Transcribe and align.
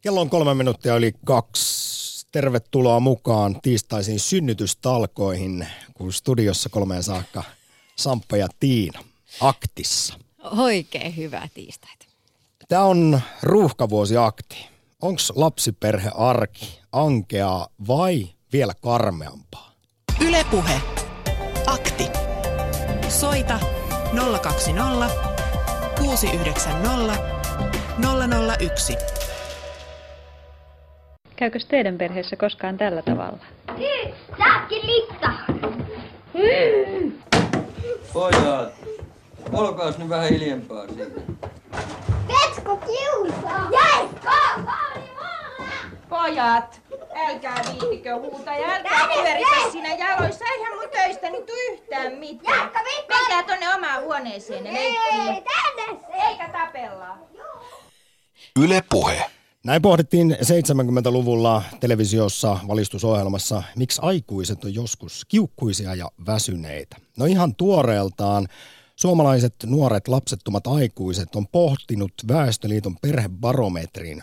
Kello 0.00 0.20
on 0.20 0.30
kolme 0.30 0.54
minuuttia 0.54 0.96
yli 0.96 1.12
kaksi. 1.24 2.26
Tervetuloa 2.32 3.00
mukaan 3.00 3.60
tiistaisiin 3.62 4.20
synnytystalkoihin, 4.20 5.66
kun 5.94 6.12
studiossa 6.12 6.68
kolmeen 6.68 7.02
saakka 7.02 7.42
Samppa 7.96 8.36
ja 8.36 8.48
Tiina 8.60 9.00
aktissa. 9.40 10.14
Oikein 10.58 11.16
hyvää 11.16 11.48
tiistaita. 11.54 12.06
Tämä 12.68 12.82
on 12.82 13.20
ruuhkavuosi 13.42 14.16
akti. 14.16 14.66
Onko 15.02 15.20
lapsiperhe 15.34 16.10
arki 16.14 16.80
ankeaa 16.92 17.68
vai 17.88 18.28
vielä 18.52 18.72
karmeampaa? 18.82 19.72
Ylepuhe. 20.20 20.80
Akti. 21.66 22.04
Soita 23.08 23.60
020 24.42 25.10
690 25.98 27.40
001. 28.60 29.19
Käykö 31.40 31.58
teidän 31.68 31.98
perheessä 31.98 32.36
koskaan 32.36 32.78
tällä 32.78 33.02
tavalla? 33.02 33.38
Säkin 34.38 34.86
litta! 34.86 35.30
Pojat, 38.12 38.72
olkaas 39.52 39.98
nyt 39.98 40.08
vähän 40.08 40.28
hiljempaa 40.28 40.86
siinä. 40.86 41.04
Petsko 42.28 42.76
kiusaa! 42.76 43.68
Jäiskö! 43.72 44.30
Pojat, 46.08 46.80
älkää 47.28 47.62
viittikö 47.72 48.16
huuta 48.16 48.54
ja 48.54 48.68
älkää 48.68 49.08
pyöritä 49.14 49.70
siinä 49.72 49.94
jaloissa. 49.94 50.44
Eihän 50.44 50.74
mun 50.74 50.88
töistäni 50.92 51.36
tuu 51.42 51.56
yhtään 51.72 52.12
mitään. 52.12 52.58
Jaakka! 52.58 52.80
Menkää 53.08 53.42
tonne 53.42 53.74
omaan 53.74 54.02
huoneeseen 54.02 54.66
ja 54.66 54.72
Ei, 54.72 54.92
leikkiin. 54.92 55.44
tänne 55.44 56.00
se! 56.00 56.28
Eikä 56.28 56.48
tapella. 56.48 57.18
Yle 58.62 58.82
Puhe. 58.90 59.30
Näin 59.64 59.82
pohdittiin 59.82 60.36
70-luvulla 60.40 61.62
televisiossa 61.80 62.58
valistusohjelmassa, 62.68 63.62
miksi 63.76 64.00
aikuiset 64.04 64.64
on 64.64 64.74
joskus 64.74 65.24
kiukkuisia 65.28 65.94
ja 65.94 66.10
väsyneitä. 66.26 66.96
No 67.18 67.24
ihan 67.24 67.54
tuoreeltaan 67.54 68.48
suomalaiset 68.96 69.54
nuoret 69.66 70.08
lapsettomat 70.08 70.66
aikuiset 70.66 71.36
on 71.36 71.48
pohtinut 71.48 72.12
Väestöliiton 72.28 72.96
perhebarometrin 73.02 74.22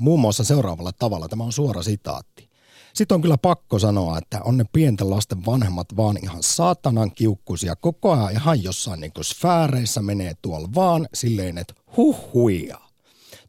muun 0.00 0.20
muassa 0.20 0.44
seuraavalla 0.44 0.92
tavalla. 0.92 1.28
Tämä 1.28 1.44
on 1.44 1.52
suora 1.52 1.82
sitaatti. 1.82 2.50
Sitten 2.94 3.14
on 3.14 3.22
kyllä 3.22 3.38
pakko 3.38 3.78
sanoa, 3.78 4.18
että 4.18 4.40
on 4.44 4.56
ne 4.56 4.64
pienten 4.72 5.10
lasten 5.10 5.46
vanhemmat 5.46 5.96
vaan 5.96 6.18
ihan 6.22 6.42
saatanan 6.42 7.10
kiukkuisia 7.10 7.76
koko 7.76 8.12
ajan 8.12 8.32
ihan 8.32 8.62
jossain 8.62 9.00
niin 9.00 9.12
sfääreissä 9.22 10.02
menee 10.02 10.32
tuolla 10.42 10.68
vaan 10.74 11.08
silleen, 11.14 11.58
että 11.58 11.74
huh 11.96 12.32
huija. 12.34 12.78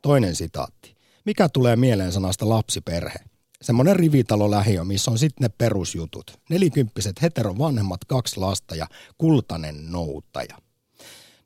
Toinen 0.01 0.35
sitaatti. 0.35 0.92
Mikä 1.25 1.49
tulee 1.49 1.75
mieleen 1.75 2.11
sanasta 2.11 2.49
lapsiperhe? 2.49 3.19
Semmoinen 3.61 3.95
rivitalo 3.95 4.51
lähiö, 4.51 4.83
missä 4.83 5.11
on 5.11 5.17
sitten 5.17 5.43
ne 5.43 5.49
perusjutut. 5.57 6.39
Nelikymppiset 6.49 7.21
heterovanhemmat, 7.21 8.05
kaksi 8.05 8.39
lasta 8.39 8.75
ja 8.75 8.87
kultainen 9.17 9.91
noutaja. 9.91 10.57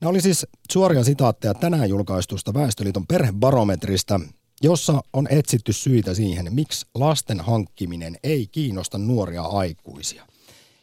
Ne 0.02 0.08
oli 0.08 0.22
siis 0.22 0.48
suoria 0.72 1.04
sitaatteja 1.04 1.54
tänään 1.54 1.90
julkaistusta 1.90 2.54
Väestöliiton 2.54 3.08
perhebarometrista, 3.08 4.20
jossa 4.62 5.02
on 5.14 5.28
etsitty 5.30 5.74
syitä 5.74 6.14
siihen, 6.14 6.54
miksi 6.54 6.86
lasten 6.96 7.40
hankkiminen 7.40 8.18
ei 8.24 8.48
kiinnosta 8.48 8.98
nuoria 8.98 9.42
aikuisia. 9.42 10.28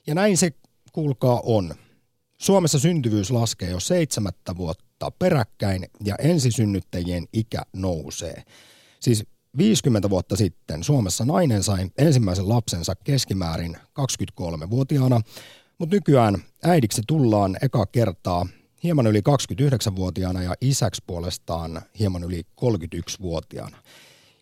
Ja 0.07 0.15
näin 0.15 0.37
se, 0.37 0.51
kuulkaa, 0.93 1.41
on. 1.45 1.75
Suomessa 2.39 2.79
syntyvyys 2.79 3.31
laskee 3.31 3.71
jo 3.71 3.81
seitsemättä 3.81 4.57
vuotta 4.57 5.11
peräkkäin 5.11 5.87
ja 6.05 6.15
ensisynnyttäjien 6.19 7.27
ikä 7.33 7.63
nousee. 7.73 8.43
Siis 9.05 9.25
50 9.59 10.11
vuotta 10.11 10.37
sitten 10.37 10.85
Suomessa 10.85 11.25
nainen 11.25 11.63
sai 11.63 11.87
ensimmäisen 11.99 12.49
lapsensa 12.49 12.95
keskimäärin 12.95 13.77
23-vuotiaana, 14.01 15.21
mutta 15.79 15.97
nykyään 15.97 16.43
äidiksi 16.63 17.03
tullaan 17.07 17.57
eka 17.63 17.87
kertaa 17.87 18.47
hieman 18.83 19.07
yli 19.07 19.21
29-vuotiaana 19.21 20.43
ja 20.43 20.55
isäksi 20.61 21.03
puolestaan 21.07 21.83
hieman 21.99 22.25
yli 22.25 22.43
31-vuotiaana. 22.61 23.77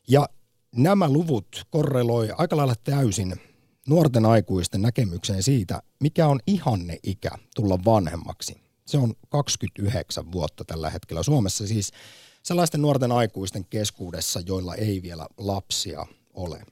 Ja 0.09 0.28
nämä 0.77 1.09
luvut 1.09 1.67
korreloi 1.71 2.28
aika 2.39 2.56
lailla 2.56 2.75
täysin 2.84 3.41
nuorten 3.89 4.27
aikuisten 4.27 4.83
näkemykseen 4.83 5.43
siitä, 5.43 5.83
mikä 6.01 6.27
on 6.27 6.41
ihanne 6.47 6.99
ikä 7.03 7.31
tulla 7.56 7.78
vanhemmaksi. 7.84 8.56
Se 8.87 8.99
on 8.99 9.15
29 9.28 10.33
vuotta 10.33 10.65
tällä 10.65 10.91
hetkellä 10.91 11.22
Suomessa 11.22 11.67
siis 11.67 11.93
sellaisten 12.42 12.82
nuorten 12.82 13.12
aikuisten 13.12 13.64
keskuudessa, 13.64 14.41
joilla 14.47 14.75
ei 14.75 15.03
vielä 15.03 15.26
lapsia 15.38 16.06
ole. 16.34 16.62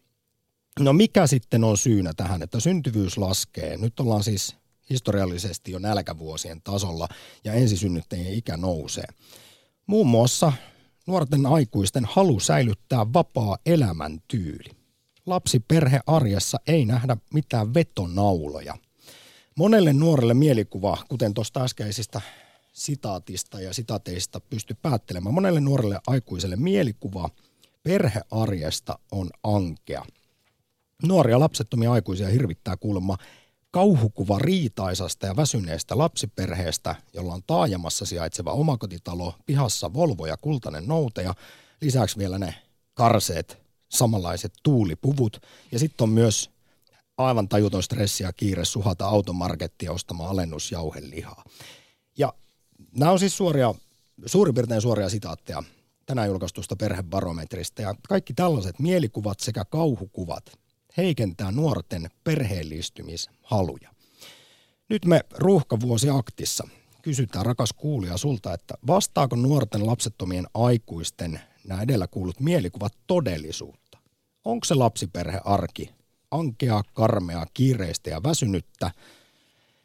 No 0.80 0.92
mikä 0.92 1.26
sitten 1.26 1.64
on 1.64 1.78
syynä 1.78 2.12
tähän, 2.16 2.42
että 2.42 2.60
syntyvyys 2.60 3.18
laskee? 3.18 3.76
Nyt 3.76 4.00
ollaan 4.00 4.24
siis 4.24 4.56
historiallisesti 4.90 5.72
jo 5.72 5.78
nälkävuosien 5.78 6.62
tasolla 6.62 7.08
ja 7.44 7.52
ensisynnyttäjien 7.52 8.34
ikä 8.34 8.56
nousee. 8.56 9.06
Muun 9.86 10.06
muassa 10.06 10.52
nuorten 11.06 11.46
aikuisten 11.46 12.04
halu 12.04 12.40
säilyttää 12.40 13.12
vapaa 13.12 13.58
elämäntyyli. 13.66 14.70
Lapsiperhe 15.26 16.00
arjessa 16.06 16.58
ei 16.66 16.84
nähdä 16.84 17.16
mitään 17.34 17.74
vetonauloja. 17.74 18.78
Monelle 19.56 19.92
nuorelle 19.92 20.34
mielikuva, 20.34 20.96
kuten 21.08 21.34
tuosta 21.34 21.64
äskeisistä 21.64 22.20
sitaatista 22.72 23.60
ja 23.60 23.74
sitateista 23.74 24.40
pysty 24.40 24.76
päättelemään, 24.82 25.34
monelle 25.34 25.60
nuorelle 25.60 26.00
aikuiselle 26.06 26.56
mielikuva 26.56 27.28
perhearjesta 27.82 28.98
on 29.12 29.30
ankea. 29.42 30.04
Nuoria 31.02 31.40
lapsettomia 31.40 31.92
aikuisia 31.92 32.28
hirvittää 32.28 32.76
kuulemma 32.76 33.16
kauhukuva 33.70 34.38
riitaisasta 34.38 35.26
ja 35.26 35.36
väsyneestä 35.36 35.98
lapsiperheestä, 35.98 36.96
jolla 37.14 37.34
on 37.34 37.42
taajamassa 37.46 38.06
sijaitseva 38.06 38.52
omakotitalo, 38.52 39.34
pihassa 39.46 39.94
Volvo 39.94 40.26
ja 40.26 40.36
kultainen 40.36 40.86
noute 40.86 41.22
ja 41.22 41.34
lisäksi 41.80 42.18
vielä 42.18 42.38
ne 42.38 42.54
karseet, 42.94 43.58
samanlaiset 43.88 44.52
tuulipuvut. 44.62 45.42
Ja 45.72 45.78
sitten 45.78 46.04
on 46.04 46.10
myös 46.10 46.50
aivan 47.18 47.48
tajuton 47.48 47.82
stressi 47.82 48.22
ja 48.22 48.32
kiire 48.32 48.64
suhata 48.64 49.06
automarkettia 49.06 49.92
ostamaan 49.92 50.30
alennusjauhelihaa. 50.30 51.44
Ja 52.18 52.32
nämä 52.98 53.12
on 53.12 53.18
siis 53.18 53.36
suoria, 53.36 53.74
suurin 54.26 54.54
piirtein 54.54 54.80
suoria 54.80 55.08
sitaatteja 55.08 55.62
tänään 56.06 56.28
julkaistusta 56.28 56.76
perhebarometrista. 56.76 57.82
Ja 57.82 57.94
kaikki 58.08 58.34
tällaiset 58.34 58.78
mielikuvat 58.78 59.40
sekä 59.40 59.64
kauhukuvat 59.64 60.52
heikentää 60.96 61.52
nuorten 61.52 62.10
perheellistymishaluja. 62.24 63.90
Nyt 64.88 65.04
me 65.04 65.20
ruuhkavuosi 65.34 66.10
aktissa 66.10 66.68
kysytään 67.02 67.46
rakas 67.46 67.72
kuulija 67.72 68.16
sulta, 68.16 68.54
että 68.54 68.74
vastaako 68.86 69.36
nuorten 69.36 69.86
lapsettomien 69.86 70.46
aikuisten 70.54 71.40
nämä 71.64 71.82
edellä 71.82 72.06
kuulut 72.06 72.40
mielikuvat 72.40 72.92
todellisuutta? 73.06 73.98
Onko 74.44 74.64
se 74.64 74.74
lapsiperhearki 74.74 75.90
ankea, 76.30 76.82
karmea, 76.92 77.46
kiireistä 77.54 78.10
ja 78.10 78.22
väsynyttä 78.22 78.90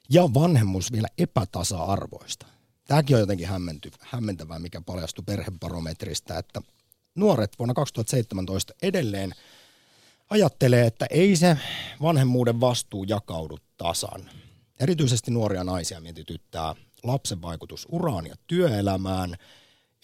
ja 0.09 0.33
vanhemmuus 0.33 0.91
vielä 0.91 1.07
epätasa-arvoista? 1.17 2.54
Tämäkin 2.87 3.15
on 3.15 3.19
jotenkin 3.19 3.47
hämmenty, 3.47 3.91
hämmentävää, 3.99 4.59
mikä 4.59 4.81
paljastui 4.81 5.23
perhebarometrista, 5.25 6.37
että 6.37 6.61
nuoret 7.15 7.59
vuonna 7.59 7.73
2017 7.73 8.73
edelleen 8.81 9.35
ajattelee, 10.29 10.87
että 10.87 11.05
ei 11.09 11.35
se 11.35 11.57
vanhemmuuden 12.01 12.61
vastuu 12.61 13.03
jakaudu 13.03 13.57
tasan. 13.77 14.29
Erityisesti 14.79 15.31
nuoria 15.31 15.63
naisia 15.63 16.01
mietityttää 16.01 16.75
lapsen 17.03 17.41
vaikutus 17.41 17.87
uraan 17.91 18.27
ja 18.27 18.35
työelämään, 18.47 19.37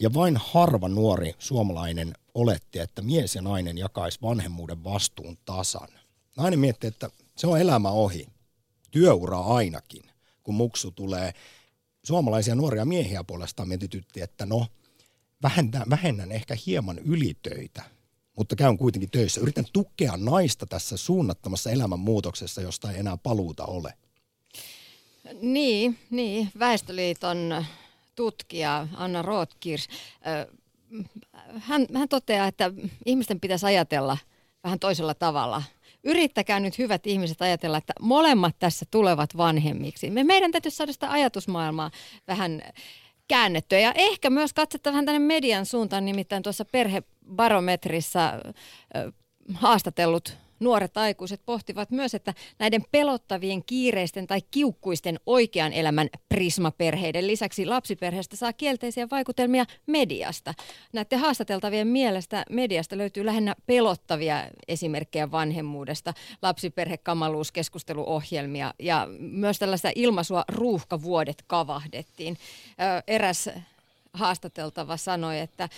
ja 0.02 0.14
vain 0.14 0.38
harva 0.38 0.88
nuori 0.90 1.36
suomalainen 1.40 2.14
oletti, 2.34 2.80
että 2.80 3.02
mies 3.02 3.36
ja 3.36 3.42
nainen 3.42 3.78
jakaisi 3.78 4.20
vanhemmuuden 4.22 4.84
vastuun 4.84 5.38
tasan. 5.46 5.88
Nainen 6.38 6.60
mietti, 6.60 6.88
että 6.88 7.10
se 7.38 7.48
on 7.48 7.60
elämä 7.60 7.90
ohi, 7.90 8.28
työura 8.92 9.40
ainakin, 9.40 10.04
kun 10.44 10.56
muksu 10.56 10.92
tulee. 10.92 11.34
Suomalaisia 12.04 12.56
nuoria 12.56 12.86
miehiä 12.86 13.24
puolestaan 13.24 13.68
mietitytti, 13.68 14.22
että 14.22 14.46
no, 14.46 14.68
vähennän, 15.44 15.84
vähennän 15.90 16.32
ehkä 16.32 16.58
hieman 16.66 17.00
ylitöitä, 17.00 17.84
mutta 18.38 18.56
käyn 18.56 18.78
kuitenkin 18.78 19.12
töissä. 19.12 19.42
Yritän 19.42 19.66
tukea 19.74 20.18
naista 20.18 20.66
tässä 20.66 20.98
suunnattomassa 20.98 21.72
elämänmuutoksessa, 21.72 22.62
josta 22.62 22.92
ei 22.92 23.00
enää 23.00 23.18
paluuta 23.18 23.66
ole. 23.66 23.94
Niin, 25.42 26.00
niin. 26.10 26.50
Väestöliiton 26.60 27.66
tutkija 28.16 28.88
Anna 28.94 29.22
Rothkirs, 29.22 29.88
hän, 31.58 31.88
hän 31.96 32.10
toteaa, 32.10 32.48
että 32.48 32.72
ihmisten 33.06 33.40
pitäisi 33.40 33.66
ajatella 33.66 34.18
vähän 34.64 34.80
toisella 34.80 35.14
tavalla. 35.14 35.64
Yrittäkää 36.04 36.60
nyt 36.60 36.78
hyvät 36.78 37.08
ihmiset 37.08 37.42
ajatella, 37.42 37.78
että 37.78 37.94
molemmat 38.02 38.56
tässä 38.60 38.86
tulevat 38.92 39.38
vanhemmiksi. 39.38 40.10
Me, 40.10 40.24
meidän 40.24 40.52
täytyy 40.52 40.72
saada 40.72 40.94
sitä 40.94 41.12
ajatusmaailmaa 41.12 41.92
vähän 42.28 42.62
käännettyä. 43.28 43.80
Ja 43.80 43.94
ehkä 43.96 44.30
myös 44.30 44.54
katsetta 44.54 44.92
vähän 44.92 45.06
tänne 45.06 45.20
median 45.20 45.66
suuntaan, 45.66 46.06
nimittäin 46.06 46.44
tuossa 46.44 46.66
perhe 46.66 47.04
perhebarometrissa 47.32 48.34
ö, 48.96 49.12
haastatellut 49.54 50.38
nuoret 50.62 50.98
aikuiset 50.98 51.42
pohtivat 51.46 51.92
myös, 51.92 52.16
että 52.16 52.34
näiden 52.60 52.86
pelottavien, 52.92 53.64
kiireisten 53.64 54.28
tai 54.28 54.42
kiukkuisten 54.52 55.20
oikean 55.26 55.74
elämän 55.74 56.10
prismaperheiden 56.30 57.28
lisäksi 57.28 57.66
lapsiperheestä 57.66 58.36
saa 58.36 58.54
kielteisiä 58.54 59.08
vaikutelmia 59.12 59.66
mediasta. 59.88 60.54
Näiden 60.94 61.20
haastateltavien 61.20 61.88
mielestä 61.88 62.46
mediasta 62.50 62.98
löytyy 62.98 63.26
lähinnä 63.26 63.56
pelottavia 63.66 64.44
esimerkkejä 64.68 65.32
vanhemmuudesta, 65.32 66.14
lapsiperhekamaluuskeskusteluohjelmia 66.42 68.74
ja 68.80 69.08
myös 69.20 69.60
tällaista 69.60 69.92
ilmaisua 69.96 70.44
ruuhkavuodet 70.48 71.44
kavahdettiin. 71.48 72.38
Eräs 73.08 73.50
haastateltava 74.14 74.98
sanoi, 74.98 75.40
että 75.40 75.70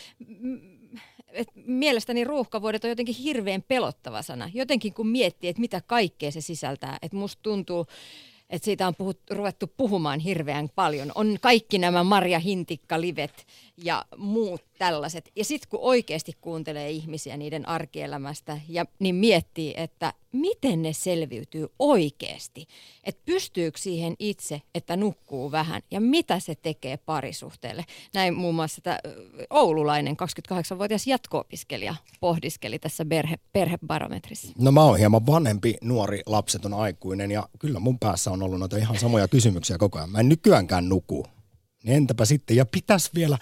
et 1.34 1.48
mielestäni 1.56 2.24
ruuhkavuodet 2.24 2.84
on 2.84 2.90
jotenkin 2.90 3.16
hirveän 3.16 3.64
pelottava 3.68 4.22
sana. 4.22 4.50
Jotenkin 4.54 4.94
kun 4.94 5.08
miettii, 5.08 5.50
että 5.50 5.60
mitä 5.60 5.82
kaikkea 5.88 6.32
se 6.32 6.42
sisältää. 6.42 6.98
Että 7.02 7.18
musta 7.18 7.40
tuntuu, 7.42 7.86
että 8.50 8.66
siitä 8.66 8.88
on 8.88 8.96
puhut, 8.96 9.20
ruvettu 9.30 9.68
puhumaan 9.78 10.20
hirveän 10.20 10.70
paljon. 10.76 11.12
On 11.16 11.38
kaikki 11.42 11.78
nämä 11.78 12.04
Marja 12.04 12.40
Hintikka-livet 12.40 13.46
ja 13.78 14.06
muut 14.18 14.62
tällaiset. 14.78 15.32
Ja 15.36 15.46
sitten 15.46 15.70
kun 15.70 15.80
oikeasti 15.82 16.34
kuuntelee 16.42 16.90
ihmisiä 16.90 17.38
niiden 17.38 17.68
arkielämästä, 17.68 18.60
ja, 18.70 18.86
niin 19.00 19.16
miettii, 19.16 19.74
että 19.78 20.14
miten 20.32 20.82
ne 20.82 20.94
selviytyy 20.94 21.68
oikeasti. 21.80 22.68
Että 23.04 23.22
pystyykö 23.26 23.78
siihen 23.80 24.16
itse, 24.20 24.62
että 24.76 24.98
nukkuu 24.98 25.52
vähän, 25.52 25.82
ja 25.92 26.02
mitä 26.02 26.40
se 26.40 26.56
tekee 26.56 26.98
parisuhteelle. 26.98 27.86
Näin 28.14 28.34
muun 28.34 28.56
muassa 28.56 28.82
tämä 28.82 29.00
oululainen 29.50 30.16
28-vuotias 30.52 31.08
jatko-opiskelija 31.08 31.96
pohdiskeli 32.20 32.80
tässä 32.80 33.06
perhe, 33.06 33.36
perhebarometrissa. 33.54 34.48
No 34.58 34.72
mä 34.72 34.84
oon 34.84 34.98
hieman 34.98 35.26
vanhempi, 35.26 35.76
nuori, 35.82 36.22
lapseton 36.26 36.74
aikuinen, 36.74 37.32
ja 37.32 37.50
kyllä 37.60 37.80
mun 37.80 38.00
päässä 38.00 38.32
on 38.32 38.44
ollut 38.44 38.60
noita 38.60 38.78
ihan 38.78 39.00
samoja 39.00 39.28
kysymyksiä 39.28 39.78
koko 39.78 39.98
ajan. 39.98 40.10
Mä 40.10 40.20
en 40.20 40.30
nykyäänkään 40.30 40.90
nuku. 40.90 41.26
Niin 41.84 41.98
entäpä 41.98 42.26
sitten, 42.26 42.58
ja 42.58 42.66
pitäisi 42.66 43.10
vielä 43.16 43.38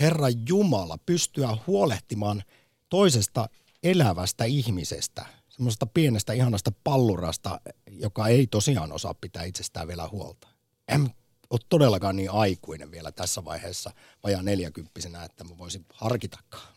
Herra 0.00 0.26
Jumala 0.48 0.98
pystyä 1.06 1.56
huolehtimaan 1.66 2.42
toisesta 2.88 3.48
elävästä 3.82 4.44
ihmisestä, 4.44 5.26
semmoisesta 5.48 5.86
pienestä 5.86 6.32
ihanasta 6.32 6.72
pallurasta, 6.84 7.60
joka 7.90 8.28
ei 8.28 8.46
tosiaan 8.46 8.92
osaa 8.92 9.14
pitää 9.14 9.44
itsestään 9.44 9.88
vielä 9.88 10.08
huolta. 10.08 10.48
En 10.88 11.10
ole 11.50 11.60
todellakaan 11.68 12.16
niin 12.16 12.30
aikuinen 12.30 12.90
vielä 12.90 13.12
tässä 13.12 13.44
vaiheessa 13.44 13.90
vajaa 14.24 14.42
neljäkymppisenä, 14.42 15.24
että 15.24 15.44
mä 15.44 15.58
voisin 15.58 15.86
harkitakaan 15.94 16.68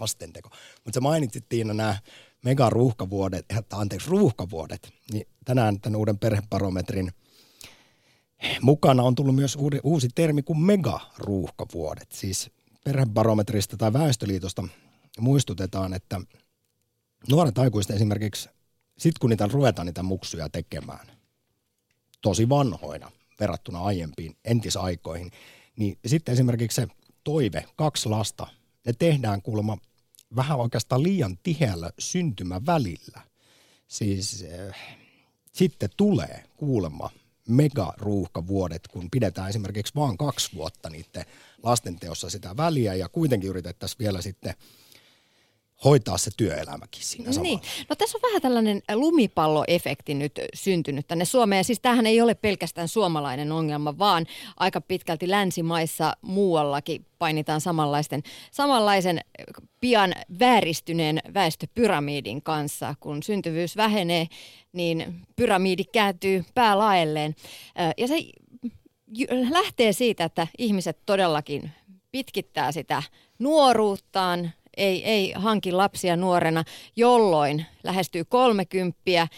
lastenteko. 0.00 0.50
Mutta 0.84 0.96
se 0.96 1.00
mainitsit 1.00 1.48
Tiina 1.48 1.74
nämä 1.74 1.98
megaruuhkavuodet, 2.44 3.46
anteeksi 3.72 4.10
ruuhkavuodet, 4.10 4.92
niin 5.12 5.26
tänään 5.44 5.80
tämän 5.80 5.96
uuden 5.96 6.18
perhebarometrin– 6.18 7.12
mukana 8.62 9.02
on 9.02 9.14
tullut 9.14 9.34
myös 9.34 9.56
uusi, 9.56 9.80
uusi 9.82 10.08
termi 10.14 10.42
kuin 10.42 10.60
megaruuhkavuodet. 10.60 12.12
Siis 12.12 12.50
perhebarometrista 12.84 13.76
tai 13.76 13.92
väestöliitosta 13.92 14.68
muistutetaan, 15.20 15.94
että 15.94 16.20
nuoret 17.30 17.58
aikuiset 17.58 17.96
esimerkiksi, 17.96 18.48
sit 18.98 19.18
kun 19.18 19.30
niitä 19.30 19.48
ruvetaan 19.52 19.86
niitä 19.86 20.02
muksuja 20.02 20.48
tekemään, 20.48 21.06
tosi 22.22 22.48
vanhoina 22.48 23.10
verrattuna 23.40 23.80
aiempiin 23.80 24.36
entisaikoihin, 24.44 25.30
niin 25.76 25.98
sitten 26.06 26.32
esimerkiksi 26.32 26.74
se 26.74 26.88
toive, 27.24 27.64
kaksi 27.76 28.08
lasta, 28.08 28.46
ne 28.86 28.92
tehdään 28.92 29.42
kuulemma 29.42 29.78
vähän 30.36 30.58
oikeastaan 30.58 31.02
liian 31.02 31.38
tiheällä 31.42 31.90
syntymävälillä. 31.98 33.20
Siis 33.88 34.44
äh, 34.68 34.76
sitten 35.52 35.90
tulee 35.96 36.44
kuulemma 36.56 37.10
megaruuhkavuodet, 37.48 38.88
kun 38.88 39.10
pidetään 39.10 39.48
esimerkiksi 39.48 39.94
vain 39.94 40.18
kaksi 40.18 40.50
vuotta 40.54 40.90
niiden 40.90 41.24
lastenteossa 41.62 42.30
sitä 42.30 42.56
väliä 42.56 42.94
ja 42.94 43.08
kuitenkin 43.08 43.50
yritettäisiin 43.50 43.98
vielä 43.98 44.22
sitten 44.22 44.54
hoitaa 45.84 46.18
se 46.18 46.30
työelämäkin 46.36 47.02
siinä 47.02 47.32
samalla. 47.32 47.42
Niin. 47.42 47.60
No 47.88 47.96
tässä 47.96 48.18
on 48.18 48.22
vähän 48.22 48.42
tällainen 48.42 48.82
lumipalloefekti 48.94 50.14
nyt 50.14 50.40
syntynyt 50.54 51.06
tänne 51.06 51.24
Suomeen. 51.24 51.64
Siis 51.64 51.80
tämähän 51.80 52.06
ei 52.06 52.20
ole 52.20 52.34
pelkästään 52.34 52.88
suomalainen 52.88 53.52
ongelma, 53.52 53.98
vaan 53.98 54.26
aika 54.56 54.80
pitkälti 54.80 55.30
länsimaissa 55.30 56.16
muuallakin 56.22 57.06
painitaan 57.18 57.60
samanlaisten, 57.60 58.22
samanlaisen 58.50 59.20
pian 59.80 60.14
vääristyneen 60.38 61.20
väestöpyramidin 61.34 62.42
kanssa. 62.42 62.94
Kun 63.00 63.22
syntyvyys 63.22 63.76
vähenee, 63.76 64.26
niin 64.72 65.26
pyramidi 65.36 65.84
kääntyy 65.84 66.44
päälaelleen. 66.54 67.34
Ja 67.96 68.08
se 68.08 68.14
lähtee 69.50 69.92
siitä, 69.92 70.24
että 70.24 70.46
ihmiset 70.58 70.98
todellakin 71.06 71.70
pitkittää 72.12 72.72
sitä 72.72 73.02
nuoruuttaan, 73.38 74.52
ei, 74.76 75.04
ei 75.04 75.32
hanki 75.36 75.72
lapsia 75.72 76.16
nuorena, 76.16 76.64
jolloin 76.96 77.66
lähestyy 77.84 78.24
kolmekymppiä, 78.24 79.28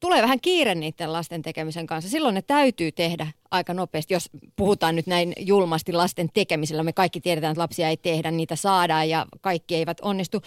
tulee 0.00 0.22
vähän 0.22 0.40
kiire 0.40 0.74
niiden 0.74 1.12
lasten 1.12 1.42
tekemisen 1.42 1.86
kanssa. 1.86 2.10
Silloin 2.10 2.34
ne 2.34 2.42
täytyy 2.42 2.92
tehdä 2.92 3.26
aika 3.50 3.74
nopeasti, 3.74 4.14
jos 4.14 4.30
puhutaan 4.56 4.96
nyt 4.96 5.06
näin 5.06 5.32
julmasti 5.38 5.92
lasten 5.92 6.28
tekemisellä. 6.34 6.82
Me 6.82 6.92
kaikki 6.92 7.20
tiedetään, 7.20 7.52
että 7.52 7.62
lapsia 7.62 7.88
ei 7.88 7.96
tehdä, 7.96 8.30
niitä 8.30 8.56
saadaan 8.56 9.08
ja 9.08 9.26
kaikki 9.40 9.74
eivät 9.74 10.00
onnistu 10.00 10.42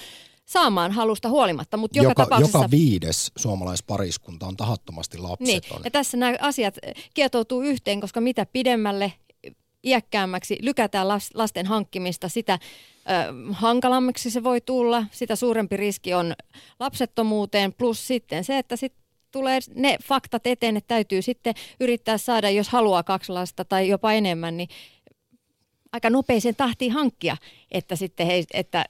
saamaan 0.46 0.92
halusta 0.92 1.30
huolimatta. 1.30 1.78
Mutta 1.78 1.98
joka, 1.98 2.10
joka, 2.10 2.24
tapauksessa... 2.24 2.58
joka 2.58 2.72
viides 2.72 3.32
suomalaispariskunta 3.36 4.48
on 4.48 4.58
tahattomasti 4.58 5.18
lapseton. 5.18 5.78
Niin. 5.78 5.84
Ja 5.84 5.92
tässä 5.92 6.18
nämä 6.18 6.36
asiat 6.42 6.78
kietoutuu 7.14 7.62
yhteen, 7.62 8.02
koska 8.02 8.22
mitä 8.22 8.46
pidemmälle 8.46 9.14
iäkkäämmäksi 9.84 10.58
lykätään 10.62 11.08
lasten 11.34 11.66
hankkimista, 11.66 12.30
sitä 12.30 12.60
hankalammaksi 13.52 14.32
se 14.32 14.44
voi 14.44 14.62
tulla, 14.62 15.06
sitä 15.12 15.36
suurempi 15.36 15.78
riski 15.78 16.14
on 16.14 16.34
lapsettomuuteen, 16.80 17.74
plus 17.74 18.08
sitten 18.08 18.44
se, 18.44 18.58
että 18.58 18.76
sit 18.76 18.94
tulee 19.32 19.60
ne 19.76 19.98
faktat 20.04 20.48
eteen, 20.48 20.78
että 20.78 20.88
täytyy 20.88 21.22
sitten 21.22 21.54
yrittää 21.80 22.18
saada, 22.18 22.50
jos 22.50 22.70
haluaa 22.70 23.04
kaksi 23.04 23.32
lasta 23.32 23.66
tai 23.66 23.90
jopa 23.90 24.14
enemmän, 24.14 24.58
niin 24.58 24.70
aika 25.92 26.10
nopeeseen 26.10 26.56
tahtiin 26.56 26.92
hankkia, 26.92 27.38
että 27.72 27.96
sitten 27.96 28.28
hei, 28.28 28.46
että 28.54 28.86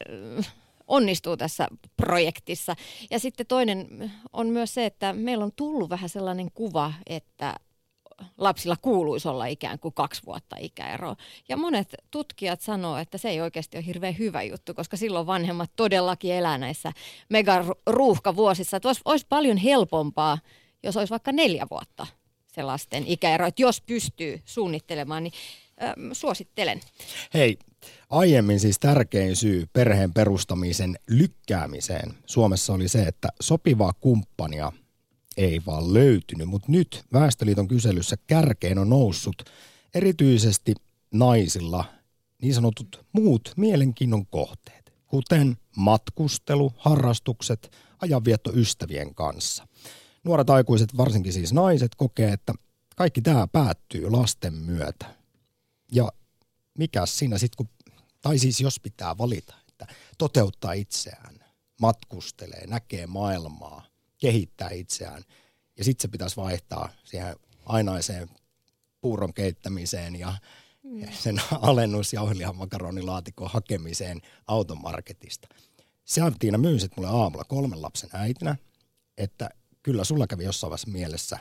onnistuu 0.88 1.38
tässä 1.38 1.68
projektissa. 1.98 2.76
Ja 3.12 3.19
sitten 3.19 3.45
toinen 3.45 4.12
on 4.33 4.47
myös 4.47 4.74
se, 4.74 4.86
että 4.86 5.14
meillä 5.14 5.44
on 5.44 5.52
tullut 5.56 5.90
vähän 5.90 6.09
sellainen 6.09 6.52
kuva, 6.54 6.94
että 7.06 7.56
lapsilla 8.38 8.76
kuuluisi 8.81 9.28
olla 9.28 9.45
ikään 9.45 9.80
kuin 9.80 9.94
kaksi 9.94 10.21
vuotta 10.26 10.56
ikäeroa. 10.59 11.16
Ja 11.50 11.57
monet 11.57 11.95
tutkijat 12.12 12.62
sanoo, 12.62 12.97
että 12.97 13.18
se 13.18 13.30
ei 13.30 13.42
oikeasti 13.42 13.78
ole 13.78 13.86
hirveän 13.86 14.18
hyvä 14.18 14.44
juttu, 14.44 14.74
koska 14.74 14.97
silloin 14.97 15.28
vanhemmat 15.28 15.71
todellakin 15.76 16.33
elää 16.33 16.57
näissä 16.57 16.92
megaruuhkavuosissa. 17.30 18.78
Että 18.78 18.90
olisi, 18.90 19.02
olisi 19.06 19.26
paljon 19.30 19.57
helpompaa, 19.57 20.38
jos 20.83 20.97
olisi 20.97 21.12
vaikka 21.12 21.31
neljä 21.31 21.68
vuotta 21.71 22.07
se 22.47 22.64
lasten 22.64 23.04
ikäero. 23.07 23.45
Että 23.45 23.62
jos 23.62 23.81
pystyy 23.81 24.42
suunnittelemaan, 24.45 25.24
niin 25.24 25.33
ähm, 25.83 26.12
suosittelen. 26.12 26.81
Hei, 27.33 27.57
aiemmin 28.09 28.59
siis 28.59 28.80
tärkein 28.80 29.36
syy 29.36 29.66
perheen 29.74 30.14
perustamisen 30.14 31.00
lykkäämiseen 31.09 32.14
Suomessa 32.26 32.74
oli 32.74 32.88
se, 32.88 33.04
että 33.04 33.28
sopivaa 33.42 33.94
kumppania– 33.94 34.71
ei 35.37 35.61
vaan 35.65 35.94
löytynyt, 35.94 36.47
mutta 36.47 36.71
nyt 36.71 37.03
Väestöliiton 37.13 37.67
kyselyssä 37.67 38.15
kärkeen 38.27 38.77
on 38.77 38.89
noussut 38.89 39.44
erityisesti 39.94 40.73
naisilla 41.13 41.85
niin 42.41 42.53
sanotut 42.53 43.06
muut 43.11 43.53
mielenkiinnon 43.57 44.25
kohteet, 44.25 44.94
kuten 45.07 45.57
matkustelu, 45.75 46.73
harrastukset, 46.77 47.71
ajanvietto 48.01 48.51
ystävien 48.53 49.15
kanssa. 49.15 49.67
Nuoret 50.23 50.49
aikuiset, 50.49 50.97
varsinkin 50.97 51.33
siis 51.33 51.53
naiset, 51.53 51.95
kokee, 51.95 52.31
että 52.31 52.53
kaikki 52.95 53.21
tämä 53.21 53.47
päättyy 53.47 54.09
lasten 54.11 54.53
myötä. 54.53 55.15
Ja 55.91 56.11
mikä 56.77 57.06
siinä 57.06 57.37
sitten, 57.37 57.57
kun, 57.57 57.94
tai 58.21 58.39
siis 58.39 58.61
jos 58.61 58.79
pitää 58.79 59.17
valita, 59.17 59.56
että 59.69 59.87
toteuttaa 60.17 60.73
itseään, 60.73 61.35
matkustelee, 61.81 62.67
näkee 62.67 63.07
maailmaa, 63.07 63.86
kehittää 64.18 64.69
itseään. 64.69 65.24
Ja 65.78 65.83
sitten 65.83 66.02
se 66.02 66.07
pitäisi 66.07 66.36
vaihtaa 66.36 66.90
siihen 67.04 67.36
ainaiseen 67.66 68.30
puuron 69.02 69.33
keittämiseen 69.33 70.16
ja 70.16 70.33
mm. 70.83 71.07
sen 71.12 71.42
alennus 71.62 72.14
makaronilaatikon 72.54 73.50
hakemiseen 73.50 74.21
automarketista. 74.47 75.47
Se 76.06 76.21
Tiina 76.40 76.57
myynsit 76.57 76.97
mulle 76.97 77.09
aamulla 77.09 77.44
kolmen 77.44 77.81
lapsen 77.81 78.09
äitinä, 78.14 78.56
että 79.18 79.50
kyllä 79.83 80.04
sulla 80.04 80.28
kävi 80.28 80.44
jossain 80.44 80.69
vaiheessa 80.69 80.92
mielessä, 80.92 81.40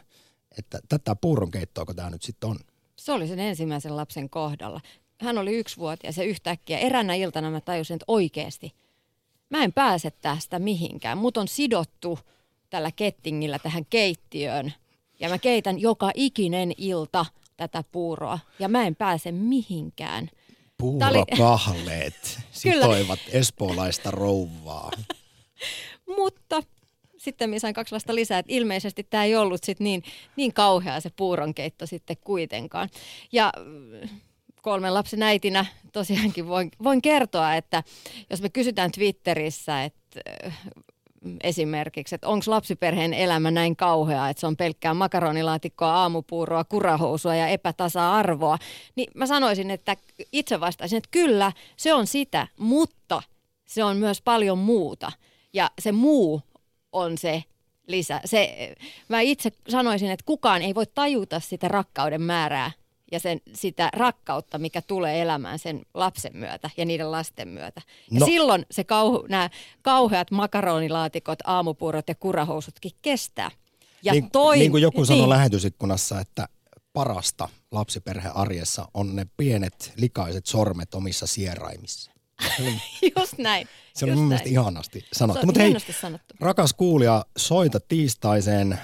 että 0.58 0.80
tätä 0.88 1.16
puuron 1.16 1.50
keittoa, 1.50 1.84
tämä 1.94 2.10
nyt 2.10 2.22
sitten 2.22 2.50
on. 2.50 2.58
Se 2.96 3.12
oli 3.12 3.28
sen 3.28 3.38
ensimmäisen 3.38 3.96
lapsen 3.96 4.30
kohdalla. 4.30 4.80
Hän 5.20 5.38
oli 5.38 5.58
yksi 5.58 5.76
vuotias 5.76 6.16
ja 6.16 6.24
yhtäkkiä 6.24 6.78
eränä 6.78 7.14
iltana 7.14 7.50
mä 7.50 7.60
tajusin, 7.60 7.94
että 7.94 8.04
oikeasti 8.08 8.74
mä 9.50 9.64
en 9.64 9.72
pääse 9.72 10.10
tästä 10.10 10.58
mihinkään. 10.58 11.18
Mut 11.18 11.36
on 11.36 11.48
sidottu 11.48 12.18
tällä 12.76 12.92
kettingillä 12.96 13.58
tähän 13.58 13.86
keittiöön 13.90 14.72
ja 15.20 15.28
mä 15.28 15.38
keitän 15.38 15.80
joka 15.80 16.10
ikinen 16.14 16.72
ilta 16.76 17.26
tätä 17.56 17.84
puuroa 17.92 18.38
ja 18.58 18.68
mä 18.68 18.86
en 18.86 18.96
pääse 18.96 19.32
mihinkään. 19.32 20.30
Puurokahleet 20.78 22.38
sitoivat 22.50 23.18
espoolaista 23.32 24.10
rouvaa. 24.10 24.90
Mutta 26.18 26.62
sitten 27.16 27.50
minä 27.50 27.60
sain 27.60 27.74
kaksi 27.74 27.94
lasta 27.94 28.14
lisää, 28.14 28.38
että 28.38 28.52
ilmeisesti 28.52 29.04
tämä 29.04 29.24
ei 29.24 29.36
ollut 29.36 29.64
sit 29.64 29.80
niin, 29.80 30.02
niin 30.36 30.52
kauhea 30.52 31.00
se 31.00 31.10
puuronkeitto 31.16 31.86
sitten 31.86 32.16
kuitenkaan. 32.24 32.88
Ja 33.32 33.52
mm, 33.64 34.08
kolmen 34.62 34.94
lapsen 34.94 35.22
äitinä 35.22 35.66
tosiaankin 35.92 36.48
voin, 36.48 36.70
voin 36.82 37.02
kertoa, 37.02 37.54
että 37.54 37.82
jos 38.30 38.42
me 38.42 38.48
kysytään 38.48 38.92
Twitterissä, 38.92 39.84
että 39.84 40.20
esimerkiksi, 41.42 42.14
että 42.14 42.28
onko 42.28 42.44
lapsiperheen 42.46 43.14
elämä 43.14 43.50
näin 43.50 43.76
kauhea, 43.76 44.28
että 44.28 44.40
se 44.40 44.46
on 44.46 44.56
pelkkää 44.56 44.94
makaronilaatikkoa, 44.94 45.94
aamupuuroa, 45.94 46.64
kurahousua 46.64 47.34
ja 47.34 47.48
epätasa-arvoa, 47.48 48.58
niin 48.94 49.10
mä 49.14 49.26
sanoisin, 49.26 49.70
että 49.70 49.96
itse 50.32 50.60
vastaisin, 50.60 50.96
että 50.96 51.08
kyllä, 51.10 51.52
se 51.76 51.94
on 51.94 52.06
sitä, 52.06 52.46
mutta 52.58 53.22
se 53.64 53.84
on 53.84 53.96
myös 53.96 54.22
paljon 54.22 54.58
muuta. 54.58 55.12
Ja 55.52 55.70
se 55.78 55.92
muu 55.92 56.42
on 56.92 57.18
se 57.18 57.44
lisä. 57.86 58.20
Se, 58.24 58.74
mä 59.08 59.20
itse 59.20 59.52
sanoisin, 59.68 60.10
että 60.10 60.26
kukaan 60.26 60.62
ei 60.62 60.74
voi 60.74 60.86
tajuta 60.94 61.40
sitä 61.40 61.68
rakkauden 61.68 62.22
määrää 62.22 62.70
ja 63.12 63.20
sen, 63.20 63.40
sitä 63.54 63.90
rakkautta, 63.92 64.58
mikä 64.58 64.82
tulee 64.82 65.22
elämään 65.22 65.58
sen 65.58 65.82
lapsen 65.94 66.36
myötä 66.36 66.70
ja 66.76 66.84
niiden 66.84 67.10
lasten 67.12 67.48
myötä. 67.48 67.82
Ja 68.10 68.20
No. 68.20 68.26
silloin 68.26 68.66
se 68.70 68.84
kauhu, 68.84 69.26
nämä 69.28 69.50
kauheat 69.82 70.30
makaronilaatikot, 70.30 71.38
aamupuurot 71.44 72.08
ja 72.08 72.14
kurahousutkin 72.14 72.90
kestää. 73.02 73.50
Ja 74.02 74.12
niin, 74.12 74.30
toi, 74.30 74.58
niin 74.58 74.70
kuin 74.70 74.82
joku 74.82 75.04
sanoi 75.04 75.20
niin, 75.20 75.28
lähetysikkunassa, 75.30 76.20
että 76.20 76.48
parasta 76.92 77.48
lapsiperhearjessa 77.70 78.88
on 78.94 79.16
ne 79.16 79.26
pienet 79.36 79.92
likaiset 79.96 80.46
sormet 80.46 80.94
omissa 80.94 81.26
sieraimissa. 81.26 82.10
Just 83.18 83.38
näin. 83.38 83.68
Se 83.94 84.04
on 84.04 84.18
mun 84.18 84.24
mielestä 84.28 84.48
ihanasti 84.48 85.04
sanottu. 85.12 85.40
Se 85.40 85.40
on 85.40 85.46
Mutta 85.46 85.60
hei, 85.60 85.94
sanottu. 86.00 86.34
rakas 86.40 86.74
kuulija, 86.74 87.24
soita 87.36 87.80
tiistaiseen 87.80 88.78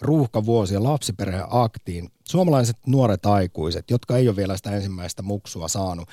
ruuhkavuosien 0.00 0.84
lapsiperheaktiin. 0.84 2.10
Suomalaiset 2.28 2.76
nuoret 2.86 3.26
aikuiset, 3.26 3.90
jotka 3.90 4.16
ei 4.16 4.28
ole 4.28 4.36
vielä 4.36 4.56
sitä 4.56 4.70
ensimmäistä 4.70 5.22
muksua 5.22 5.68
saanut, 5.68 6.08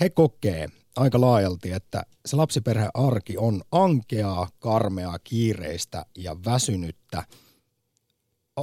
he 0.00 0.10
kokee 0.10 0.68
aika 0.96 1.20
laajalti, 1.20 1.72
että 1.72 2.02
se 2.26 2.36
lapsiperhearki 2.36 3.36
on 3.38 3.62
ankeaa, 3.72 4.48
karmeaa, 4.58 5.18
kiireistä 5.18 6.06
ja 6.16 6.36
väsynyttä. 6.44 7.24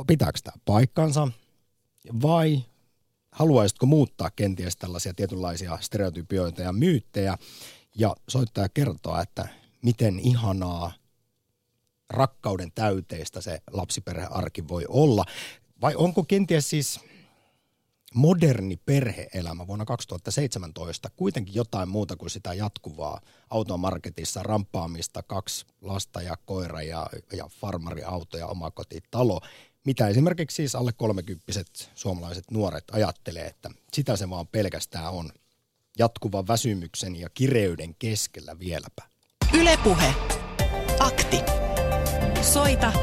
Pitääkö 0.08 0.40
tämä 0.44 0.56
paikkansa 0.66 1.28
vai 2.22 2.64
haluaisitko 3.32 3.86
muuttaa 3.86 4.30
kenties 4.36 4.78
tällaisia 4.78 5.14
tietynlaisia 5.14 5.78
stereotypioita 5.82 6.62
ja 6.62 6.74
myyttejä 6.74 7.38
ja 7.96 8.16
soittaja 8.30 8.70
kertoa, 8.70 9.22
että 9.22 9.48
miten 9.82 10.20
ihanaa 10.20 10.92
rakkauden 12.10 12.72
täyteistä 12.76 13.42
se 13.42 13.62
lapsiperhearki 13.72 14.68
voi 14.68 14.86
olla? 14.90 15.26
Vai 15.82 15.96
onko 15.96 16.24
kenties 16.24 16.70
siis 16.70 17.00
moderni 18.14 18.80
perheelämä 18.86 19.68
vuonna 19.68 19.86
2017 19.86 21.10
kuitenkin 21.16 21.56
jotain 21.56 21.90
muuta 21.90 22.16
kuin 22.16 22.30
sitä 22.30 22.54
jatkuvaa 22.54 23.22
automarketissa 23.50 24.44
ramppaamista, 24.44 25.24
kaksi 25.24 25.66
lasta 25.82 26.22
ja 26.22 26.38
koira 26.46 26.82
ja, 26.82 27.08
ja 27.34 27.50
farmariauto 27.62 28.38
ja 28.38 28.48
omakotitalo, 28.48 29.42
mitä 29.86 30.08
esimerkiksi 30.08 30.56
siis 30.56 30.76
alle 30.76 30.92
kolmekymppiset 30.94 31.92
suomalaiset 31.96 32.52
nuoret 32.52 32.84
ajattelee, 32.92 33.46
että 33.46 33.70
sitä 33.94 34.16
se 34.16 34.30
vaan 34.30 34.48
pelkästään 34.48 35.14
on 35.14 35.30
jatkuvan 35.98 36.48
väsymyksen 36.48 37.16
ja 37.16 37.30
kireyden 37.30 37.96
keskellä 38.00 38.60
vieläpä. 38.60 39.04
Ylepuhe. 39.54 40.14
Akti. 41.00 41.38
Soita 42.42 42.94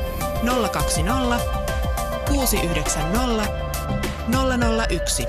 020 0.72 1.62
690 2.32 3.48
001. 4.88 5.26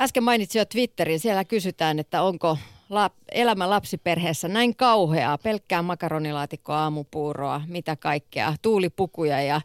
Äsken 0.00 0.24
mainitsin 0.24 0.58
jo 0.58 0.64
Twitterin, 0.64 1.20
siellä 1.20 1.44
kysytään, 1.44 1.98
että 1.98 2.22
onko 2.22 2.58
lap, 2.88 3.12
elämä 3.32 3.70
lapsiperheessä 3.70 4.48
näin 4.48 4.76
kauheaa, 4.76 5.38
pelkkää 5.38 5.82
makaronilaatikkoa, 5.82 6.82
aamupuuroa, 6.82 7.60
mitä 7.66 7.96
kaikkea, 7.96 8.54
tuulipukuja 8.62 9.42
ja 9.42 9.56
ö, 9.56 9.60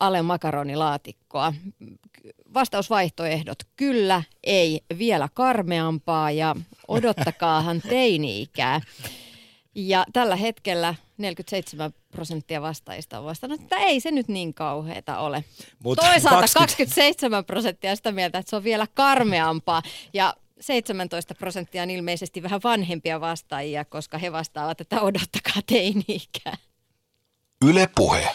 ale 0.00 0.22
makaronilaatikkoa. 0.22 1.52
Vastausvaihtoehdot, 2.54 3.58
kyllä, 3.76 4.22
ei, 4.44 4.80
vielä 4.98 5.28
karmeampaa 5.34 6.30
ja 6.30 6.56
odottakaahan 6.88 7.82
teini-ikää. 7.90 8.80
Ja 9.74 10.04
tällä 10.12 10.36
hetkellä 10.36 10.94
47 11.18 11.92
prosenttia 12.10 12.62
vastaajista 12.62 13.18
on 13.18 13.24
vastannut, 13.24 13.60
että 13.60 13.76
ei 13.76 14.00
se 14.00 14.10
nyt 14.10 14.28
niin 14.28 14.54
kauheata 14.54 15.18
ole. 15.18 15.44
Mut 15.84 15.98
Toisaalta 15.98 16.40
20 16.40 16.58
27 16.58 17.44
prosenttia 17.44 17.96
sitä 17.96 18.12
mieltä, 18.12 18.38
että 18.38 18.50
se 18.50 18.56
on 18.56 18.64
vielä 18.64 18.86
karmeampaa. 18.94 19.82
Ja 20.14 20.34
17 20.60 21.34
prosenttia 21.34 21.82
on 21.82 21.90
ilmeisesti 21.90 22.42
vähän 22.42 22.60
vanhempia 22.64 23.20
vastaajia, 23.20 23.84
koska 23.84 24.18
he 24.18 24.32
vastaavat, 24.32 24.80
että 24.80 25.00
odottakaa 25.00 25.62
teini-ikää. 25.66 26.56
Yle 27.68 27.88
Puhe. 27.96 28.28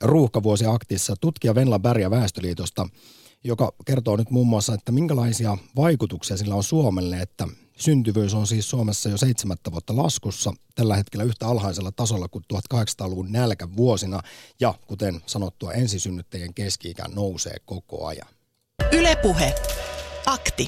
ruuhkavuosi 0.00 0.66
aktissa 0.66 1.14
tutkija 1.20 1.54
Venla 1.54 1.78
Berg 1.78 2.10
Väestöliitosta, 2.10 2.88
joka 3.44 3.72
kertoo 3.86 4.16
nyt 4.16 4.30
muun 4.30 4.46
muassa, 4.46 4.74
että 4.74 4.92
minkälaisia 4.92 5.50
vaikutuksia 5.76 6.36
sillä 6.36 6.54
on 6.54 6.62
Suomelle, 6.62 7.16
että 7.16 7.44
syntyvyys 7.76 8.34
on 8.34 8.46
siis 8.46 8.70
Suomessa 8.70 9.08
jo 9.08 9.16
seitsemättä 9.16 9.70
vuotta 9.72 9.96
laskussa, 9.96 10.50
tällä 10.74 10.96
hetkellä 10.96 11.24
yhtä 11.24 11.46
alhaisella 11.46 11.90
tasolla 11.96 12.28
kuin 12.28 12.44
1800-luvun 12.54 13.32
nälkävuosina, 13.32 14.20
ja 14.60 14.74
kuten 14.86 15.14
sanottua, 15.26 15.72
ensisynnyttäjien 15.72 16.54
keski-ikä 16.54 17.02
nousee 17.16 17.56
koko 17.66 18.06
ajan. 18.06 18.28
Yle 18.98 19.16
Puhe. 19.22 19.54
Akti. 20.26 20.66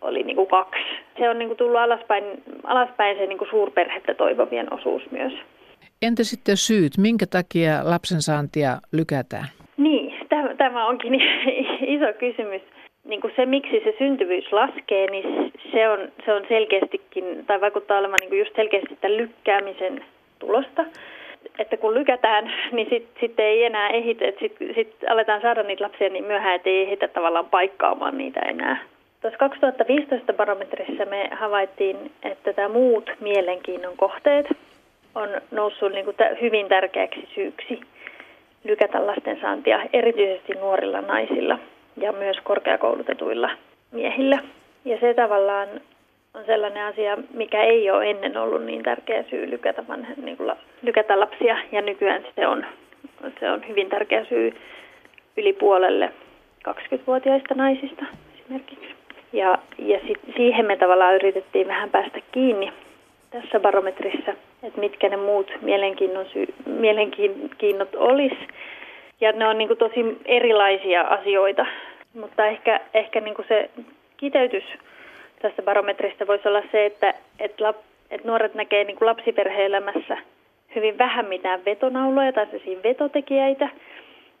oli 0.00 0.22
niin 0.22 0.36
kuin 0.36 0.48
kaksi. 0.48 0.84
Se 1.18 1.30
on 1.30 1.38
niin 1.38 1.48
kuin 1.48 1.58
tullut 1.58 1.80
alaspäin, 1.80 2.24
alaspäin 2.64 3.18
se 3.18 3.26
niin 3.26 3.38
kuin 3.38 3.50
suurperhettä 3.50 4.14
toivovien 4.14 4.72
osuus 4.72 5.02
myös. 5.10 5.32
Entä 6.02 6.24
sitten 6.24 6.56
syyt, 6.56 6.92
minkä 6.98 7.26
takia 7.26 7.72
lapsen 7.84 8.22
saantia 8.22 8.70
lykätään? 8.92 9.46
Niin, 9.76 10.14
tämä 10.58 10.86
onkin 10.86 11.14
iso 11.96 12.12
kysymys. 12.18 12.62
Niin 13.04 13.20
kuin 13.20 13.32
se, 13.36 13.46
miksi 13.46 13.80
se 13.84 13.94
syntyvyys 13.98 14.52
laskee, 14.52 15.10
niin 15.10 15.52
se 15.72 15.88
on, 15.88 15.98
se 16.24 16.32
on 16.32 16.42
selkeästikin, 16.48 17.46
tai 17.46 17.60
vaikuttaa 17.60 17.98
olemaan 17.98 18.18
niin 18.20 18.30
kuin 18.30 18.38
just 18.38 18.56
selkeästi 18.56 18.98
tämän 19.00 19.16
lykkäämisen 19.16 20.04
tulosta. 20.38 20.84
Että 21.58 21.76
kun 21.76 21.94
lykätään, 21.94 22.52
niin 22.72 22.86
sitten 22.90 23.20
sit 23.20 23.40
ei 23.40 23.64
enää 23.64 23.88
ehitä, 23.88 24.24
että 24.24 24.40
sitten 24.40 24.74
sit 24.74 24.94
aletaan 25.08 25.40
saada 25.40 25.62
niitä 25.62 25.84
lapsia 25.84 26.08
niin 26.08 26.24
myöhään, 26.24 26.54
että 26.54 26.70
ei 26.70 26.82
ehitä 26.82 27.08
tavallaan 27.08 27.46
paikkaamaan 27.46 28.18
niitä 28.18 28.40
enää. 28.40 28.82
Tuossa 29.20 29.38
2015 29.38 30.32
barometrissa 30.32 31.04
me 31.04 31.28
havaittiin, 31.32 32.12
että 32.22 32.52
tämä 32.52 32.68
muut 32.68 33.10
mielenkiinnon 33.20 33.96
kohteet 33.96 34.46
on 35.14 35.28
noussut 35.50 35.92
niin 35.92 36.04
kuin 36.04 36.16
hyvin 36.40 36.68
tärkeäksi 36.68 37.28
syyksi 37.34 37.80
lykätä 38.64 39.06
lastensaantia, 39.06 39.80
erityisesti 39.92 40.52
nuorilla 40.52 41.00
naisilla 41.00 41.58
ja 41.96 42.12
myös 42.12 42.36
korkeakoulutetuilla 42.44 43.50
miehillä. 43.92 44.38
Ja 44.84 45.00
se 45.00 45.14
tavallaan 45.14 45.68
on 46.34 46.44
sellainen 46.46 46.84
asia, 46.84 47.18
mikä 47.34 47.62
ei 47.62 47.90
ole 47.90 48.10
ennen 48.10 48.36
ollut 48.36 48.64
niin 48.64 48.82
tärkeä 48.82 49.24
syy 49.30 49.50
lykätä, 49.50 49.88
vanha, 49.88 50.12
niin 50.16 50.36
kuin 50.36 50.52
lykätä 50.82 51.20
lapsia, 51.20 51.56
ja 51.72 51.82
nykyään 51.82 52.24
se 52.36 52.46
on, 52.46 52.66
se 53.40 53.50
on 53.50 53.68
hyvin 53.68 53.88
tärkeä 53.88 54.24
syy 54.24 54.52
yli 55.36 55.52
puolelle 55.52 56.12
20-vuotiaista 56.68 57.54
naisista 57.54 58.04
esimerkiksi. 58.34 58.94
Ja, 59.32 59.58
ja 59.78 60.00
sit 60.06 60.18
siihen 60.36 60.66
me 60.66 60.76
tavallaan 60.76 61.14
yritettiin 61.14 61.68
vähän 61.68 61.90
päästä 61.90 62.20
kiinni 62.32 62.72
tässä 63.30 63.60
barometrissa, 63.60 64.34
että 64.62 64.80
mitkä 64.80 65.08
ne 65.08 65.16
muut 65.16 65.52
mielenkiinnon 65.60 66.26
sy- 66.32 66.54
mielenkiinnot 66.66 67.94
olisi. 67.94 68.48
Ja 69.20 69.32
ne 69.32 69.46
on 69.46 69.58
niin 69.58 69.68
kuin 69.68 69.78
tosi 69.78 70.18
erilaisia 70.24 71.02
asioita, 71.02 71.66
mutta 72.14 72.46
ehkä, 72.46 72.80
ehkä 72.94 73.20
niin 73.20 73.34
kuin 73.34 73.48
se 73.48 73.70
kiteytys 74.16 74.64
tästä 75.44 75.62
barometrista 75.62 76.26
voisi 76.26 76.48
olla 76.48 76.62
se, 76.72 76.86
että, 76.86 77.14
että, 77.38 77.64
lap, 77.64 77.76
että 78.10 78.28
nuoret 78.28 78.54
näkee 78.54 78.84
niin 78.84 78.96
kuin 78.96 79.06
lapsiperhe-elämässä 79.06 80.16
hyvin 80.74 80.98
vähän 80.98 81.26
mitään 81.26 81.64
vetonauloja 81.64 82.32
tai 82.32 82.46
vetotekijöitä. 82.84 83.68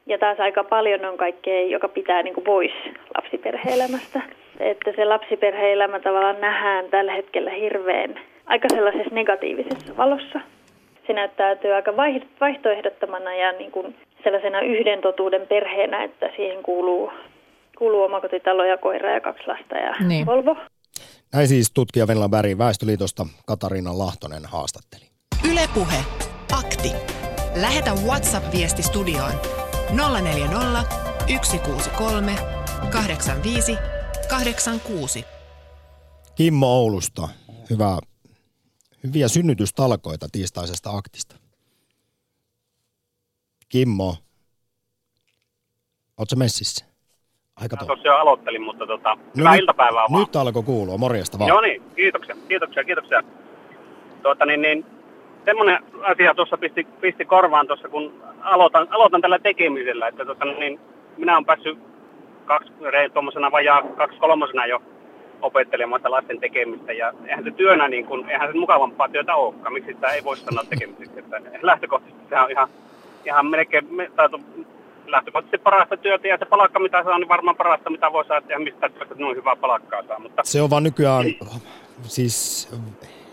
Ja 0.06 0.18
taas 0.18 0.40
aika 0.40 0.64
paljon 0.64 1.04
on 1.04 1.16
kaikkea, 1.16 1.66
joka 1.66 1.88
pitää 1.88 2.22
niin 2.22 2.34
kuin 2.34 2.44
pois 2.44 2.72
lapsiperhe-elämästä. 3.16 4.20
Että 4.60 4.92
se 4.96 5.04
lapsiperhe-elämä 5.04 6.00
tavallaan 6.00 6.40
nähdään 6.40 6.84
tällä 6.90 7.12
hetkellä 7.12 7.50
hirveän 7.50 8.20
aika 8.46 8.68
sellaisessa 8.68 9.14
negatiivisessa 9.14 9.96
valossa. 9.96 10.40
Se 11.06 11.12
näyttäytyy 11.12 11.72
aika 11.72 11.96
vaihtoehdottomana 12.40 13.34
ja 13.34 13.52
niin 13.52 13.70
kuin 13.70 13.94
sellaisena 14.24 14.60
yhden 14.60 15.00
totuuden 15.00 15.46
perheenä, 15.46 16.04
että 16.04 16.30
siihen 16.36 16.62
kuuluu, 16.62 17.12
kuuluu 17.78 18.02
omakotitalo 18.02 18.64
ja 18.64 18.76
koira 18.76 19.10
ja 19.10 19.20
kaksi 19.20 19.44
lasta 19.46 19.76
ja 19.76 19.94
niin. 20.08 20.26
Volvo. 20.26 20.56
Näin 21.34 21.48
siis 21.48 21.70
tutkija 21.70 22.06
Venla 22.06 22.28
Berg 22.28 22.58
Väestöliitosta 22.58 23.26
Katariina 23.46 23.98
Lahtonen 23.98 24.46
haastatteli. 24.46 25.10
Ylepuhe 25.44 26.04
Akti. 26.52 26.92
Lähetä 27.54 27.94
WhatsApp-viesti 27.94 28.82
studioon 28.82 29.32
040 30.22 30.84
163 31.42 32.36
85 32.92 33.76
86. 34.28 35.24
Kimmo 36.34 36.66
Oulusta, 36.66 37.28
hyvää 37.70 37.98
hyviä 39.04 39.28
synnytystalkoita 39.28 40.28
tiistaisesta 40.32 40.90
aktista. 40.90 41.36
Kimmo, 43.68 44.16
ootko 46.16 46.36
messissä? 46.36 46.93
Aika 47.62 47.76
to... 47.76 47.86
Tuossa 47.86 48.08
jo 48.08 48.16
aloittelin, 48.16 48.62
mutta 48.62 48.86
tota, 48.86 49.14
no 49.14 49.20
hyvää 49.36 49.52
nyt, 49.52 49.60
iltapäivää 49.60 50.04
vaan. 50.10 50.20
Nyt 50.20 50.36
alkoi 50.36 50.62
kuulua, 50.62 50.98
morjesta 50.98 51.38
vaan. 51.38 51.48
Joo 51.48 51.60
niin, 51.60 51.82
kiitoksia, 51.96 52.36
kiitoksia, 52.48 52.84
kiitoksia. 52.84 53.22
Tuota, 54.22 54.46
niin, 54.46 54.62
niin, 54.62 54.86
semmoinen 55.44 55.78
asia 56.02 56.34
tuossa 56.34 56.56
pisti, 56.56 56.86
pisti 57.00 57.24
korvaan 57.24 57.66
tuossa, 57.66 57.88
kun 57.88 58.22
aloitan, 58.40 58.88
aloitan 58.90 59.20
tällä 59.20 59.38
tekemisellä, 59.38 60.08
että 60.08 60.24
tota, 60.24 60.44
niin, 60.44 60.80
minä 61.16 61.34
olen 61.34 61.44
päässyt 61.44 61.78
kaksi, 62.44 62.72
tuommoisena 63.12 63.52
vajaa 63.52 63.82
kaksi 63.82 64.18
kolmosena 64.18 64.66
jo 64.66 64.82
opettelemaan 65.42 66.00
sitä 66.00 66.10
lasten 66.10 66.40
tekemistä. 66.40 66.92
Ja 66.92 67.12
eihän 67.26 67.44
se 67.44 67.50
työnä, 67.50 67.88
niin 67.88 68.06
kuin, 68.06 68.30
eihän 68.30 68.52
se 68.52 68.58
mukavampaa 68.58 69.08
työtä 69.08 69.34
olekaan. 69.34 69.72
Miksi 69.72 69.92
sitä 69.92 70.08
ei 70.08 70.24
voi 70.24 70.36
sanoa 70.36 70.64
tekemiseksi. 70.64 71.18
Että 71.18 71.40
lähtökohtaisesti 71.62 72.28
se 72.28 72.40
on 72.40 72.50
ihan, 72.50 72.68
ihan 73.24 73.46
melkein, 73.46 73.88
tai 74.16 74.28
lähtökohtaisesti 75.14 75.58
parasta 75.58 75.96
työtä 75.96 76.28
ja 76.28 76.38
se 76.38 76.44
palakka 76.44 76.78
mitä 76.78 77.04
saa, 77.04 77.18
niin 77.18 77.28
varmaan 77.28 77.56
parasta 77.56 77.90
mitä 77.90 78.12
voi 78.12 78.24
saada 78.24 78.46
ja 78.48 78.58
mistä 78.58 78.88
työstä 78.88 79.14
noin 79.18 79.36
hyvää 79.36 79.56
palakkaa 79.56 80.02
saa. 80.08 80.18
Mutta... 80.18 80.42
Se 80.44 80.62
on 80.62 80.70
vaan 80.70 80.82
nykyään, 80.82 81.24
siis 82.02 82.68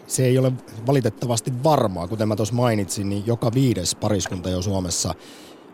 se 0.08 0.26
ei 0.26 0.38
ole 0.38 0.52
valitettavasti 0.88 1.52
varmaa, 1.64 2.08
kuten 2.08 2.28
mä 2.28 2.36
tuossa 2.36 2.56
mainitsin, 2.56 3.10
niin 3.10 3.24
joka 3.28 3.52
viides 3.56 3.96
pariskunta 3.96 4.50
jo 4.50 4.62
Suomessa 4.62 5.14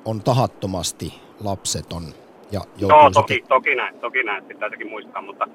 on 0.05 0.21
tahattomasti 0.21 1.13
lapseton. 1.43 2.03
Ja 2.51 2.61
Joo, 2.77 3.09
toki, 3.13 3.33
sekin... 3.33 3.47
toki 3.47 3.75
näin, 3.75 3.99
toki 3.99 4.23
näin, 4.23 4.43
pitää 4.43 4.69
sekin 4.69 4.89
muistaa, 4.89 5.21
mutta 5.21 5.47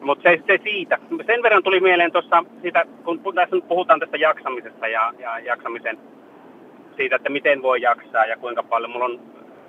mutta 0.00 0.22
se, 0.22 0.42
se 0.46 0.58
siitä. 0.62 0.98
Sen 1.26 1.42
verran 1.42 1.62
tuli 1.62 1.80
mieleen 1.80 2.12
tuossa, 2.12 2.44
siitä, 2.62 2.84
kun 3.04 3.20
tässä 3.34 3.56
nyt 3.56 3.68
puhutaan 3.68 4.00
tästä 4.00 4.16
jaksamisesta 4.16 4.88
ja, 4.88 5.12
ja 5.18 5.38
jaksamisen 5.38 5.98
siitä, 6.96 7.16
että 7.16 7.30
miten 7.30 7.62
voi 7.62 7.82
jaksaa 7.82 8.24
ja 8.24 8.36
kuinka 8.36 8.62
paljon. 8.62 8.90
Mulla 8.90 9.04
on 9.04 9.20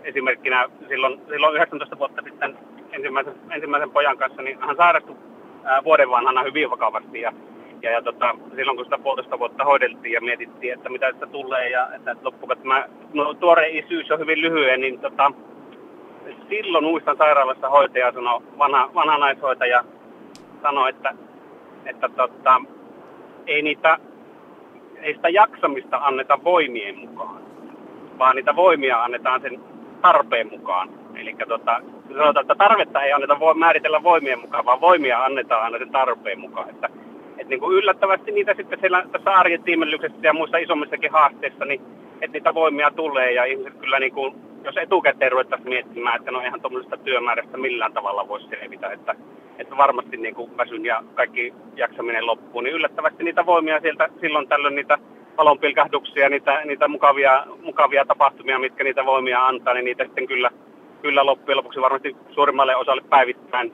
esimerkkinä 0.04 0.70
silloin, 0.88 1.22
silloin 1.30 1.56
19 1.56 2.00
vuotta 2.00 2.22
sitten 2.22 2.58
ensimmäisen, 2.92 3.34
ensimmäisen 3.50 3.92
pojan 3.92 4.18
kanssa, 4.18 4.42
niin 4.42 4.58
hän 4.60 4.76
sairastui 4.76 5.16
ää, 5.64 5.84
vuoden 5.84 6.10
vanhana 6.10 6.44
hyvin 6.44 6.70
vakavasti 6.70 7.22
ja, 7.22 7.34
ja, 7.82 7.92
ja 7.92 8.02
tota, 8.02 8.36
silloin 8.56 8.78
kun 8.78 8.86
sitä 8.86 8.98
puolitoista 8.98 9.40
vuotta 9.40 9.64
hoideltiin 9.64 10.14
ja 10.14 10.22
mietittiin, 10.22 10.74
että 10.74 10.90
mitä 10.90 11.12
sitä 11.14 11.28
tulee 11.28 11.70
ja 11.70 11.88
että 11.96 12.16
loppuun, 12.22 12.52
että 12.52 12.68
mä, 12.68 12.86
no, 13.14 13.34
tuore 13.34 13.70
isyys 13.70 14.12
on 14.12 14.20
hyvin 14.20 14.42
lyhyen, 14.42 14.82
niin 14.82 15.00
tota, 15.00 15.32
silloin 16.50 16.84
muistan 16.84 17.18
sairaalassa 17.18 17.70
hoitaja 17.70 18.12
sanoi, 18.12 18.42
vanha, 18.58 18.90
vanha 18.94 19.18
naishoitaja, 19.18 19.84
sanoi, 20.62 20.90
että, 20.90 21.14
että 21.86 22.10
tota, 22.10 22.62
ei, 23.48 23.62
niitä, 23.62 23.98
ei 25.02 25.14
sitä 25.14 25.30
jaksamista 25.30 25.98
anneta 25.98 26.44
voimien 26.44 26.98
mukaan, 26.98 27.42
vaan 28.20 28.36
niitä 28.36 28.56
voimia 28.56 29.04
annetaan 29.04 29.42
sen 29.42 29.71
tarpeen 30.02 30.50
mukaan. 30.52 30.90
Eli 31.16 31.36
tota, 31.48 31.82
sanotaan, 32.08 32.44
että 32.44 32.56
tarvetta 32.56 33.02
ei 33.02 33.14
anneta 33.14 33.40
voi, 33.40 33.56
määritellä 33.56 34.04
voimien 34.04 34.40
mukaan, 34.40 34.66
vaan 34.66 34.82
voimia 34.82 35.24
annetaan 35.24 35.64
aina 35.64 35.78
sen 35.78 35.92
tarpeen 35.92 36.40
mukaan. 36.40 36.70
Että, 36.70 36.90
et 37.38 37.48
niin 37.48 37.60
kuin 37.60 37.78
yllättävästi 37.78 38.32
niitä 38.32 38.54
sitten 38.58 38.80
siellä 38.80 39.06
tässä 39.12 39.32
arjen 39.32 39.64
tiimellyksessä 39.64 40.18
ja 40.24 40.34
muissa 40.34 40.58
isommissakin 40.58 41.12
haasteissa, 41.12 41.66
niin 41.66 41.82
että 42.22 42.38
niitä 42.38 42.54
voimia 42.54 42.92
tulee 42.92 43.32
ja 43.32 43.46
ihmiset 43.46 43.74
kyllä 43.80 44.00
niin 44.00 44.14
kuin, 44.14 44.36
jos 44.64 44.78
etukäteen 44.78 45.32
ruvettaisiin 45.32 45.70
miettimään, 45.70 46.20
että 46.20 46.32
no 46.32 46.42
eihän 46.42 46.62
tuommoisesta 46.62 46.98
työmäärästä 46.98 47.58
millään 47.58 47.94
tavalla 47.94 48.28
voisi 48.28 48.48
selvitä, 48.48 48.90
että 48.90 49.16
että 49.60 49.78
varmasti 49.78 50.18
niin 50.18 50.36
kuin 50.36 50.58
väsyn 50.58 50.86
ja 50.86 51.04
kaikki 51.14 51.54
jaksaminen 51.76 52.28
loppuu, 52.28 52.62
niin 52.62 52.76
yllättävästi 52.76 53.24
niitä 53.24 53.46
voimia 53.46 53.80
sieltä 53.80 54.10
silloin 54.22 54.48
tällöin 54.48 54.76
niitä 54.76 54.98
valonpilkahduksia, 55.38 56.30
niitä, 56.30 56.66
niitä 56.66 56.88
mukavia, 56.88 57.46
mukavia 57.64 58.06
tapahtumia, 58.06 58.60
mitkä 58.60 58.84
niitä 58.84 59.06
voimia 59.06 59.46
antaa, 59.48 59.74
niin 59.74 59.86
niitä 59.86 60.04
sitten 60.04 60.28
kyllä, 60.28 60.50
kyllä 61.02 61.26
loppujen 61.26 61.58
lopuksi 61.58 61.82
varmasti 61.82 62.16
suurimmalle 62.32 62.76
osalle 62.76 63.02
päivittäin, 63.10 63.74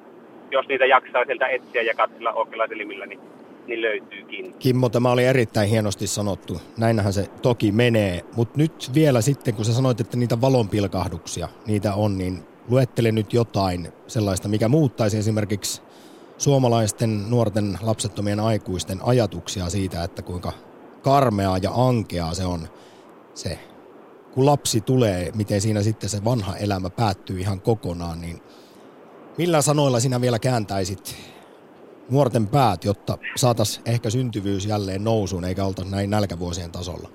jos 0.51 0.67
niitä 0.67 0.85
jaksaa 0.85 1.25
sieltä 1.25 1.47
etsiä 1.47 1.81
ja 1.81 1.93
katsella 1.93 2.33
oikealla 2.33 2.67
silmillä, 2.67 3.05
niin, 3.05 3.19
niin 3.67 3.81
löytyykin. 3.81 4.53
Kimmo, 4.59 4.89
tämä 4.89 5.11
oli 5.11 5.25
erittäin 5.25 5.69
hienosti 5.69 6.07
sanottu. 6.07 6.61
Näinhän 6.77 7.13
se 7.13 7.27
toki 7.41 7.71
menee, 7.71 8.21
mutta 8.35 8.57
nyt 8.57 8.91
vielä 8.93 9.21
sitten, 9.21 9.53
kun 9.53 9.65
sä 9.65 9.73
sanoit, 9.73 9.99
että 9.99 10.17
niitä 10.17 10.41
valonpilkahduksia, 10.41 11.47
niitä 11.67 11.93
on, 11.93 12.17
niin 12.17 12.39
luettele 12.69 13.11
nyt 13.11 13.33
jotain 13.33 13.87
sellaista, 14.07 14.47
mikä 14.47 14.67
muuttaisi 14.67 15.17
esimerkiksi 15.17 15.81
suomalaisten 16.37 17.29
nuorten 17.29 17.77
lapsettomien 17.81 18.39
aikuisten 18.39 18.97
ajatuksia 19.03 19.69
siitä, 19.69 20.03
että 20.03 20.21
kuinka 20.21 20.53
karmeaa 21.01 21.57
ja 21.57 21.71
ankeaa 21.87 22.33
se 22.33 22.45
on 22.45 22.67
se, 23.33 23.59
kun 24.31 24.45
lapsi 24.45 24.81
tulee, 24.81 25.31
miten 25.35 25.61
siinä 25.61 25.81
sitten 25.81 26.09
se 26.09 26.23
vanha 26.25 26.55
elämä 26.55 26.89
päättyy 26.89 27.39
ihan 27.39 27.61
kokonaan, 27.61 28.21
niin 28.21 28.41
millä 29.37 29.61
sanoilla 29.61 29.99
sinä 29.99 30.21
vielä 30.21 30.39
kääntäisit 30.39 31.15
nuorten 32.11 32.47
päät, 32.47 32.83
jotta 32.83 33.17
saataisiin 33.35 33.89
ehkä 33.89 34.09
syntyvyys 34.09 34.65
jälleen 34.65 35.03
nousuun, 35.03 35.45
eikä 35.45 35.65
olta 35.65 35.81
näin 35.91 36.09
nälkävuosien 36.09 36.71
tasolla? 36.71 37.09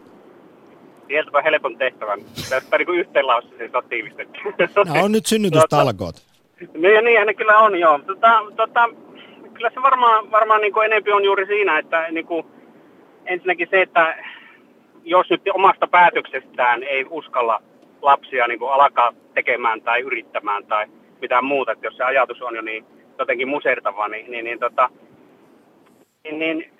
Sieltäpä 1.06 1.42
helpon 1.42 1.78
tehtävän. 1.78 2.20
Tästä 2.50 2.78
niin 2.78 2.98
yhteen 2.98 3.26
lauseeseen 3.26 3.70
saa 3.72 3.82
tiivistetty. 3.82 4.38
Nämä 4.84 5.04
on 5.04 5.12
nyt 5.12 5.26
synnytystalkoot. 5.26 6.16
Niin, 6.60 7.04
niin 7.04 7.26
ne 7.26 7.34
kyllä 7.34 7.58
on, 7.58 7.80
joo. 7.80 7.98
Tota, 7.98 8.42
tota, 8.56 8.88
kyllä 9.54 9.70
se 9.74 9.82
varmaan, 9.82 10.30
varmaan 10.30 10.60
niin 10.60 10.72
kuin 10.72 10.86
enempi 10.86 11.12
on 11.12 11.24
juuri 11.24 11.46
siinä, 11.46 11.78
että 11.78 12.10
niin 12.10 12.26
kuin, 12.26 12.46
ensinnäkin 13.26 13.68
se, 13.70 13.82
että 13.82 14.16
jos 15.04 15.30
nyt 15.30 15.42
omasta 15.54 15.86
päätöksestään 15.86 16.82
ei 16.82 17.06
uskalla 17.10 17.62
lapsia 18.02 18.46
niin 18.46 18.58
kuin 18.58 18.72
alkaa 18.72 19.12
tekemään 19.34 19.82
tai 19.82 20.00
yrittämään 20.00 20.66
tai 20.66 20.86
mitään 21.20 21.44
muuta, 21.44 21.72
että 21.72 21.86
jos 21.86 21.96
se 21.96 22.04
ajatus 22.04 22.42
on 22.42 22.56
jo 22.56 22.62
niin 22.62 22.84
jotenkin 23.18 23.48
musertava, 23.48 24.08
niin, 24.08 24.30
niin, 24.30 24.44
niin, 24.44 24.58
tota, 24.58 24.90
niin, 26.24 26.38
niin 26.38 26.72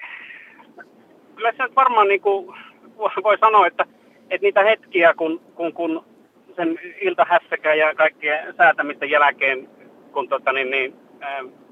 kyllä 1.36 1.52
se 1.52 1.74
varmaan 1.76 2.08
niin 2.08 2.20
kuin, 2.20 2.54
voi 3.22 3.38
sanoa, 3.38 3.66
että, 3.66 3.84
että 4.30 4.44
niitä 4.44 4.64
hetkiä, 4.64 5.14
kun, 5.14 5.40
kun, 5.54 5.72
kun 5.72 6.04
sen 6.56 6.78
iltahässäkään 7.00 7.78
ja 7.78 7.94
kaikkien 7.94 8.54
säätämisten 8.56 9.10
jälkeen, 9.10 9.68
kun 10.12 10.28
tota, 10.28 10.52
niin, 10.52 10.70
niin, 10.70 10.94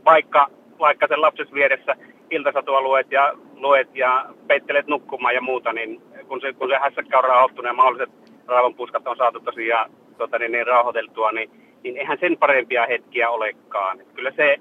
vaikka, 0.04 0.50
vaikka 0.80 1.06
sen 1.08 1.20
lapsen 1.20 1.46
vieressä 1.54 1.96
iltasatua 2.30 2.80
luet 2.80 3.12
ja, 3.12 3.32
luet 3.54 3.88
ja 3.94 4.26
peittelet 4.46 4.86
nukkumaan 4.86 5.34
ja 5.34 5.40
muuta, 5.40 5.72
niin 5.72 6.02
kun 6.28 6.40
se, 6.40 6.52
kun 6.52 6.68
se 6.68 6.78
hässäkkä 6.78 7.18
on 7.18 7.24
rauhoittunut 7.24 7.68
ja 7.68 7.74
mahdolliset 7.74 8.10
raavonpuskat 8.46 9.06
on 9.06 9.16
saatu 9.16 9.40
tosiaan 9.40 9.90
tota, 10.18 10.38
niin, 10.38 10.52
niin, 10.52 10.66
rauhoiteltua, 10.66 11.32
niin, 11.32 11.50
niin 11.82 11.96
eihän 11.96 12.18
sen 12.20 12.38
parempia 12.38 12.86
hetkiä 12.86 13.30
olekaan. 13.30 13.98
Kyllä 14.14 14.32
se, 14.36 14.56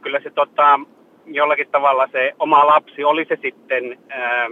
kyllä 0.00 0.20
se 0.20 0.30
tota, 0.30 0.80
jollakin 1.26 1.68
tavalla 1.70 2.08
se 2.12 2.32
oma 2.38 2.66
lapsi, 2.66 3.04
oli 3.04 3.24
se 3.24 3.38
sitten 3.42 3.98
ää, 4.08 4.48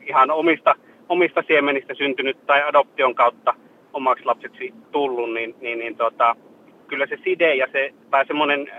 ihan 0.00 0.30
omista, 0.30 0.74
omista 1.08 1.42
siemenistä 1.46 1.94
syntynyt 1.94 2.46
tai 2.46 2.62
adoption 2.62 3.14
kautta 3.14 3.54
omaksi 3.92 4.24
lapseksi 4.24 4.74
tullut, 4.90 5.32
niin, 5.32 5.54
niin, 5.60 5.78
niin 5.78 5.96
tota, 5.96 6.36
kyllä 6.88 7.06
se 7.06 7.16
side 7.24 7.54
ja 7.54 7.66
se, 7.72 7.94
tai 8.10 8.26
semmoinen 8.26 8.72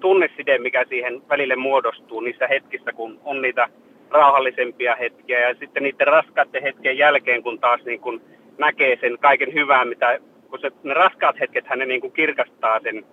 tunneside, 0.00 0.58
mikä 0.58 0.84
siihen 0.88 1.22
välille 1.28 1.56
muodostuu 1.56 2.20
niissä 2.20 2.46
hetkissä, 2.46 2.92
kun 2.92 3.20
on 3.24 3.42
niitä 3.42 3.68
rauhallisempia 4.10 4.96
hetkiä 4.96 5.48
ja 5.48 5.54
sitten 5.54 5.82
niiden 5.82 6.06
raskaiden 6.06 6.62
hetkien 6.62 6.98
jälkeen, 6.98 7.42
kun 7.42 7.58
taas 7.58 7.84
niin 7.84 8.00
kun 8.00 8.20
näkee 8.58 8.98
sen 9.00 9.18
kaiken 9.18 9.54
hyvää, 9.54 9.84
mitä, 9.84 10.18
kun 10.50 10.58
se, 10.60 10.70
ne 10.82 10.94
raskaat 10.94 11.40
hetket 11.40 11.64
ne 11.76 11.86
niin 11.86 12.00
kuin 12.00 12.12
kirkastaa 12.12 12.80
sen, 12.80 13.04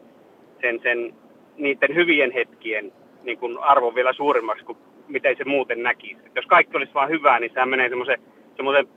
sen, 0.62 0.80
sen 0.84 1.14
niiden 1.58 1.96
hyvien 1.96 2.32
hetkien 2.32 2.92
niin 3.24 3.38
kuin 3.38 3.58
arvon 3.58 3.96
vielä 3.96 4.14
suuremmaksi 4.14 4.66
kuin 4.66 4.78
miten 5.08 5.38
se 5.38 5.44
muuten 5.44 5.84
näkisi. 5.84 6.18
Et 6.26 6.36
jos 6.36 6.46
kaikki 6.46 6.78
olisi 6.78 6.94
vain 6.94 7.10
hyvää, 7.10 7.40
niin 7.40 7.52
sehän 7.54 7.70
menee 7.70 7.90
semmoisen, 7.90 8.88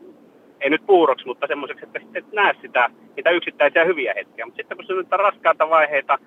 ei 0.60 0.70
nyt 0.70 0.86
puuroksi, 0.86 1.26
mutta 1.26 1.46
semmoiseksi, 1.46 1.84
että 1.84 1.98
sitten 1.98 2.24
et 2.24 2.32
näe 2.32 2.52
sitä, 2.62 2.90
niitä 3.16 3.30
yksittäisiä 3.30 3.84
hyviä 3.84 4.14
hetkiä. 4.16 4.46
Mutta 4.46 4.56
sitten 4.56 4.76
kun 4.76 4.86
se 4.86 4.92
on 4.92 5.20
raskaita 5.20 5.70
vaiheita, 5.70 6.18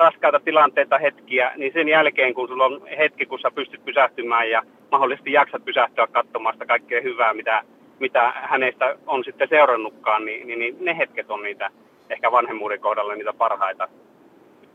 raskaita 0.00 0.40
tilanteita, 0.40 0.98
hetkiä, 0.98 1.52
niin 1.56 1.72
sen 1.72 1.88
jälkeen, 1.88 2.34
kun 2.34 2.48
sulla 2.48 2.64
on 2.64 2.86
hetki, 2.98 3.26
kun 3.26 3.40
sä 3.40 3.50
pystyt 3.50 3.84
pysähtymään 3.84 4.50
ja 4.50 4.62
mahdollisesti 4.90 5.32
jaksat 5.32 5.64
pysähtyä 5.64 6.06
katsomaan 6.06 6.54
sitä 6.54 6.66
kaikkea 6.66 7.00
hyvää, 7.00 7.34
mitä, 7.34 7.62
mitä 7.98 8.32
hänestä 8.36 8.96
on 9.06 9.24
sitten 9.24 9.48
seurannutkaan, 9.48 10.24
niin, 10.24 10.46
niin, 10.46 10.58
niin 10.58 10.76
ne 10.80 10.96
hetket 10.96 11.30
on 11.30 11.42
niitä 11.42 11.70
ehkä 12.10 12.32
vanhemmuuden 12.32 12.80
kohdalla 12.80 13.14
niitä 13.14 13.32
parhaita, 13.32 13.88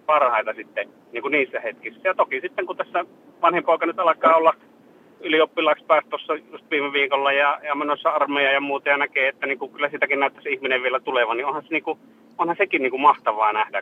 parhaita 0.06 0.54
sitten 0.54 0.90
niin 1.12 1.22
kuin 1.22 1.32
niissä 1.32 1.60
hetkissä. 1.60 2.02
Ja 2.04 2.16
toki 2.16 2.42
sitten, 2.42 2.66
kun 2.66 2.78
tässä 2.78 3.06
vanhempoika 3.42 3.86
nyt 3.86 4.00
alkaa 4.00 4.36
olla 4.36 4.54
ylioppilaaksi 5.20 5.86
päästä 5.86 6.10
tuossa 6.10 6.34
just 6.52 6.72
viime 6.72 6.94
viikolla 6.94 7.32
ja, 7.32 7.60
ja 7.64 7.76
menossa 7.76 8.10
armeija 8.10 8.52
ja 8.52 8.62
muuta 8.62 8.90
ja 8.90 8.98
näkee, 8.98 9.28
että 9.28 9.48
niin 9.48 9.60
kuin 9.60 9.72
kyllä 9.72 9.90
sitäkin 9.90 10.20
näyttäisi 10.20 10.54
ihminen 10.54 10.84
vielä 10.84 11.00
tulevan, 11.00 11.38
niin 11.38 11.46
onhan, 11.46 11.64
se, 11.64 11.70
niin 11.72 11.84
kuin, 11.84 12.00
onhan 12.38 12.58
sekin 12.58 12.82
niin 12.82 12.92
kuin 12.92 13.02
mahtavaa 13.02 13.54
nähdä 13.54 13.82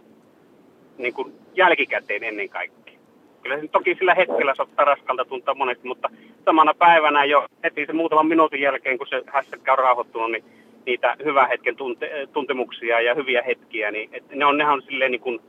niin 0.97 1.13
kuin 1.13 1.33
jälkikäteen 1.53 2.23
ennen 2.23 2.49
kaikkea. 2.49 2.93
Kyllä 3.41 3.59
se 3.59 3.67
toki 3.67 3.95
sillä 3.95 4.15
hetkellä 4.15 4.55
saattaa 4.55 4.85
raskalta 4.85 5.25
tuntua 5.25 5.53
monesti, 5.53 5.87
mutta 5.87 6.09
samana 6.45 6.73
päivänä 6.73 7.25
jo 7.25 7.45
heti 7.63 7.85
se 7.85 7.93
muutaman 7.93 8.27
minuutin 8.27 8.61
jälkeen, 8.61 8.97
kun 8.97 9.07
se 9.07 9.23
hässäkkä 9.27 9.71
on 9.71 9.79
rauhoittunut, 9.79 10.31
niin 10.31 10.43
niitä 10.85 11.15
hyvän 11.23 11.49
hetken 11.49 11.75
tunte, 11.75 12.27
tuntemuksia 12.33 13.01
ja 13.01 13.15
hyviä 13.15 13.41
hetkiä, 13.41 13.91
niin 13.91 14.09
et 14.13 14.23
ne 14.35 14.45
on, 14.45 14.57
nehän 14.57 14.73
on 14.73 14.81
silleen 14.81 15.11
niin 15.11 15.21
kuin, 15.21 15.39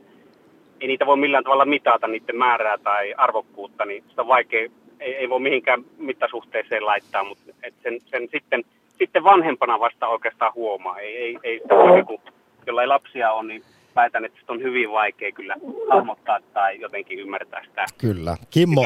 ei 0.81 0.87
niitä 0.87 1.05
voi 1.05 1.17
millään 1.17 1.43
tavalla 1.43 1.65
mitata 1.65 2.07
niiden 2.07 2.35
määrää 2.35 2.77
tai 2.77 3.13
arvokkuutta, 3.17 3.85
niin 3.85 4.03
sitä 4.09 4.21
on 4.21 4.27
vaikea, 4.27 4.69
ei, 4.99 5.15
ei 5.15 5.29
voi 5.29 5.39
mihinkään 5.39 5.83
mittasuhteeseen 5.97 6.85
laittaa, 6.85 7.23
mutta 7.23 7.43
et 7.63 7.73
sen, 7.83 8.01
sen 8.05 8.27
sitten, 8.31 8.63
sitten 8.97 9.23
vanhempana 9.23 9.79
vasta 9.79 10.07
oikeastaan 10.07 10.53
huomaa. 10.53 10.99
Ei, 10.99 11.17
ei, 11.17 11.37
ei 11.43 11.59
sitä 11.59 11.75
joku, 11.97 12.21
jolla 12.67 12.81
ei 12.81 12.87
lapsia 12.87 13.31
on, 13.31 13.47
niin 13.47 13.63
väitän, 13.95 14.25
että 14.25 14.39
on 14.47 14.61
hyvin 14.61 14.91
vaikea 14.91 15.31
kyllä 15.31 15.55
hahmottaa 15.89 16.39
tai 16.53 16.79
jotenkin 16.81 17.19
ymmärtää 17.19 17.63
sitä. 17.65 17.85
Kyllä. 17.97 18.37
Kimmo, 18.49 18.85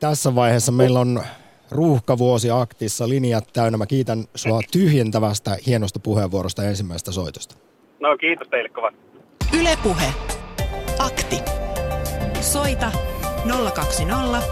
tässä 0.00 0.34
vaiheessa 0.34 0.72
meillä 0.72 1.00
on 1.00 1.22
ruuhkavuosi 1.70 2.50
aktissa, 2.50 3.08
linjat 3.08 3.44
täynnä. 3.52 3.78
Mä 3.78 3.86
kiitän 3.86 4.24
sua 4.34 4.60
tyhjentävästä 4.72 5.56
hienosta 5.66 6.00
puheenvuorosta 6.02 6.64
ensimmäisestä 6.64 7.12
soitosta. 7.12 7.56
No 8.00 8.16
kiitos 8.16 8.48
teille 8.48 8.68
kovasti. 8.68 9.00
Ylepuhe. 9.60 10.06
Akti. 10.98 11.36
Soita 12.40 12.92
020 13.74 14.42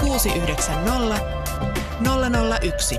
690 0.00 1.20
001. 2.62 2.98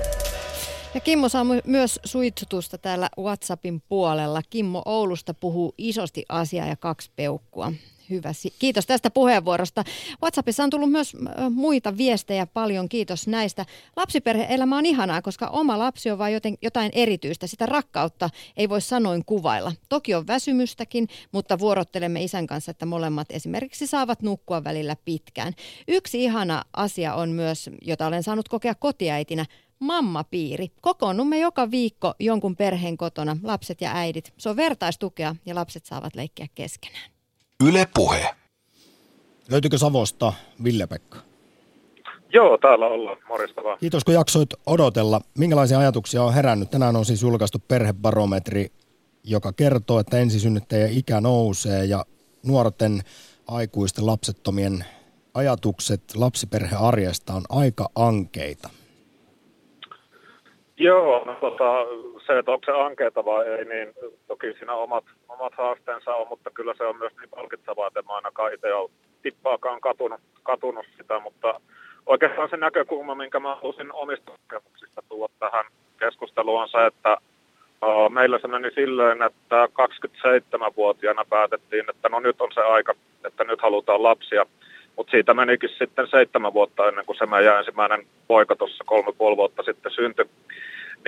Ja 0.98 1.02
Kimmo 1.02 1.28
saa 1.28 1.46
myös 1.66 2.00
suitsutusta 2.04 2.78
täällä 2.78 3.08
WhatsAppin 3.18 3.82
puolella. 3.88 4.42
Kimmo 4.50 4.82
Oulusta 4.84 5.34
puhuu 5.34 5.74
isosti 5.78 6.24
asiaa 6.28 6.66
ja 6.66 6.76
kaksi 6.76 7.10
peukkua. 7.16 7.72
Hyvä. 8.10 8.32
Kiitos 8.58 8.86
tästä 8.86 9.10
puheenvuorosta. 9.10 9.84
WhatsAppissa 10.22 10.64
on 10.64 10.70
tullut 10.70 10.90
myös 10.90 11.16
muita 11.50 11.96
viestejä 11.96 12.46
paljon. 12.46 12.88
Kiitos 12.88 13.26
näistä. 13.26 13.66
Lapsiperhe-elämä 13.96 14.78
on 14.78 14.86
ihanaa, 14.86 15.22
koska 15.22 15.46
oma 15.46 15.78
lapsi 15.78 16.10
on 16.10 16.18
vain 16.18 16.40
jotain 16.62 16.90
erityistä. 16.94 17.46
Sitä 17.46 17.66
rakkautta 17.66 18.30
ei 18.56 18.68
voi 18.68 18.80
sanoin 18.80 19.24
kuvailla. 19.24 19.72
Toki 19.88 20.14
on 20.14 20.26
väsymystäkin, 20.26 21.08
mutta 21.32 21.58
vuorottelemme 21.58 22.22
isän 22.22 22.46
kanssa, 22.46 22.70
että 22.70 22.86
molemmat 22.86 23.26
esimerkiksi 23.30 23.86
saavat 23.86 24.22
nukkua 24.22 24.64
välillä 24.64 24.96
pitkään. 25.04 25.52
Yksi 25.88 26.24
ihana 26.24 26.64
asia 26.72 27.14
on 27.14 27.30
myös, 27.30 27.70
jota 27.82 28.06
olen 28.06 28.22
saanut 28.22 28.48
kokea 28.48 28.74
kotiäitinä, 28.74 29.46
mammapiiri. 29.78 30.68
Kokoonnumme 30.80 31.38
joka 31.38 31.70
viikko 31.70 32.14
jonkun 32.20 32.56
perheen 32.56 32.96
kotona, 32.96 33.36
lapset 33.42 33.80
ja 33.80 33.90
äidit. 33.94 34.32
Se 34.38 34.48
on 34.48 34.56
vertaistukea 34.56 35.36
ja 35.46 35.54
lapset 35.54 35.86
saavat 35.86 36.14
leikkiä 36.14 36.46
keskenään. 36.54 37.10
Yle 37.64 37.88
Puhe. 37.94 38.34
Löytyykö 39.50 39.78
Savosta 39.78 40.32
Ville-Pekka? 40.64 41.18
Joo, 42.32 42.58
täällä 42.58 42.86
ollaan. 42.86 43.16
Morjesta 43.28 43.64
vaan. 43.64 43.78
Kiitos 43.78 44.04
kun 44.04 44.14
jaksoit 44.14 44.50
odotella. 44.66 45.20
Minkälaisia 45.38 45.78
ajatuksia 45.78 46.22
on 46.22 46.34
herännyt? 46.34 46.70
Tänään 46.70 46.96
on 46.96 47.04
siis 47.04 47.22
julkaistu 47.22 47.58
perhebarometri, 47.68 48.66
joka 49.24 49.52
kertoo, 49.52 50.00
että 50.00 50.18
ensisynnyttäjien 50.18 50.98
ikä 50.98 51.20
nousee 51.20 51.84
ja 51.84 52.04
nuorten 52.46 53.02
aikuisten 53.46 54.06
lapsettomien 54.06 54.84
ajatukset 55.34 56.02
lapsiperhearjesta 56.16 57.34
on 57.34 57.42
aika 57.48 57.88
ankeita. 57.94 58.70
Joo, 60.78 61.24
no 61.24 61.34
tota, 61.34 61.64
se, 62.26 62.38
että 62.38 62.52
onko 62.52 62.64
se 62.66 62.72
ankeeta 62.72 63.24
vai 63.24 63.46
ei, 63.46 63.64
niin 63.64 63.94
toki 64.28 64.52
siinä 64.52 64.74
omat, 64.74 65.04
omat 65.28 65.52
haasteensa 65.54 66.14
on, 66.14 66.28
mutta 66.28 66.50
kyllä 66.50 66.74
se 66.74 66.84
on 66.84 66.96
myös 66.96 67.12
niin 67.20 67.30
palkitsevaa, 67.30 67.86
että 67.86 68.02
mä 68.02 68.14
ainakaan 68.14 68.54
itse 68.54 68.74
ole 68.74 68.90
tippaakaan 69.22 69.80
katunut, 69.80 70.20
katunut 70.42 70.86
sitä, 70.96 71.18
mutta 71.18 71.60
oikeastaan 72.06 72.48
se 72.48 72.56
näkökulma, 72.56 73.14
minkä 73.14 73.40
mä 73.40 73.54
halusin 73.54 73.92
omista 73.92 74.32
kokemuksista 74.42 75.02
tuoda 75.08 75.32
tähän 75.38 75.64
keskusteluun 76.00 76.62
on 76.62 76.68
se, 76.68 76.86
että 76.86 77.16
meillä 78.08 78.38
se 78.38 78.48
meni 78.48 78.70
silleen, 78.70 79.22
että 79.22 79.66
27-vuotiaana 79.66 81.24
päätettiin, 81.30 81.84
että 81.90 82.08
no 82.08 82.20
nyt 82.20 82.40
on 82.40 82.52
se 82.54 82.60
aika, 82.60 82.94
että 83.24 83.44
nyt 83.44 83.62
halutaan 83.62 84.02
lapsia. 84.02 84.46
Mutta 84.96 85.10
siitä 85.10 85.34
menikin 85.34 85.70
sitten 85.78 86.06
seitsemän 86.10 86.54
vuotta 86.54 86.88
ennen 86.88 87.06
kuin 87.06 87.18
se 87.18 87.26
meidän 87.26 87.58
ensimmäinen 87.58 88.06
poika 88.26 88.56
tuossa 88.56 88.84
kolme 88.86 89.12
puoli 89.12 89.36
vuotta 89.36 89.62
sitten 89.62 89.92
syntyi. 89.92 90.24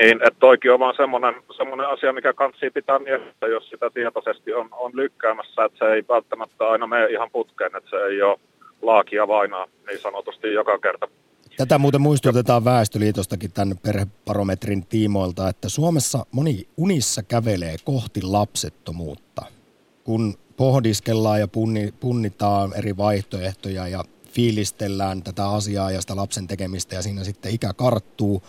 Niin, 0.01 0.17
että 0.17 0.41
toikin 0.41 0.73
on 0.73 0.81
vaan 0.81 0.95
semmoinen, 0.97 1.35
semmoinen 1.57 1.89
asia, 1.89 2.13
mikä 2.13 2.33
kansi 2.33 2.71
pitää 2.71 2.99
mielessä, 2.99 3.47
jos 3.47 3.71
sitä 3.71 3.91
tietoisesti 3.95 4.53
on, 4.53 4.69
on 4.73 4.91
lykkäämässä, 4.95 5.65
että 5.65 5.79
se 5.79 5.93
ei 5.93 6.05
välttämättä 6.09 6.69
aina 6.69 6.87
mene 6.87 7.07
ihan 7.07 7.31
putkeen, 7.31 7.77
että 7.77 7.91
se 7.91 7.97
ei 7.97 8.23
ole 8.23 8.39
laakia 8.83 9.29
vainaa 9.29 9.67
niin 9.87 10.01
sanotusti 10.01 10.53
joka 10.53 10.79
kerta. 10.79 11.09
Tätä 11.57 11.79
muuten 11.79 12.01
muistutetaan 12.01 12.65
Väestöliitostakin 12.65 13.53
tämän 13.53 13.79
perheparometrin 13.79 14.87
tiimoilta, 14.87 15.49
että 15.49 15.69
Suomessa 15.69 16.27
moni 16.33 16.69
unissa 16.77 17.23
kävelee 17.23 17.77
kohti 17.85 18.23
lapsettomuutta, 18.23 19.43
kun 20.05 20.35
pohdiskellaan 20.57 21.41
ja 21.41 21.49
punni, 21.49 21.95
punnitaan 22.01 22.73
eri 22.79 22.97
vaihtoehtoja 22.97 23.89
ja 23.89 24.05
fiilistellään 24.33 25.23
tätä 25.23 25.49
asiaa 25.49 25.91
ja 25.91 26.01
sitä 26.01 26.17
lapsen 26.17 26.47
tekemistä 26.47 26.97
ja 26.97 27.03
siinä 27.03 27.25
sitten 27.25 27.55
ikä 27.55 27.73
karttuu 27.73 28.43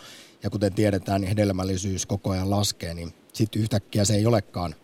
ja 0.43 0.49
kuten 0.49 0.73
tiedetään, 0.73 1.21
niin 1.21 1.30
hedelmällisyys 1.30 2.06
koko 2.06 2.30
ajan 2.32 2.49
laskee, 2.49 2.93
niin 2.93 3.10
sitten 3.34 3.62
yhtäkkiä 3.62 4.06
se 4.06 4.13
ei 4.13 4.25
olekaan, 4.25 4.75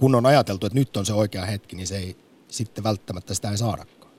kun 0.00 0.14
on 0.14 0.26
ajateltu, 0.26 0.66
että 0.66 0.78
nyt 0.78 0.96
on 0.96 1.06
se 1.06 1.12
oikea 1.12 1.44
hetki, 1.44 1.76
niin 1.76 1.86
se 1.86 1.96
ei 1.96 2.16
sitten 2.48 2.84
välttämättä 2.84 3.34
sitä 3.34 3.50
ei 3.50 3.56
saadakaan. 3.56 4.12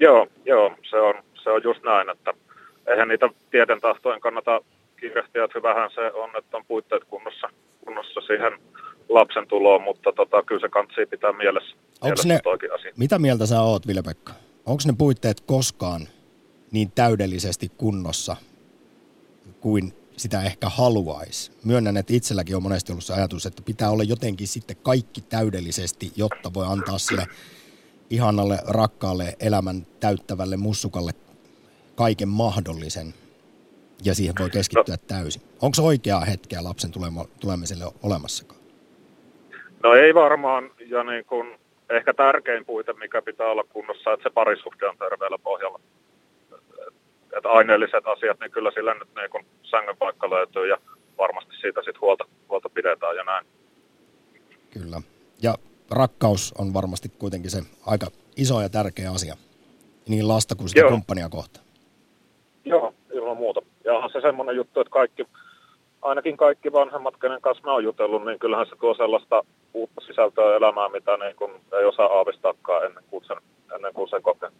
Joo, 0.00 0.26
joo, 0.44 0.74
se 0.90 0.96
on, 0.96 1.14
se 1.42 1.50
on 1.50 1.62
just 1.64 1.82
näin, 1.84 2.10
että 2.10 2.34
eihän 2.86 3.08
niitä 3.08 3.28
tieten 3.50 3.80
tahtojen 3.80 4.20
kannata 4.20 4.60
kiirehtiä, 5.00 5.44
että 5.44 5.58
hyvähän 5.58 5.90
se 5.94 6.12
on, 6.12 6.30
että 6.38 6.56
on 6.56 6.64
puitteet 6.68 7.04
kunnossa, 7.04 7.48
kunnossa 7.84 8.20
siihen 8.20 8.52
lapsen 9.08 9.46
tuloon, 9.46 9.82
mutta 9.82 10.12
tota, 10.12 10.42
kyllä 10.42 10.60
se 10.60 10.68
kantsii 10.68 11.06
pitää 11.06 11.32
mielessä, 11.32 11.76
mielessä 12.02 12.28
ne, 12.28 12.40
asia. 12.74 12.92
Mitä 12.96 13.18
mieltä 13.18 13.46
sä 13.46 13.60
oot, 13.60 13.86
Ville-Pekka? 13.86 14.32
Onko 14.66 14.82
ne 14.86 14.94
puitteet 14.98 15.40
koskaan 15.40 16.00
niin 16.70 16.92
täydellisesti 16.94 17.72
kunnossa 17.76 18.36
kuin 19.60 19.92
sitä 20.18 20.42
ehkä 20.42 20.68
haluaisi? 20.68 21.52
Myönnän, 21.64 21.96
että 21.96 22.12
itselläkin 22.12 22.56
on 22.56 22.62
monesti 22.62 22.92
ollut 22.92 23.04
se 23.04 23.14
ajatus, 23.14 23.46
että 23.46 23.62
pitää 23.62 23.90
olla 23.90 24.02
jotenkin 24.02 24.48
sitten 24.48 24.76
kaikki 24.82 25.20
täydellisesti, 25.20 26.12
jotta 26.16 26.54
voi 26.54 26.66
antaa 26.66 26.98
sille 26.98 27.26
ihanalle, 28.10 28.58
rakkaalle, 28.68 29.36
elämän 29.40 29.86
täyttävälle 30.00 30.56
mussukalle 30.56 31.12
kaiken 31.96 32.28
mahdollisen 32.28 33.14
ja 34.04 34.14
siihen 34.14 34.34
voi 34.40 34.50
keskittyä 34.50 34.94
no. 34.94 35.04
täysin. 35.06 35.42
Onko 35.62 35.74
se 35.74 35.82
oikeaa 35.82 36.20
hetkeä 36.20 36.64
lapsen 36.64 36.90
tulemiselle 37.40 37.84
olemassakaan? 38.02 38.60
No 39.82 39.94
ei 39.94 40.14
varmaan, 40.14 40.70
ja 40.86 41.04
niin 41.04 41.24
kun, 41.24 41.58
ehkä 41.90 42.14
tärkein 42.14 42.64
puite, 42.64 42.92
mikä 42.92 43.22
pitää 43.22 43.46
olla 43.46 43.64
kunnossa, 43.64 44.12
että 44.12 44.22
se 44.22 44.30
parisuhde 44.34 44.88
on 44.88 44.98
terveellä 44.98 45.38
pohjalla. 45.38 45.80
Että 47.36 47.48
aineelliset 47.48 48.06
asiat, 48.06 48.40
niin 48.40 48.50
kyllä 48.50 48.70
sillä 48.74 48.94
nyt 48.94 49.08
niin 49.16 49.30
kun 49.30 49.44
sängyn 49.62 49.96
paikka 49.96 50.30
löytyy 50.30 50.68
ja 50.68 50.78
varmasti 51.18 51.56
siitä 51.60 51.80
sitten 51.80 52.00
huolta, 52.00 52.24
huolta 52.48 52.68
pidetään 52.68 53.16
ja 53.16 53.24
näin. 53.24 53.46
Kyllä. 54.70 55.00
Ja 55.42 55.54
rakkaus 55.90 56.54
on 56.58 56.74
varmasti 56.74 57.08
kuitenkin 57.18 57.50
se 57.50 57.62
aika 57.86 58.06
iso 58.36 58.60
ja 58.60 58.68
tärkeä 58.68 59.10
asia 59.10 59.36
niin 60.08 60.28
lasta 60.28 60.54
kuin 60.54 60.68
sitä 60.68 60.80
Joo. 60.80 60.90
kumppania 60.90 61.28
kohtaan. 61.28 61.66
Joo, 62.64 62.94
ilman 63.12 63.36
muuta. 63.36 63.62
Ja 63.84 63.92
on 63.94 64.10
se 64.12 64.20
semmoinen 64.20 64.56
juttu, 64.56 64.80
että 64.80 64.90
kaikki, 64.90 65.26
ainakin 66.02 66.36
kaikki 66.36 66.72
vanhemmat, 66.72 67.16
kenen 67.16 67.40
kanssa 67.40 67.64
mä 67.64 67.72
oon 67.72 67.84
jutellut, 67.84 68.24
niin 68.24 68.38
kyllähän 68.38 68.66
se 68.66 68.76
tuo 68.76 68.94
sellaista 68.94 69.42
uutta 69.74 70.00
sisältöä 70.00 70.56
elämään, 70.56 70.92
mitä 70.92 71.16
niin 71.16 71.36
kun 71.36 71.50
ei 71.80 71.84
osaa 71.84 72.06
aavistaakaan 72.06 72.86
ennen 72.86 73.04
kuin 73.10 73.24
sen, 73.24 73.36
ennen 73.74 73.94
kuin 73.94 74.08
sen 74.08 74.22
kokee. 74.22 74.50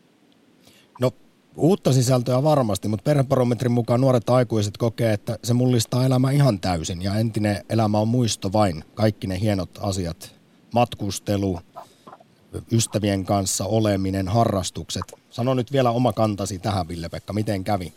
No 1.01 1.11
uutta 1.59 1.93
sisältöä 1.93 2.43
varmasti, 2.43 2.89
mutta 2.89 3.05
perhebarometrin 3.05 3.73
mukaan 3.73 4.01
nuoret 4.01 4.31
aikuiset 4.31 4.77
kokee, 4.77 5.13
että 5.13 5.39
se 5.45 5.55
mullistaa 5.55 6.07
elämä 6.07 6.31
ihan 6.31 6.61
täysin 6.61 7.03
ja 7.03 7.15
entinen 7.15 7.57
elämä 7.71 7.99
on 7.99 8.09
muisto 8.09 8.53
vain. 8.53 8.85
Kaikki 8.95 9.27
ne 9.27 9.41
hienot 9.41 9.71
asiat, 9.83 10.35
matkustelu, 10.75 11.59
ystävien 12.73 13.25
kanssa 13.25 13.65
oleminen, 13.65 14.29
harrastukset. 14.29 15.03
Sano 15.31 15.55
nyt 15.55 15.73
vielä 15.73 15.91
oma 15.91 16.13
kantasi 16.13 16.59
tähän, 16.59 16.89
Ville-Pekka, 16.89 17.33
miten 17.33 17.65
kävi? 17.65 17.93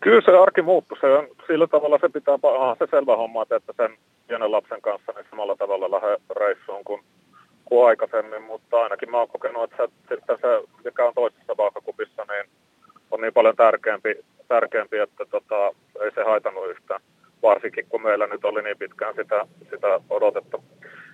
Kyllä 0.00 0.22
se 0.24 0.38
arki 0.42 0.62
muuttui. 0.62 0.98
Se 1.00 1.06
on, 1.06 1.28
sillä 1.46 1.66
tavalla 1.66 1.98
se 2.00 2.08
pitää, 2.08 2.38
aha, 2.58 2.76
se 2.78 2.86
selvä 2.90 3.16
homma, 3.16 3.42
että 3.42 3.72
sen 3.76 3.98
pienen 4.26 4.52
lapsen 4.52 4.82
kanssa 4.82 5.12
niin 5.12 5.26
samalla 5.30 5.56
tavalla 5.56 5.90
lähde 5.90 6.16
reissuun 6.36 6.84
kuin, 6.84 7.02
kuin 7.68 7.88
aikaisemmin, 7.88 8.42
mutta 8.42 8.76
ainakin 8.82 9.10
mä 9.10 9.18
oon 9.18 9.28
kokenut, 9.28 9.72
että 9.72 9.76
se, 10.08 10.16
sitten 10.16 10.38
se, 10.40 10.68
mikä 10.84 11.04
on 11.04 11.14
toisessa 11.14 11.56
vaakakupissa, 11.56 12.26
niin 12.28 12.50
on 13.10 13.20
niin 13.20 13.32
paljon 13.32 13.56
tärkeämpi, 13.56 14.14
tärkeämpi 14.48 14.98
että 14.98 15.24
tota, 15.24 15.66
ei 16.00 16.10
se 16.14 16.22
haitannut 16.22 16.70
yhtään, 16.70 17.00
varsinkin 17.42 17.86
kun 17.88 18.02
meillä 18.02 18.26
nyt 18.26 18.44
oli 18.44 18.62
niin 18.62 18.78
pitkään 18.78 19.14
sitä, 19.14 19.46
sitä 19.70 20.00
odotettu. 20.10 20.64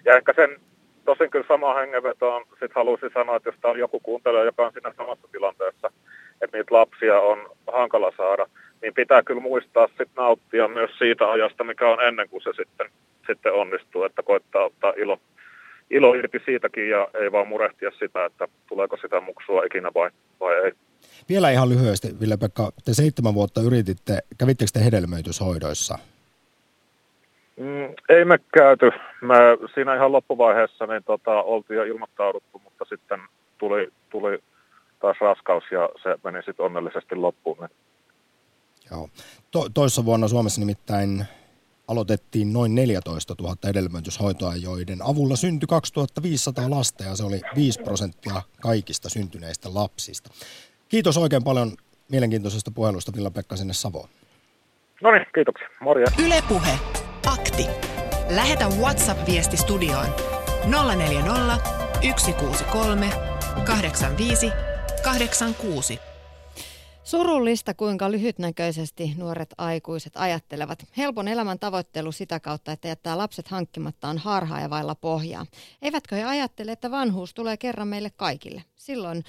Ja 0.04 0.16
ehkä 0.16 0.32
sen 0.36 0.60
tosin 1.04 1.30
kyllä 1.30 1.46
sama 1.48 1.74
hengenvetoon 1.74 2.44
sit 2.60 2.74
haluaisin 2.74 3.10
sanoa, 3.14 3.36
että 3.36 3.48
jos 3.48 3.56
täällä 3.60 3.78
joku 3.78 4.00
kuuntelee, 4.00 4.44
joka 4.44 4.66
on 4.66 4.72
siinä 4.72 4.92
samassa 4.96 5.28
tilanteessa, 5.32 5.92
että 6.42 6.56
niitä 6.56 6.74
lapsia 6.74 7.20
on 7.20 7.50
hankala 7.72 8.12
saada, 8.16 8.46
niin 8.82 8.94
pitää 8.94 9.22
kyllä 9.22 9.40
muistaa 9.40 9.88
sit 9.98 10.08
nauttia 10.16 10.68
myös 10.68 10.90
siitä 10.98 11.30
ajasta, 11.30 11.64
mikä 11.64 11.88
on 11.88 12.02
ennen 12.02 12.28
kuin 12.28 12.42
se 12.42 12.50
sitten, 12.56 12.90
sitten 13.26 13.52
onnistuu, 13.52 14.04
että 14.04 14.22
koittaa 14.22 14.64
ottaa 14.64 14.92
ilo, 14.96 15.18
ilo 15.96 16.14
irti 16.14 16.40
siitäkin 16.44 16.90
ja 16.90 17.08
ei 17.14 17.32
vaan 17.32 17.48
murehtia 17.48 17.90
sitä, 17.98 18.24
että 18.24 18.48
tuleeko 18.68 18.96
sitä 18.96 19.20
muksua 19.20 19.62
ikinä 19.64 19.90
vai, 19.94 20.10
vai 20.40 20.54
ei. 20.64 20.72
Vielä 21.28 21.50
ihan 21.50 21.68
lyhyesti, 21.68 22.08
Ville-Pekka, 22.20 22.72
te 22.84 22.94
seitsemän 22.94 23.34
vuotta 23.34 23.60
yrititte, 23.60 24.18
kävittekö 24.38 24.70
te 24.72 24.84
hedelmöityshoidoissa? 24.84 25.98
Mm, 27.56 27.94
ei 28.08 28.24
me 28.24 28.38
käyty. 28.54 28.90
Me 29.20 29.34
siinä 29.74 29.94
ihan 29.94 30.12
loppuvaiheessa 30.12 30.86
niin 30.86 31.04
tota, 31.04 31.42
oltiin 31.42 31.76
jo 31.76 31.84
ilmoittauduttu, 31.84 32.60
mutta 32.64 32.84
sitten 32.88 33.20
tuli, 33.58 33.88
tuli 34.10 34.38
taas 35.00 35.16
raskaus 35.20 35.64
ja 35.70 35.88
se 36.02 36.16
meni 36.24 36.42
sitten 36.42 36.66
onnellisesti 36.66 37.14
loppuun. 37.14 37.68
Joo. 38.90 39.08
To- 39.50 39.68
toissa 39.74 40.04
vuonna 40.04 40.28
Suomessa 40.28 40.60
nimittäin 40.60 41.24
aloitettiin 41.88 42.52
noin 42.52 42.74
14 42.74 43.34
000 43.40 43.56
hedelmöityshoitoa, 43.64 44.56
joiden 44.56 45.02
avulla 45.02 45.36
syntyi 45.36 45.66
2500 45.66 46.70
lasta 46.70 47.04
ja 47.04 47.16
se 47.16 47.24
oli 47.24 47.40
5 47.56 47.80
prosenttia 47.82 48.42
kaikista 48.60 49.08
syntyneistä 49.08 49.74
lapsista. 49.74 50.30
Kiitos 50.88 51.16
oikein 51.16 51.44
paljon 51.44 51.72
mielenkiintoisesta 52.08 52.70
puhelusta 52.70 53.12
Villa-Pekka 53.16 53.56
sinne 53.56 53.74
Savoon. 53.74 54.08
No 55.02 55.10
niin, 55.10 55.26
kiitoksia. 55.34 55.68
Morjens. 55.80 56.18
Yle 56.18 56.42
Puhe. 56.48 56.78
Akti. 57.26 57.66
Lähetä 58.30 58.68
WhatsApp-viesti 58.68 59.56
studioon 59.56 60.06
040 60.96 61.58
163 62.16 63.10
85 63.64 64.50
86. 65.04 65.98
Surullista, 67.04 67.74
kuinka 67.74 68.10
lyhytnäköisesti 68.10 69.14
nuoret 69.16 69.54
aikuiset 69.58 70.12
ajattelevat. 70.16 70.86
Helpon 70.96 71.28
elämän 71.28 71.58
tavoittelu 71.58 72.12
sitä 72.12 72.40
kautta, 72.40 72.72
että 72.72 72.88
jättää 72.88 73.18
lapset 73.18 73.48
hankkimatta 73.48 74.08
on 74.08 74.18
harhaa 74.18 74.60
ja 74.60 74.70
vailla 74.70 74.94
pohjaa. 74.94 75.46
Eivätkö 75.82 76.16
he 76.16 76.24
ajattele, 76.24 76.72
että 76.72 76.90
vanhuus 76.90 77.34
tulee 77.34 77.56
kerran 77.56 77.88
meille 77.88 78.10
kaikille? 78.10 78.64
Silloin 78.76 79.24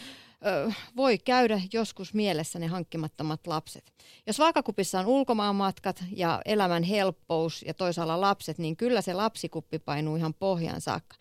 ö, 0.46 0.72
voi 0.96 1.18
käydä 1.18 1.62
joskus 1.74 2.14
mielessä 2.14 2.60
ne 2.60 2.68
hankkimattomat 2.68 3.48
lapset. 3.48 3.94
Jos 4.28 4.40
vaakakupissa 4.40 5.00
on 5.00 5.06
ulkomaanmatkat 5.06 6.04
ja 6.12 6.42
elämän 6.46 6.84
helppous 6.84 7.64
ja 7.68 7.74
toisaalla 7.74 8.22
lapset, 8.22 8.58
niin 8.58 8.78
kyllä 8.78 9.02
se 9.02 9.14
lapsikuppi 9.14 9.80
painuu 9.80 10.16
ihan 10.16 10.34
pohjaan 10.34 10.82
saakka. 10.82 11.16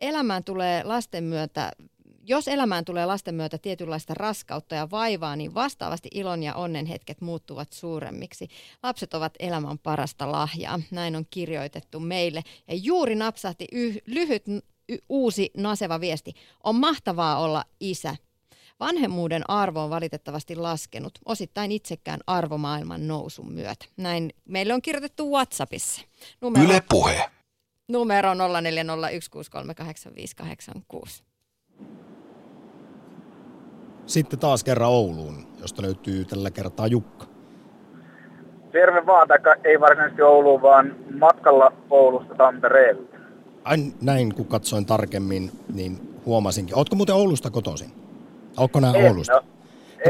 Elämään 0.00 0.44
tulee 0.44 0.84
lasten 0.84 1.24
myötä 1.24 1.72
jos 2.30 2.48
elämään 2.48 2.84
tulee 2.84 3.06
lasten 3.06 3.34
myötä 3.34 3.58
tietynlaista 3.58 4.14
raskautta 4.14 4.74
ja 4.74 4.90
vaivaa, 4.90 5.36
niin 5.36 5.54
vastaavasti 5.54 6.08
ilon 6.14 6.42
ja 6.42 6.54
onnen 6.54 6.86
hetket 6.86 7.20
muuttuvat 7.20 7.72
suuremmiksi. 7.72 8.48
Lapset 8.82 9.14
ovat 9.14 9.34
elämän 9.38 9.78
parasta 9.78 10.32
lahjaa. 10.32 10.80
Näin 10.90 11.16
on 11.16 11.26
kirjoitettu 11.30 12.00
meille. 12.00 12.42
Ja 12.68 12.74
juuri 12.74 13.14
napsahti 13.14 13.66
yh, 13.72 13.98
lyhyt 14.06 14.44
y, 14.88 14.98
uusi 15.08 15.50
naseva 15.56 16.00
viesti. 16.00 16.34
On 16.64 16.76
mahtavaa 16.76 17.38
olla 17.38 17.64
isä. 17.80 18.16
Vanhemmuuden 18.80 19.50
arvo 19.50 19.84
on 19.84 19.90
valitettavasti 19.90 20.56
laskenut, 20.56 21.18
osittain 21.24 21.72
itsekään 21.72 22.20
arvomaailman 22.26 23.08
nousun 23.08 23.52
myötä. 23.52 23.84
Näin 23.96 24.30
meille 24.44 24.74
on 24.74 24.82
kirjoitettu 24.82 25.30
WhatsAppissa. 25.30 26.02
Numero, 26.40 26.64
Yle 26.64 26.82
Puhe. 26.88 27.30
numero 27.88 28.34
0401638586. 28.34 31.29
Sitten 34.10 34.38
taas 34.38 34.64
kerran 34.64 34.90
Ouluun, 34.90 35.46
josta 35.60 35.82
löytyy 35.82 36.24
tällä 36.24 36.50
kertaa 36.50 36.86
Jukka. 36.86 37.26
Terve 38.72 39.06
vaan, 39.06 39.28
taikka 39.28 39.54
ei 39.64 39.80
varsinaisesti 39.80 40.22
Ouluun, 40.22 40.62
vaan 40.62 40.94
matkalla 41.18 41.72
Oulusta 41.90 42.34
Tampereelle. 42.34 43.02
Ai, 43.64 43.78
näin 44.02 44.34
kun 44.34 44.46
katsoin 44.46 44.86
tarkemmin, 44.86 45.50
niin 45.74 46.14
huomasinkin. 46.26 46.78
Ootko 46.78 46.96
muuten 46.96 47.14
Oulusta 47.14 47.50
kotoisin? 47.50 47.90
Ootko 48.58 48.78
En, 48.78 49.08
Oulusta? 49.08 49.34
no, 49.34 49.42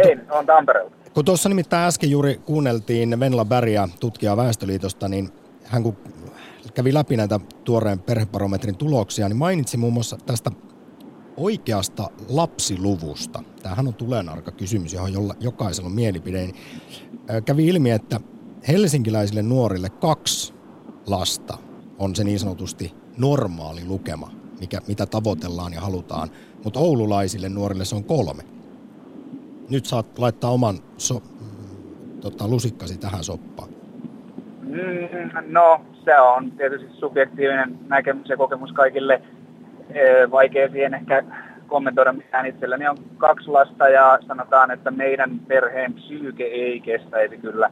ei, 0.04 0.16
on 0.30 0.46
Tampereelta. 0.46 0.96
Kun 1.14 1.24
tuossa 1.24 1.48
nimittäin 1.48 1.88
äsken 1.88 2.10
juuri 2.10 2.40
kuunneltiin 2.44 3.20
Venla 3.20 3.44
Bergia, 3.44 3.88
tutkijaa 4.00 4.36
Väestöliitosta, 4.36 5.08
niin 5.08 5.28
hän 5.64 5.82
kun 5.82 5.96
kävi 6.74 6.94
läpi 6.94 7.16
näitä 7.16 7.40
tuoreen 7.64 7.98
perhebarometrin 7.98 8.76
tuloksia, 8.76 9.28
niin 9.28 9.36
mainitsi 9.36 9.76
muun 9.76 9.92
muassa 9.92 10.16
tästä 10.26 10.50
oikeasta 11.36 12.10
lapsiluvusta. 12.28 13.42
Tämähän 13.62 13.86
on 13.86 13.94
tulenarka 13.94 14.50
kysymys, 14.50 14.92
johon 14.92 15.12
jolla, 15.12 15.34
jokaisella 15.40 15.86
on 15.88 15.94
mielipide. 15.94 16.38
Niin, 16.38 16.54
Kävi 17.44 17.66
ilmi, 17.66 17.90
että 17.90 18.20
helsinkiläisille 18.68 19.42
nuorille 19.42 19.88
kaksi 19.88 20.54
lasta 21.06 21.58
on 21.98 22.16
se 22.16 22.24
niin 22.24 22.38
sanotusti 22.38 22.94
normaali 23.18 23.84
lukema, 23.86 24.30
mikä, 24.60 24.78
mitä 24.88 25.06
tavoitellaan 25.06 25.72
ja 25.72 25.80
halutaan. 25.80 26.28
Mutta 26.64 26.80
oululaisille 26.80 27.48
nuorille 27.48 27.84
se 27.84 27.96
on 27.96 28.04
kolme. 28.04 28.42
Nyt 29.70 29.86
saat 29.86 30.18
laittaa 30.18 30.50
oman 30.50 30.78
so, 30.96 31.22
tota, 32.20 32.48
lusikkasi 32.48 32.98
tähän 32.98 33.24
soppaan. 33.24 33.68
Mm, 34.62 35.52
no, 35.52 35.80
se 36.04 36.20
on 36.20 36.50
tietysti 36.50 36.88
subjektiivinen 36.98 37.78
näkemys 37.88 38.28
ja 38.28 38.36
kokemus 38.36 38.72
kaikille. 38.72 39.22
Vaikea 40.30 40.68
siihen 40.68 40.94
ehkä 40.94 41.24
kommentoida 41.70 42.12
mitään 42.12 42.46
itselläni. 42.46 42.88
On 42.88 42.96
kaksi 43.18 43.48
lasta 43.48 43.88
ja 43.88 44.18
sanotaan, 44.26 44.70
että 44.70 44.90
meidän 44.90 45.40
perheen 45.48 45.94
psyyke 45.94 46.44
ei 46.44 46.80
kestäisi 46.80 47.38
kyllä 47.38 47.70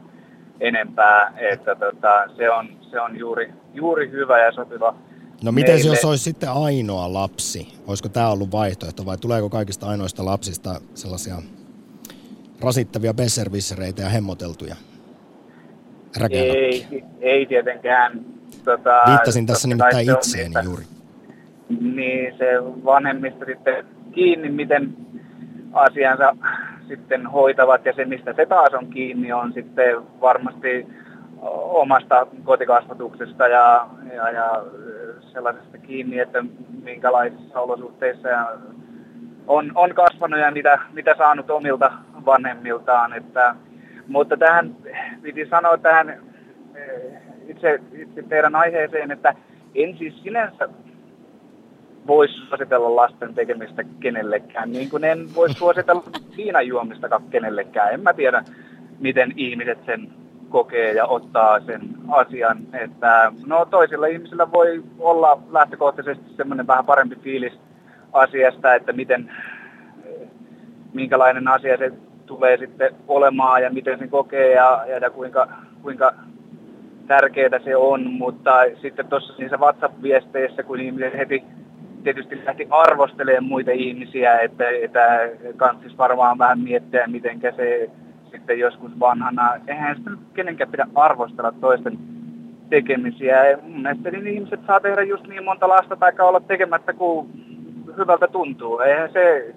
enempää. 0.59 1.33
Että 1.51 1.75
tota, 1.75 2.23
se 2.37 2.51
on, 2.51 2.69
se 2.91 3.01
on 3.01 3.19
juuri, 3.19 3.53
juuri 3.73 4.11
hyvä 4.11 4.45
ja 4.45 4.51
sopiva 4.51 4.95
No 5.43 5.51
miten 5.51 5.75
meille. 5.75 5.89
jos 5.89 6.05
olisi 6.05 6.23
sitten 6.23 6.49
ainoa 6.51 7.13
lapsi? 7.13 7.67
Olisiko 7.87 8.09
tämä 8.09 8.29
ollut 8.29 8.51
vaihtoehto 8.51 9.05
vai 9.05 9.17
tuleeko 9.17 9.49
kaikista 9.49 9.87
ainoista 9.87 10.25
lapsista 10.25 10.81
sellaisia 10.93 11.35
rasittavia 12.61 13.13
besservissereitä 13.13 14.01
ja 14.01 14.09
hemmoteltuja? 14.09 14.75
Räkänokkia. 16.17 16.53
Ei, 16.53 17.03
ei 17.21 17.45
tietenkään. 17.45 18.25
Tota, 18.65 19.01
Viittasin 19.09 19.45
tässä 19.45 19.67
nimittäin 19.67 20.11
itseeni 20.11 20.55
juuri. 20.63 20.83
Niin 21.69 22.37
se 22.37 22.45
vanhemmista 22.85 23.45
sitten 23.45 23.85
kiinni, 24.11 24.49
miten 24.49 24.93
asiansa 25.73 26.35
sitten 26.87 27.27
hoitavat 27.27 27.85
ja 27.85 27.93
se 27.93 28.05
mistä 28.05 28.33
se 28.33 28.45
taas 28.45 28.73
on 28.73 28.87
kiinni 28.87 29.33
on 29.33 29.53
sitten 29.53 29.95
varmasti 30.21 30.87
omasta 31.41 32.27
kotikasvatuksesta 32.43 33.47
ja, 33.47 33.87
ja, 34.13 34.29
ja 34.29 34.63
sellaisesta 35.33 35.77
kiinni, 35.77 36.19
että 36.19 36.43
minkälaisissa 36.83 37.59
olosuhteissa 37.59 38.29
on, 39.47 39.71
on 39.75 39.95
kasvanut 39.95 40.39
ja 40.39 40.51
mitä, 40.51 40.79
mitä 40.93 41.15
saanut 41.17 41.49
omilta 41.49 41.91
vanhemmiltaan. 42.25 43.13
Että, 43.13 43.55
mutta 44.07 44.37
tähän 44.37 44.75
piti 45.21 45.45
sanoa 45.45 45.77
tähän 45.77 46.09
eh, 46.09 47.21
itse, 47.47 47.79
itse 47.93 48.23
teidän 48.23 48.55
aiheeseen, 48.55 49.11
että 49.11 49.33
en 49.75 49.97
siis 49.97 50.23
sinänsä 50.23 50.69
voisi 52.07 52.33
suositella 52.33 52.95
lasten 52.95 53.33
tekemistä 53.33 53.83
kenellekään, 53.99 54.71
niin 54.71 54.89
kuin 54.89 55.03
en 55.03 55.35
voi 55.35 55.53
suositella 55.53 56.03
viinan 56.37 56.67
juomistakaan 56.67 57.23
kenellekään. 57.29 57.93
En 57.93 58.01
mä 58.01 58.13
tiedä, 58.13 58.43
miten 58.99 59.33
ihmiset 59.35 59.77
sen 59.85 60.09
kokee 60.49 60.93
ja 60.93 61.05
ottaa 61.05 61.59
sen 61.59 61.81
asian. 62.07 62.57
Että, 62.73 63.31
no 63.45 63.65
toisilla 63.65 64.07
ihmisillä 64.07 64.51
voi 64.51 64.83
olla 64.99 65.41
lähtökohtaisesti 65.51 66.25
semmoinen 66.37 66.67
vähän 66.67 66.85
parempi 66.85 67.15
fiilis 67.15 67.53
asiasta, 68.13 68.75
että 68.75 68.93
miten, 68.93 69.31
minkälainen 70.93 71.47
asia 71.47 71.77
se 71.77 71.91
tulee 72.25 72.57
sitten 72.57 72.95
olemaan 73.07 73.63
ja 73.63 73.69
miten 73.69 73.99
sen 73.99 74.09
kokee 74.09 74.51
ja, 74.51 74.85
ja, 74.87 74.97
ja 74.97 75.09
kuinka, 75.09 75.47
kuinka 75.81 76.13
tärkeää 77.07 77.59
se 77.63 77.75
on, 77.75 78.13
mutta 78.13 78.51
sitten 78.81 79.07
tuossa 79.07 79.33
niissä 79.37 79.57
WhatsApp-viesteissä, 79.57 80.63
kun 80.63 80.79
ihmiset 80.79 81.13
heti 81.17 81.43
tietysti 82.03 82.45
lähti 82.45 82.67
arvostelemaan 82.69 83.43
muita 83.43 83.71
ihmisiä, 83.71 84.39
että, 84.39 84.69
että 84.69 85.29
kansis 85.57 85.97
varmaan 85.97 86.37
vähän 86.37 86.59
miettiä, 86.59 87.07
miten 87.07 87.41
se 87.55 87.89
sitten 88.31 88.59
joskus 88.59 88.99
vanhana. 88.99 89.53
Eihän 89.67 89.97
sitä 89.97 90.11
kenenkään 90.33 90.71
pidä 90.71 90.87
arvostella 90.95 91.51
toisten 91.51 91.99
tekemisiä. 92.69 93.57
Mun 93.61 93.81
mielestä 93.81 94.11
niin 94.11 94.27
ihmiset 94.27 94.59
saa 94.67 94.79
tehdä 94.79 95.01
just 95.01 95.27
niin 95.27 95.43
monta 95.43 95.69
lasta 95.69 95.95
tai 95.95 96.11
olla 96.19 96.39
tekemättä 96.39 96.93
kuin 96.93 97.29
hyvältä 97.97 98.27
tuntuu. 98.27 98.79
Eihän 98.79 99.11
se 99.13 99.55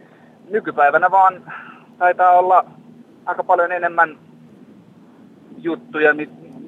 nykypäivänä 0.50 1.10
vaan 1.10 1.42
taitaa 1.98 2.38
olla 2.38 2.64
aika 3.26 3.44
paljon 3.44 3.72
enemmän 3.72 4.18
juttuja, 5.58 6.14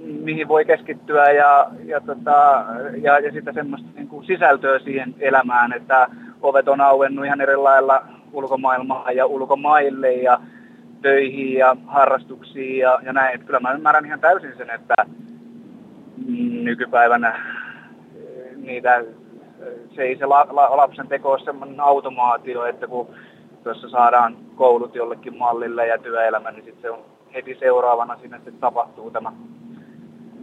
mihin 0.04 0.48
voi 0.48 0.64
keskittyä 0.64 1.30
ja, 1.30 1.70
ja, 1.84 2.00
tota, 2.00 2.64
ja, 3.02 3.18
ja 3.18 3.32
sitä 3.32 3.52
semmoista 3.52 3.88
niin 3.94 4.08
kuin 4.08 4.26
sisältöä 4.26 4.78
siihen 4.78 5.14
elämään, 5.18 5.72
että 5.72 6.08
ovet 6.42 6.68
on 6.68 6.80
auennut 6.80 7.24
ihan 7.24 7.40
eri 7.40 7.56
lailla 7.56 8.02
ulkomaailmaan 8.32 9.16
ja 9.16 9.26
ulkomaille 9.26 10.12
ja 10.12 10.40
töihin 11.02 11.52
ja 11.52 11.76
harrastuksiin 11.86 12.78
ja, 12.78 12.98
ja 13.02 13.12
näin. 13.12 13.34
Että 13.34 13.46
kyllä 13.46 13.60
mä 13.60 13.72
ymmärrän 13.72 14.06
ihan 14.06 14.20
täysin 14.20 14.56
sen, 14.56 14.70
että 14.70 14.94
nykypäivänä 16.62 17.40
niitä, 18.56 19.04
se 19.94 20.02
ei 20.02 20.16
se 20.16 20.26
la, 20.26 20.46
la, 20.50 20.76
lapsen 20.76 21.08
teko 21.08 21.30
ole 21.30 21.44
semmoinen 21.44 21.80
automaatio, 21.80 22.64
että 22.64 22.86
kun 22.86 23.08
tuossa 23.64 23.88
saadaan 23.88 24.36
koulut 24.56 24.94
jollekin 24.94 25.38
mallille 25.38 25.86
ja 25.86 25.98
työelämä, 25.98 26.50
niin 26.50 26.64
sitten 26.64 26.82
se 26.82 26.90
on 26.90 27.04
heti 27.34 27.56
seuraavana 27.60 28.16
sinne 28.16 28.36
sitten 28.36 28.60
tapahtuu 28.60 29.10
tämä, 29.10 29.32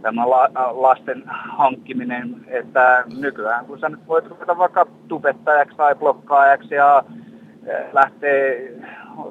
tämä 0.02 0.30
la, 0.30 0.48
lasten 0.72 1.22
hankkiminen, 1.26 2.36
että 2.46 3.04
nykyään 3.20 3.66
kun 3.66 3.78
sä 3.78 3.88
nyt 3.88 4.08
voit 4.08 4.26
ruveta 4.26 4.58
vaikka 4.58 4.86
tubettajaksi 5.08 5.76
tai 5.76 5.94
blokkaajaksi 5.94 6.74
ja 6.74 7.04
lähtee 7.92 8.72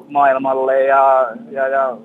maailmalle 0.07 0.83
ja, 0.83 1.31
ja, 1.51 1.67
ja 1.67 1.97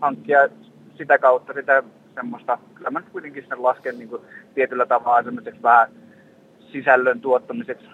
hankkia 0.00 0.48
sitä 0.94 1.18
kautta 1.18 1.52
sitä 1.52 1.82
semmoista, 2.14 2.58
kyllä 2.74 2.90
mä 2.90 3.00
nyt 3.00 3.08
kuitenkin 3.08 3.44
sen 3.48 3.62
lasken 3.62 3.98
niin 3.98 4.08
kuin 4.08 4.22
tietyllä 4.54 4.86
tavalla 4.86 5.22
semmoiseksi 5.22 5.62
vähän 5.62 5.88
sisällön 6.72 7.20
tuottamiseksi 7.20 7.86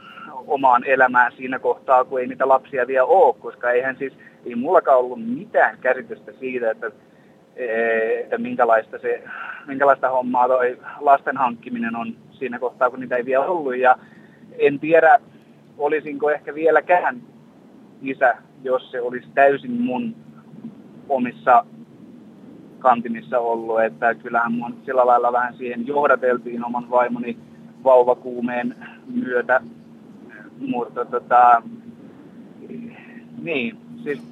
omaan 0.47 0.85
elämään 0.85 1.33
siinä 1.37 1.59
kohtaa, 1.59 2.05
kun 2.05 2.21
ei 2.21 2.27
niitä 2.27 2.49
lapsia 2.49 2.87
vielä 2.87 3.05
ole, 3.05 3.35
koska 3.35 3.71
eihän 3.71 3.97
siis, 3.97 4.13
ei 4.47 4.55
mullakaan 4.55 4.99
ollut 4.99 5.27
mitään 5.27 5.79
käsitystä 5.79 6.33
siitä, 6.33 6.71
että, 6.71 6.91
että 7.57 8.39
minkälaista, 8.39 8.99
se, 8.99 9.23
minkälaista 9.67 10.11
hommaa 10.11 10.49
toi 10.49 10.79
lasten 11.01 11.37
hankkiminen 11.37 11.97
on 11.97 12.17
siinä 12.31 12.59
kohtaa, 12.59 12.91
kun 12.91 13.01
niitä 13.01 13.17
ei 13.17 13.25
vielä 13.25 13.45
ollut. 13.45 13.77
Ja 13.77 13.99
en 14.59 14.81
tiedä, 14.81 15.19
olisinko 15.79 16.31
ehkä 16.31 16.55
vieläkään 16.55 17.23
isä, 18.03 18.37
jos 18.65 18.91
se 18.91 19.01
olisi 19.01 19.29
täysin 19.35 19.81
mun 19.81 20.15
omissa 21.09 21.67
kantimissa 22.79 23.39
ollut, 23.39 23.83
että 23.83 24.15
kyllähän 24.15 24.53
mun 24.53 24.77
sillä 24.85 25.07
lailla 25.07 25.33
vähän 25.33 25.55
siihen 25.57 25.87
johdateltiin 25.87 26.65
oman 26.65 26.91
vaimoni 26.91 27.37
vauvakuumeen 27.85 28.77
myötä, 29.07 29.61
mutta 30.59 31.05
tota, 31.05 31.63
niin, 33.43 33.77
siis 34.03 34.23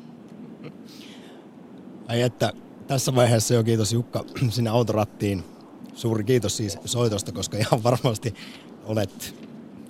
Ai 2.09 2.23
että 2.23 2.64
tässä 2.87 3.15
vaiheessa 3.15 3.55
jo 3.55 3.65
kiitos 3.65 3.93
Jukka 3.93 4.25
sinne 4.51 4.71
autorattiin. 4.71 5.45
Suuri 5.95 6.25
kiitos 6.25 6.57
siis 6.57 6.79
soitosta, 6.85 7.33
koska 7.33 7.57
ihan 7.59 7.83
varmasti 7.83 8.35
olet 8.85 9.35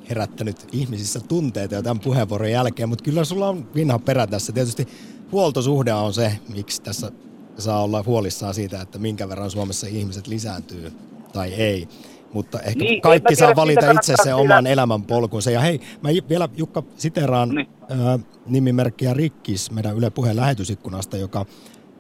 herättänyt 0.09 0.67
ihmisissä 0.73 1.21
tunteita 1.21 1.75
jo 1.75 1.83
tämän 1.83 2.01
puheenvuoron 2.01 2.51
jälkeen, 2.51 2.89
mutta 2.89 3.05
kyllä 3.05 3.25
sulla 3.25 3.49
on 3.49 3.69
vinha 3.75 3.99
perä 3.99 4.27
tässä. 4.27 4.53
Tietysti 4.53 4.89
huoltosuhde 5.33 5.93
on 5.93 6.15
se, 6.15 6.39
miksi 6.55 6.83
tässä 6.83 7.13
saa 7.59 7.83
olla 7.83 8.03
huolissaan 8.07 8.55
siitä, 8.55 8.81
että 8.81 8.99
minkä 8.99 9.29
verran 9.29 9.51
Suomessa 9.51 9.87
ihmiset 9.87 10.27
lisääntyy 10.27 10.93
tai 11.33 11.53
ei. 11.53 11.89
Mutta 12.33 12.61
ehkä 12.61 12.85
Niin, 12.85 13.01
kaikki 13.01 13.37
saa 13.37 13.47
tiedä, 13.49 13.57
valita 13.57 13.91
itse 13.91 14.15
sen 14.23 14.35
oman 14.37 14.67
elämänpolkunsa. 14.67 15.51
Ja 15.51 15.61
hei, 15.61 15.81
mä 16.03 16.09
vielä 16.29 16.49
Jukka 16.57 16.83
siteraan 16.97 17.49
Niin. 17.49 17.69
ää, 17.89 18.19
nimimerkkiä 18.47 19.15
Rikkis 19.15 19.71
meidän 19.71 19.97
Yle 19.97 20.11
Puheen 20.11 20.37
lähetysikkunasta, 20.37 21.17
joka 21.17 21.47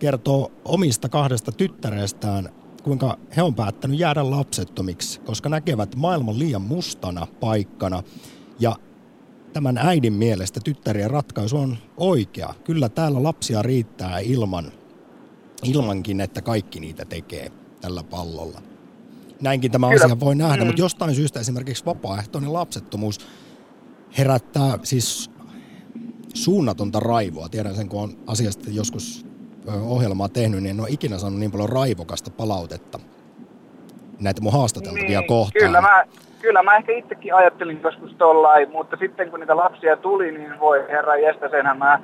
kertoo 0.05 0.53
omista 0.65 1.09
kahdesta 1.09 1.53
tyttärestään, 1.53 2.49
kuinka 2.83 3.19
he 3.37 3.43
on 3.43 3.55
päättänyt 3.55 3.99
jäädä 3.99 4.31
lapsettomiksi, 4.31 5.21
koska 5.21 5.49
näkevät 5.49 5.97
maailman 5.97 6.39
liian 6.39 6.63
mustana 6.63 7.27
paikkana. 7.41 8.03
Ja 8.59 8.77
tämän 9.53 9.79
äidin 9.79 10.13
mielestä 10.13 10.61
tyttärien 10.65 11.11
ratkaisu 11.11 11.57
on 11.57 11.77
oikea. 11.97 12.55
Kyllä 12.65 12.89
täällä 12.89 13.23
lapsia 13.23 13.63
riittää 13.63 14.19
ilman, 14.19 14.73
ilmankin, 15.63 16.21
että 16.21 16.43
kaikki 16.43 16.81
niitä 16.81 17.05
tekee 17.05 17.53
tällä 17.81 18.03
pallolla. 18.03 18.63
Näinkin 19.41 19.71
tämä 19.71 19.91
Kyllä. 19.91 20.05
asia 20.05 20.21
voi 20.21 20.35
nähdä, 20.35 20.65
Mm. 20.65 20.67
mutta 20.67 20.83
jostain 20.83 21.15
syystä 21.15 21.41
esimerkiksi 21.41 21.85
vapaaehtoinen 21.85 22.53
lapsettomuus 22.53 23.19
herättää 24.19 24.79
siis 24.83 25.31
suunnatonta 26.35 27.01
raivoa. 27.01 27.49
Tiedän 27.49 27.77
sen, 27.77 27.89
kun 27.89 28.03
on 28.03 28.17
asiasta 28.27 28.71
joskus 28.71 29.27
ohjelmaa 29.87 30.29
tehnyt, 30.29 30.63
niin 30.63 30.71
en 30.71 30.81
ole 30.81 30.89
ikinä 30.91 31.19
saanut 31.19 31.39
niin 31.39 31.53
paljon 31.53 31.69
raivokasta 31.69 32.31
palautetta 32.31 32.99
näitä 34.21 34.41
mun 34.41 34.53
haastateltavia 34.53 35.23
kohtaan. 35.23 35.67
Kyllä 35.67 35.81
mä, 35.81 36.05
kyllä 36.41 36.63
mä 36.63 36.77
ehkä 36.77 36.93
itsekin 36.93 37.35
ajattelin 37.35 37.81
joskus 37.83 38.15
tollain, 38.19 38.71
mutta 38.71 38.97
sitten 38.97 39.31
kun 39.31 39.41
niitä 39.41 39.57
lapsia 39.57 39.97
tuli, 39.97 40.33
niin 40.33 40.61
voi 40.61 40.85
herra 40.89 41.17
jästä 41.17 41.49
senhän 41.49 41.79
mä 41.79 41.99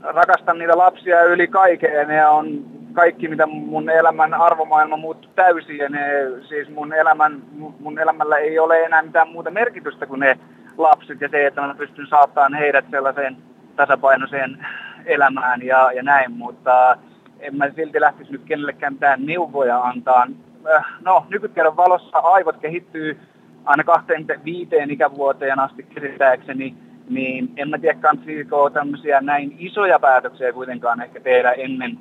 rakastan 0.00 0.58
niitä 0.58 0.78
lapsia 0.78 1.22
yli 1.22 1.48
kaiken 1.48 1.94
ja 1.94 2.04
ne 2.04 2.26
on 2.26 2.64
kaikki, 2.92 3.28
mitä 3.28 3.46
mun 3.46 3.90
elämän 3.90 4.34
arvomaailma 4.34 4.96
muuttui 4.96 5.30
täysin 5.36 5.78
ja 5.78 5.88
ne, 5.88 6.00
siis 6.48 6.68
mun, 6.68 6.92
elämän, 6.92 7.42
mun 7.80 7.98
elämällä 7.98 8.36
ei 8.36 8.58
ole 8.58 8.84
enää 8.84 9.02
mitään 9.02 9.28
muuta 9.28 9.50
merkitystä 9.50 10.06
kuin 10.06 10.20
ne 10.20 10.38
lapset 10.78 11.20
ja 11.20 11.28
se, 11.28 11.46
että 11.46 11.60
mä 11.60 11.74
pystyn 11.74 12.06
saattamaan 12.06 12.54
heidät 12.54 12.84
sellaiseen 12.90 13.36
tasapainoiseen 13.76 14.66
elämään 15.06 15.62
ja, 15.62 15.92
ja 15.92 16.02
näin, 16.02 16.32
mutta 16.32 16.96
en 17.40 17.56
mä 17.56 17.70
silti 17.76 18.00
lähtisi 18.00 18.32
nyt 18.32 18.42
kenellekään 18.44 18.92
mitään 18.92 19.26
neuvoja 19.26 19.80
antaa. 19.80 20.26
Äh, 20.74 20.84
No, 21.00 21.26
nykytiedon 21.28 21.76
valossa 21.76 22.18
aivot 22.18 22.56
kehittyy 22.56 23.18
aina 23.64 23.84
25 23.84 24.70
ikävuoteen 24.88 25.58
asti 25.58 25.82
käsittääkseni, 25.82 26.74
niin 27.08 27.52
en 27.56 27.70
mä 27.70 27.78
tiedä, 27.78 27.98
kansiiko 28.00 28.70
tämmöisiä 28.70 29.20
näin 29.20 29.56
isoja 29.58 29.98
päätöksiä 29.98 30.52
kuitenkaan 30.52 31.02
ehkä 31.02 31.20
tehdä 31.20 31.52
ennen 31.52 31.98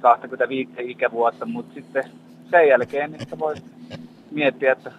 25 0.00 0.70
ikävuotta, 0.78 1.46
mutta 1.46 1.74
sitten 1.74 2.04
sen 2.50 2.68
jälkeen 2.68 3.12
niistä 3.12 3.38
voi 3.38 3.54
miettiä, 4.30 4.72
että 4.72 4.92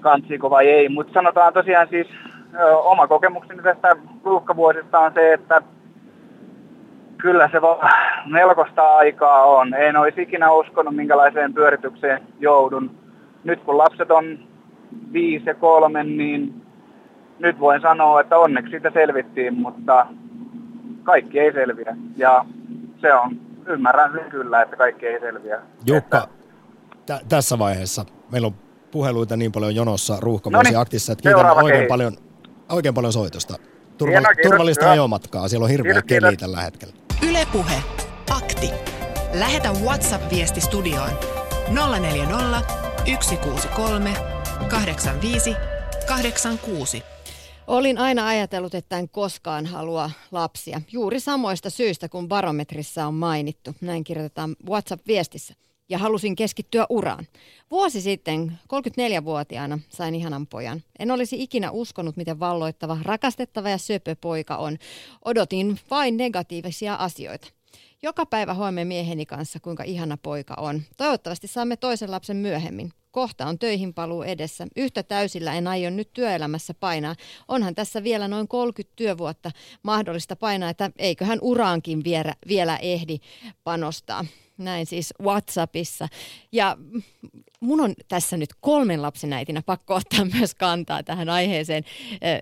kansiiko 0.00 0.50
vai 0.50 0.68
ei. 0.68 0.88
Mutta 0.88 1.12
sanotaan 1.12 1.52
tosiaan 1.52 1.88
siis 1.88 2.06
oma 2.84 3.06
kokemukseni 3.06 3.62
tästä 3.62 3.96
ruuhkavuosista 4.24 4.98
on 4.98 5.12
se, 5.14 5.32
että 5.32 5.62
kyllä 7.26 7.48
se 7.52 7.62
vaan 7.62 7.90
melkoista 8.26 8.96
aikaa 8.96 9.44
on. 9.44 9.74
En 9.74 9.96
olisi 9.96 10.22
ikinä 10.22 10.52
uskonut, 10.52 10.96
minkälaiseen 10.96 11.54
pyöritykseen 11.54 12.22
joudun. 12.40 12.90
Nyt 13.44 13.60
kun 13.60 13.78
lapset 13.78 14.10
on 14.10 14.38
viisi 15.12 15.46
ja 15.46 15.54
kolme, 15.54 16.04
niin 16.04 16.62
nyt 17.38 17.60
voin 17.60 17.80
sanoa, 17.80 18.20
että 18.20 18.38
onneksi 18.38 18.70
siitä 18.70 18.90
selvittiin, 18.94 19.54
mutta 19.54 20.06
kaikki 21.02 21.40
ei 21.40 21.52
selviä. 21.52 21.96
Ja 22.16 22.44
se 23.00 23.14
on, 23.14 23.36
ymmärrän 23.66 24.12
sen 24.12 24.30
kyllä, 24.30 24.62
että 24.62 24.76
kaikki 24.76 25.06
ei 25.06 25.20
selviä. 25.20 25.60
Jukka, 25.86 26.28
tä- 27.06 27.20
tässä 27.28 27.58
vaiheessa 27.58 28.04
meillä 28.32 28.46
on 28.46 28.54
puheluita 28.90 29.36
niin 29.36 29.52
paljon 29.52 29.74
jonossa 29.74 30.16
ruuhkavuosi 30.20 30.64
Noniin, 30.64 30.78
aktissa, 30.78 31.12
että 31.12 31.22
kiitän 31.22 31.64
oikein 31.64 31.88
paljon, 31.88 32.12
oikein 32.72 32.94
paljon 32.94 33.12
soitosta. 33.12 33.54
Turva, 33.98 34.14
kiitos, 34.20 34.42
turvallista 34.50 34.84
hyvä. 34.84 34.92
ajomatkaa, 34.92 35.48
siellä 35.48 35.64
on 35.64 35.70
hirveä 35.70 35.92
Kiitos, 35.92 36.08
keli 36.08 36.26
kiitos. 36.28 36.40
tällä 36.40 36.60
hetkellä. 36.62 36.94
Yle 37.28 37.46
Puhe. 37.52 37.82
Akti. 38.30 38.70
Lähetä 39.32 39.68
WhatsApp-viesti 39.72 40.60
studioon 40.60 41.10
040 42.00 42.62
163 43.20 44.14
85 44.68 45.54
86. 46.06 47.02
Olin 47.66 47.98
aina 47.98 48.26
ajatellut, 48.26 48.74
että 48.74 48.98
en 48.98 49.08
koskaan 49.08 49.66
halua 49.66 50.10
lapsia. 50.32 50.80
Juuri 50.92 51.20
samoista 51.20 51.70
syistä 51.70 52.08
kuin 52.08 52.28
barometrissa 52.28 53.06
on 53.06 53.14
mainittu. 53.14 53.74
Näin 53.80 54.04
kirjoitetaan 54.04 54.56
WhatsApp-viestissä. 54.68 55.54
Ja 55.88 55.98
halusin 55.98 56.36
keskittyä 56.36 56.86
uraan. 56.88 57.26
Vuosi 57.70 58.00
sitten, 58.00 58.58
34-vuotiaana, 58.62 59.78
sain 59.88 60.14
ihanan 60.14 60.46
pojan. 60.46 60.82
En 60.98 61.10
olisi 61.10 61.42
ikinä 61.42 61.70
uskonut, 61.70 62.16
miten 62.16 62.40
valloittava, 62.40 62.98
rakastettava 63.02 63.68
ja 63.68 63.78
söpö 63.78 64.16
poika 64.20 64.56
on. 64.56 64.76
Odotin 65.24 65.80
vain 65.90 66.16
negatiivisia 66.16 66.94
asioita. 66.94 67.48
Joka 68.02 68.26
päivä 68.26 68.54
hoimme 68.54 68.84
mieheni 68.84 69.26
kanssa, 69.26 69.60
kuinka 69.60 69.82
ihana 69.82 70.18
poika 70.22 70.54
on. 70.58 70.82
Toivottavasti 70.96 71.46
saamme 71.46 71.76
toisen 71.76 72.10
lapsen 72.10 72.36
myöhemmin. 72.36 72.92
Kohta 73.10 73.46
on 73.46 73.58
töihin 73.58 73.94
paluu 73.94 74.22
edessä. 74.22 74.66
Yhtä 74.76 75.02
täysillä 75.02 75.54
en 75.54 75.66
aio 75.66 75.90
nyt 75.90 76.12
työelämässä 76.12 76.74
painaa. 76.74 77.14
Onhan 77.48 77.74
tässä 77.74 78.02
vielä 78.02 78.28
noin 78.28 78.48
30 78.48 78.96
työvuotta 78.96 79.50
mahdollista 79.82 80.36
painaa, 80.36 80.70
että 80.70 80.90
eiköhän 80.98 81.38
uraankin 81.42 82.04
vielä, 82.48 82.76
ehdi 82.76 83.18
panostaa. 83.64 84.24
Näin 84.58 84.86
siis 84.86 85.14
WhatsAppissa. 85.22 86.08
Ja 86.52 86.76
mun 87.60 87.80
on 87.80 87.94
tässä 88.08 88.36
nyt 88.36 88.50
kolmen 88.60 89.02
lapsen 89.02 89.32
äitinä 89.32 89.62
pakko 89.62 89.94
ottaa 89.94 90.24
myös 90.38 90.54
kantaa 90.54 91.02
tähän 91.02 91.28
aiheeseen. 91.28 91.84
Eh, 92.20 92.40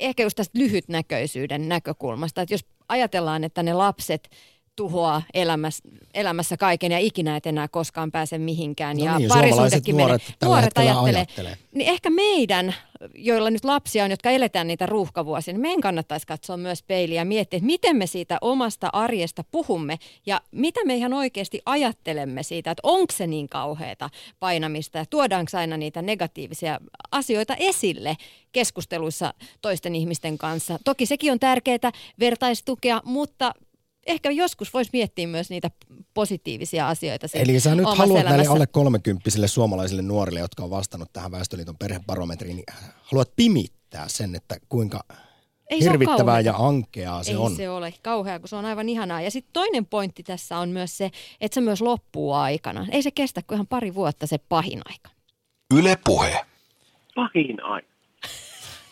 Ehkä 0.00 0.22
just 0.22 0.36
tästä 0.36 0.58
lyhytnäköisyyden 0.58 1.68
näkökulmasta, 1.68 2.42
että 2.42 2.54
jos 2.54 2.64
ajatellaan, 2.88 3.44
että 3.44 3.62
ne 3.62 3.72
lapset 3.72 4.30
tuhoaa 4.78 5.22
elämässä, 5.34 5.88
elämässä 6.14 6.56
kaiken 6.56 6.92
ja 6.92 6.98
ikinä 6.98 7.36
et 7.36 7.46
enää 7.46 7.68
koskaan 7.68 8.10
pääse 8.10 8.38
mihinkään. 8.38 8.96
No 8.96 9.04
ja 9.04 9.18
niin, 9.18 9.28
parisuhdekin 9.28 9.96
nuoret 9.96 10.22
menee. 10.22 10.36
tällä 10.38 10.60
hetkellä 10.60 11.00
ajattelee. 11.02 11.56
Niin 11.72 11.88
ehkä 11.88 12.10
meidän, 12.10 12.74
joilla 13.14 13.50
nyt 13.50 13.64
lapsia 13.64 14.04
on, 14.04 14.10
jotka 14.10 14.30
eletään 14.30 14.66
niitä 14.66 14.86
ruuhkavuosia, 14.86 15.54
niin 15.54 15.60
meidän 15.60 15.80
kannattaisi 15.80 16.26
katsoa 16.26 16.56
myös 16.56 16.82
peiliä 16.82 17.20
ja 17.20 17.24
miettiä, 17.24 17.56
että 17.56 17.66
miten 17.66 17.96
me 17.96 18.06
siitä 18.06 18.38
omasta 18.40 18.88
arjesta 18.92 19.44
puhumme 19.50 19.98
ja 20.26 20.40
mitä 20.50 20.84
me 20.84 20.96
ihan 20.96 21.14
oikeasti 21.14 21.60
ajattelemme 21.66 22.42
siitä, 22.42 22.70
että 22.70 22.80
onko 22.82 23.12
se 23.12 23.26
niin 23.26 23.48
kauheata 23.48 24.10
painamista 24.40 24.98
ja 24.98 25.04
tuodaanko 25.10 25.50
aina 25.54 25.76
niitä 25.76 26.02
negatiivisia 26.02 26.80
asioita 27.10 27.54
esille 27.56 28.16
keskusteluissa 28.52 29.34
toisten 29.62 29.94
ihmisten 29.94 30.38
kanssa. 30.38 30.78
Toki 30.84 31.06
sekin 31.06 31.32
on 31.32 31.40
tärkeää 31.40 31.92
vertaistukea, 32.20 33.02
mutta 33.04 33.54
ehkä 34.08 34.30
joskus 34.30 34.74
voisi 34.74 34.90
miettiä 34.92 35.26
myös 35.26 35.50
niitä 35.50 35.70
positiivisia 36.14 36.88
asioita. 36.88 37.28
siinä 37.28 37.42
Eli 37.44 37.60
sä 37.60 37.74
nyt 37.74 37.86
haluat 37.86 38.08
näille 38.14 38.30
elämässä. 38.30 38.52
alle 38.52 38.66
30 38.66 39.30
suomalaisille 39.46 40.02
nuorille, 40.02 40.40
jotka 40.40 40.64
on 40.64 40.70
vastannut 40.70 41.12
tähän 41.12 41.30
Väestöliiton 41.30 41.76
perhebarometriin, 41.78 42.56
niin 42.56 42.66
haluat 43.02 43.30
pimittää 43.36 44.08
sen, 44.08 44.34
että 44.34 44.56
kuinka 44.68 45.00
Ei 45.70 45.82
se 45.82 45.90
hirvittävää 45.90 46.40
ja 46.40 46.52
kauheata. 46.52 46.68
ankeaa 46.68 47.22
se 47.22 47.30
Ei 47.30 47.36
on. 47.36 47.56
se 47.56 47.70
ole 47.70 47.94
kauhea, 48.02 48.38
kun 48.40 48.48
se 48.48 48.56
on 48.56 48.64
aivan 48.64 48.88
ihanaa. 48.88 49.20
Ja 49.20 49.30
sitten 49.30 49.52
toinen 49.52 49.86
pointti 49.86 50.22
tässä 50.22 50.58
on 50.58 50.68
myös 50.68 50.96
se, 50.98 51.10
että 51.40 51.54
se 51.54 51.60
myös 51.60 51.80
loppuu 51.80 52.32
aikana. 52.32 52.86
Ei 52.90 53.02
se 53.02 53.10
kestä 53.10 53.42
kuin 53.46 53.56
ihan 53.56 53.66
pari 53.66 53.94
vuotta 53.94 54.26
se 54.26 54.38
pahin 54.38 54.80
aika. 54.84 55.10
Yle 55.74 55.98
Puhe. 56.04 56.44
Pahin 57.14 57.62
aika. 57.64 57.88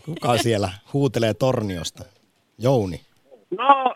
Kuka 0.05 0.39
siellä 0.39 0.73
huutelee 0.93 1.35
torniosta? 1.35 2.05
Jouni. 2.59 3.01
No, 3.51 3.95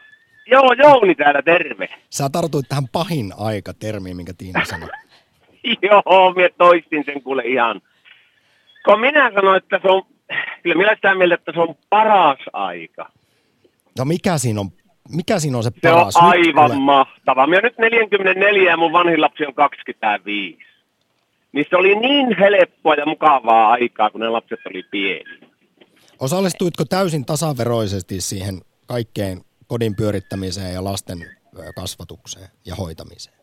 joo, 0.50 0.72
Jouni 0.72 1.14
täällä, 1.14 1.42
terve. 1.42 1.88
Sä 2.10 2.28
tartuit 2.28 2.68
tähän 2.68 2.88
pahin 2.92 3.32
aika 3.38 3.72
termiin, 3.74 4.16
minkä 4.16 4.32
Tiina 4.38 4.64
sanoi. 4.64 4.88
Joo, 5.82 6.32
minä 6.36 6.48
toistin 6.58 7.02
sen 7.04 7.22
kuule 7.22 7.42
ihan. 7.44 7.80
Kun 8.84 9.00
minä 9.00 9.30
sanoin, 9.34 9.56
että 9.56 9.78
se 9.82 9.88
on, 9.88 10.02
kyllä 10.62 10.76
minä 10.76 10.94
sitä 10.94 11.14
mieltä, 11.14 11.34
että 11.34 11.52
se 11.54 11.60
on 11.60 11.74
paras 11.90 12.38
aika. 12.52 13.10
No 13.98 14.04
mikä 14.04 14.38
siinä 14.38 14.60
on, 14.60 14.70
mikä 15.16 15.38
siinä 15.38 15.56
on 15.56 15.62
se 15.62 15.70
Se 15.82 15.90
on 15.90 15.98
paras? 15.98 16.14
Nyt 16.14 16.22
aivan 16.30 16.70
kuule- 16.70 16.84
mahtava. 16.84 17.46
Minä 17.46 17.60
nyt 17.60 17.78
44 17.78 18.70
ja 18.70 18.76
mun 18.76 18.92
vanhin 18.92 19.20
lapsi 19.20 19.46
on 19.46 19.54
25. 19.54 20.58
Niin 21.52 21.66
se 21.70 21.76
oli 21.76 21.94
niin 21.94 22.36
helppoa 22.38 22.94
ja 22.94 23.06
mukavaa 23.06 23.68
aikaa, 23.70 24.10
kun 24.10 24.20
ne 24.20 24.28
lapset 24.28 24.60
oli 24.66 24.82
pieni. 24.90 25.40
Osallistuitko 26.20 26.84
täysin 26.84 27.24
tasaveroisesti 27.26 28.20
siihen 28.20 28.60
kaikkeen 28.86 29.40
kodin 29.70 29.96
pyörittämiseen 29.96 30.74
ja 30.74 30.84
lasten 30.84 31.18
kasvatukseen 31.76 32.48
ja 32.66 32.74
hoitamiseen? 32.74 33.36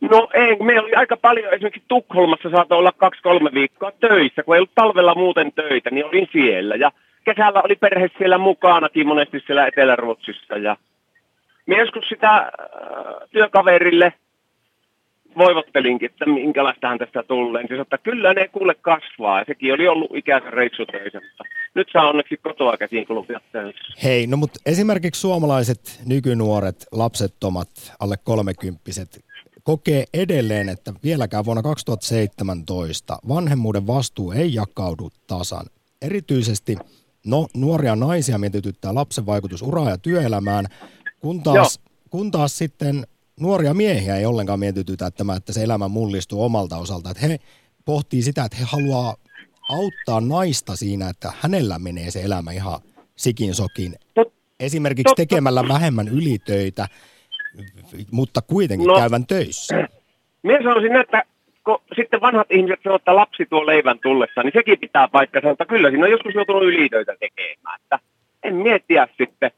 No 0.00 0.28
ei, 0.34 0.56
kun 0.56 0.66
meillä 0.66 0.82
oli 0.82 0.94
aika 0.94 1.16
paljon, 1.16 1.54
esimerkiksi 1.54 1.88
Tukholmassa 1.88 2.50
saattoi 2.50 2.78
olla 2.78 2.92
kaksi-kolme 2.92 3.50
viikkoa 3.54 3.92
töissä, 3.92 4.42
kun 4.42 4.54
ei 4.54 4.58
ollut 4.58 4.74
talvella 4.74 5.14
muuten 5.14 5.52
töitä, 5.52 5.90
niin 5.90 6.06
olin 6.06 6.28
siellä. 6.32 6.74
Ja 6.76 6.92
kesällä 7.24 7.62
oli 7.64 7.76
perhe 7.76 8.10
siellä 8.18 8.38
mukanakin 8.38 9.06
monesti 9.06 9.42
siellä 9.46 9.66
Etelä-Ruotsissa. 9.66 10.56
Ja 10.56 10.76
joskus 11.66 12.08
sitä 12.08 12.36
äh, 12.36 12.50
työkaverille 13.30 14.12
voivottelinkin, 15.38 16.10
että 16.10 16.26
minkälaistahan 16.26 16.98
tästä 16.98 17.22
tulee. 17.22 17.66
Siis, 17.68 17.80
että 17.80 17.98
kyllä 17.98 18.34
ne 18.34 18.48
kuule 18.48 18.74
kasvaa. 18.74 19.38
Ja 19.38 19.44
sekin 19.48 19.74
oli 19.74 19.88
ollut 19.88 20.16
ikäisen 20.16 20.52
reissutöisen, 20.52 21.22
mutta 21.24 21.44
nyt 21.74 21.88
saa 21.92 22.08
onneksi 22.08 22.36
kotoa 22.36 22.76
käsiin 22.76 23.06
kulkea 23.06 23.40
töissä. 23.52 23.94
Hei, 24.02 24.26
no 24.26 24.36
mutta 24.36 24.60
esimerkiksi 24.66 25.20
suomalaiset 25.20 26.00
nykynuoret, 26.06 26.86
lapsettomat, 26.92 27.68
alle 28.00 28.16
kolmekymppiset, 28.24 29.24
kokee 29.62 30.04
edelleen, 30.14 30.68
että 30.68 30.92
vieläkään 31.04 31.44
vuonna 31.44 31.62
2017 31.62 33.18
vanhemmuuden 33.28 33.86
vastuu 33.86 34.32
ei 34.32 34.54
jakaudu 34.54 35.10
tasan. 35.26 35.66
Erityisesti 36.02 36.76
no, 37.26 37.46
nuoria 37.56 37.96
naisia 37.96 38.38
mietityttää 38.38 38.94
lapsen 38.94 39.26
vaikutus 39.26 39.62
uraan 39.62 39.90
ja 39.90 39.98
työelämään, 39.98 40.66
kun 41.20 41.42
taas, 41.42 41.80
kun 42.10 42.30
taas 42.30 42.58
sitten 42.58 43.06
nuoria 43.40 43.74
miehiä 43.74 44.16
ei 44.16 44.26
ollenkaan 44.26 44.58
mietitytä 44.58 45.10
tämä, 45.10 45.36
että 45.36 45.52
se 45.52 45.62
elämä 45.62 45.88
mullistuu 45.88 46.44
omalta 46.44 46.76
osalta. 46.76 47.10
Että 47.10 47.26
he 47.26 47.38
pohtii 47.84 48.22
sitä, 48.22 48.44
että 48.44 48.56
he 48.56 48.64
haluaa 48.64 49.16
auttaa 49.68 50.20
naista 50.20 50.76
siinä, 50.76 51.08
että 51.08 51.32
hänellä 51.40 51.78
menee 51.78 52.10
se 52.10 52.22
elämä 52.22 52.52
ihan 52.52 52.80
sikin 53.16 53.54
sokin. 53.54 53.94
Esimerkiksi 54.60 55.14
tekemällä 55.14 55.68
vähemmän 55.68 56.08
ylitöitä, 56.08 56.88
mutta 58.12 58.40
kuitenkin 58.42 58.86
No. 58.86 58.96
käyvän 58.98 59.26
töissä. 59.26 59.88
Minä 60.42 60.58
sanoisin, 60.62 60.96
että 60.96 61.22
kun 61.64 61.78
sitten 61.96 62.20
vanhat 62.20 62.50
ihmiset 62.50 62.80
sanoo, 62.82 62.96
että 62.96 63.16
lapsi 63.16 63.46
tuo 63.46 63.66
leivän 63.66 63.98
tullessa, 63.98 64.42
niin 64.42 64.52
sekin 64.54 64.78
pitää 64.78 65.08
paikkansa, 65.08 65.48
mutta 65.48 65.66
kyllä 65.66 65.90
siinä 65.90 66.04
on 66.04 66.10
joskus 66.10 66.34
joutunut 66.34 66.62
ylitöitä 66.62 67.12
tekemään. 67.20 67.80
Että 67.82 67.98
en 68.42 68.54
miettiä 68.54 69.08
sitten. 69.18 69.50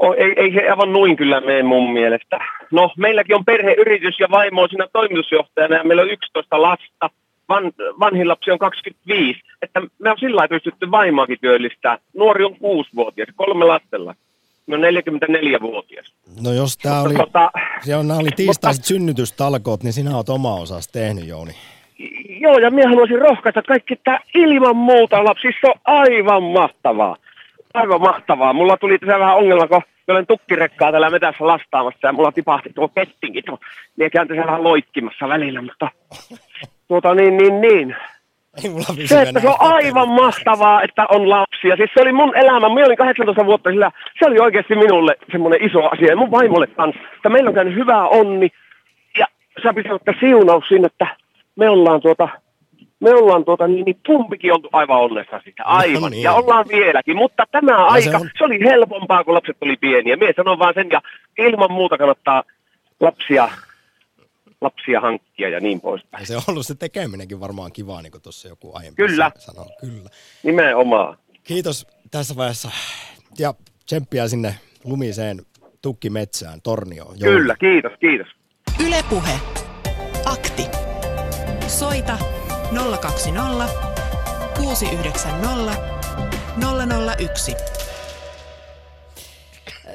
O, 0.00 0.14
ei, 0.14 0.32
ei 0.36 0.52
se 0.52 0.70
aivan 0.70 0.92
noin 0.92 1.16
kyllä 1.16 1.40
mene 1.40 1.62
mun 1.62 1.92
mielestä. 1.92 2.38
No, 2.70 2.90
meilläkin 2.96 3.36
on 3.36 3.44
perheyritys 3.44 4.20
ja 4.20 4.28
vaimo 4.30 4.62
on 4.62 4.68
siinä 4.68 4.86
toimitusjohtajana 4.92 5.76
ja 5.76 5.84
meillä 5.84 6.02
on 6.02 6.10
11 6.10 6.62
lasta. 6.62 7.10
Van, 7.48 7.72
vanhin 8.00 8.28
lapsi 8.28 8.50
on 8.50 8.58
25. 8.58 9.40
Että 9.62 9.80
me 9.98 10.10
on 10.10 10.16
sillä 10.20 10.36
lailla 10.36 10.48
pystytty 10.48 10.90
vaimoakin 10.90 11.38
työllistää. 11.40 11.98
Nuori 12.14 12.44
on 12.44 12.52
6-vuotias, 12.52 13.28
kolme 13.36 13.64
lastella. 13.64 14.14
On 14.72 14.80
44-vuotias. 14.80 16.12
No 16.44 16.52
jos 16.52 16.76
tämä 16.76 17.00
oli, 17.00 17.14
Tota, 17.14 17.50
se 17.80 17.96
on, 17.96 18.10
oli 18.10 18.30
tiistaiset 18.36 18.84
synnytystalkoot, 18.84 19.82
niin 19.82 19.92
sinä 19.92 20.16
olet 20.16 20.28
oma 20.28 20.54
osas 20.54 20.88
tehnyt, 20.88 21.26
Jouni. 21.26 21.52
Joo, 22.40 22.58
ja 22.58 22.70
minä 22.70 22.88
haluaisin 22.88 23.18
rohkaista 23.18 23.62
kaikki, 23.62 23.94
että 23.94 24.20
ilman 24.34 24.76
muuta 24.76 25.24
lapsissa 25.24 25.68
on 25.68 25.80
aivan 25.84 26.42
mahtavaa. 26.42 27.16
Aivan 27.74 28.00
mahtavaa. 28.00 28.52
Mulla 28.52 28.76
tuli 28.76 28.98
tässä 28.98 29.18
vähän 29.18 29.36
ongelma, 29.36 29.68
kun 29.68 29.82
mä 30.08 30.14
olen 30.14 30.26
tukkirekkaa 30.26 30.90
täällä 30.90 31.10
metässä 31.10 31.46
lastaamassa 31.46 32.06
ja 32.06 32.12
mulla 32.12 32.32
tipahti 32.32 32.70
tuo 32.74 32.88
kettinkin. 32.88 33.44
Tuo. 33.44 33.58
Minä 33.96 34.10
käyn 34.10 34.28
tässä 34.28 34.46
vähän 34.46 34.64
loikkimassa 34.64 35.28
välillä, 35.28 35.62
mutta 35.62 35.88
tuota 36.88 37.14
niin, 37.14 37.36
niin, 37.36 37.60
niin. 37.60 37.96
Ei 38.64 38.70
mulla 38.70 38.86
Se, 39.04 39.22
että 39.22 39.40
se 39.40 39.48
on 39.48 39.56
aivan 39.58 40.08
mahtavaa, 40.08 40.82
että 40.82 41.06
on 41.10 41.30
lapsia. 41.30 41.76
Siis 41.76 41.90
se 41.94 42.02
oli 42.02 42.12
mun 42.12 42.36
elämä. 42.36 42.68
Minä 42.68 42.86
olin 42.86 42.96
18 42.96 43.46
vuotta 43.46 43.70
sillä. 43.70 43.90
Se 44.18 44.26
oli 44.26 44.38
oikeasti 44.40 44.74
minulle 44.74 45.16
semmoinen 45.32 45.64
iso 45.64 45.88
asia. 45.88 46.08
Ja 46.08 46.16
mun 46.16 46.30
vaimolle 46.30 46.66
kanssa. 46.66 47.00
Että 47.16 47.28
meillä 47.28 47.48
on 47.48 47.54
käynyt 47.54 47.74
hyvä 47.74 48.08
onni. 48.08 48.48
Ja 49.18 49.26
sä 49.62 49.74
pitää 49.74 49.94
ottaa 49.94 50.14
siunaus 50.20 50.64
sinne, 50.68 50.86
että 50.86 51.06
me 51.56 51.68
ollaan 51.68 52.00
tuota, 52.00 52.28
me 53.00 53.10
ollaan 53.14 53.44
tuota, 53.44 53.66
niin, 53.66 53.84
niin 53.84 54.00
pumpikin 54.06 54.52
oltu 54.52 54.68
aivan 54.72 55.00
onnessa 55.00 55.40
siitä. 55.44 55.64
Aivan. 55.64 56.02
No 56.02 56.08
niin. 56.08 56.22
Ja 56.22 56.32
ollaan 56.32 56.64
vieläkin. 56.68 57.16
Mutta 57.16 57.44
tämä 57.52 57.76
se 57.76 57.82
aika, 57.82 58.18
on- 58.18 58.30
se 58.38 58.44
oli 58.44 58.60
helpompaa, 58.60 59.24
kun 59.24 59.34
lapset 59.34 59.56
oli 59.60 59.76
pieniä. 59.76 60.16
Mie 60.16 60.32
sanon 60.36 60.58
vaan 60.58 60.74
sen. 60.74 60.88
Ja 60.90 61.00
ilman 61.38 61.72
muuta 61.72 61.98
kannattaa 61.98 62.44
lapsia, 63.00 63.48
lapsia 64.60 65.00
hankkia 65.00 65.48
ja 65.48 65.60
niin 65.60 65.80
poispäin. 65.80 66.22
Ja 66.22 66.26
se 66.26 66.36
on 66.36 66.42
ollut 66.48 66.66
se 66.66 66.74
tekeminenkin 66.74 67.40
varmaan 67.40 67.72
kivaa, 67.72 68.02
niin 68.02 68.12
kuin 68.12 68.22
tuossa 68.22 68.48
joku 68.48 68.70
aiemmin 68.74 68.96
Kyllä. 68.96 69.30
sanoi. 69.38 69.66
Kyllä. 69.80 70.10
Nimenomaan. 70.42 71.18
Kiitos 71.44 71.86
tässä 72.10 72.36
vaiheessa 72.36 72.70
ja 73.38 73.54
tsemppiä 73.86 74.28
sinne 74.28 74.54
lumiseen 74.84 75.38
tukkimetsään, 75.82 76.60
tornioon. 76.62 77.20
Jouni. 77.20 77.36
Kyllä, 77.38 77.56
kiitos, 77.56 77.92
kiitos. 78.00 78.28
Ylepuhe. 78.86 79.32
Akti. 80.24 80.62
Soita 81.66 82.18
020 83.00 83.68
690 84.56 85.76
001. 87.18 87.54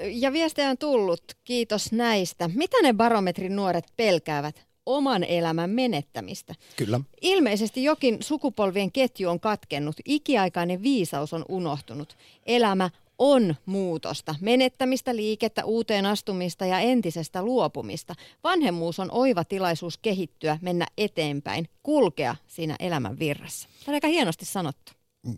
Ja 0.03 0.33
viestejä 0.33 0.69
on 0.69 0.77
tullut, 0.77 1.23
kiitos 1.43 1.91
näistä. 1.91 2.49
Mitä 2.53 2.77
ne 2.81 2.93
barometrin 2.93 3.55
nuoret 3.55 3.85
pelkäävät? 3.97 4.65
Oman 4.85 5.23
elämän 5.23 5.69
menettämistä. 5.69 6.55
Kyllä. 6.75 6.99
Ilmeisesti 7.21 7.83
jokin 7.83 8.17
sukupolvien 8.19 8.91
ketju 8.91 9.29
on 9.29 9.39
katkennut, 9.39 9.95
ikiaikainen 10.05 10.83
viisaus 10.83 11.33
on 11.33 11.45
unohtunut. 11.49 12.17
Elämä 12.45 12.89
on 13.19 13.55
muutosta, 13.65 14.35
menettämistä, 14.41 15.15
liikettä, 15.15 15.65
uuteen 15.65 16.05
astumista 16.05 16.65
ja 16.65 16.79
entisestä 16.79 17.43
luopumista. 17.43 18.15
Vanhemmuus 18.43 18.99
on 18.99 19.11
oiva 19.11 19.43
tilaisuus 19.43 19.97
kehittyä, 19.97 20.59
mennä 20.61 20.87
eteenpäin, 20.97 21.69
kulkea 21.83 22.35
siinä 22.47 22.75
elämän 22.79 23.19
virrassa. 23.19 23.69
Tämä 23.69 23.93
on 23.93 23.93
aika 23.93 24.07
hienosti 24.07 24.45
sanottu. 24.45 24.91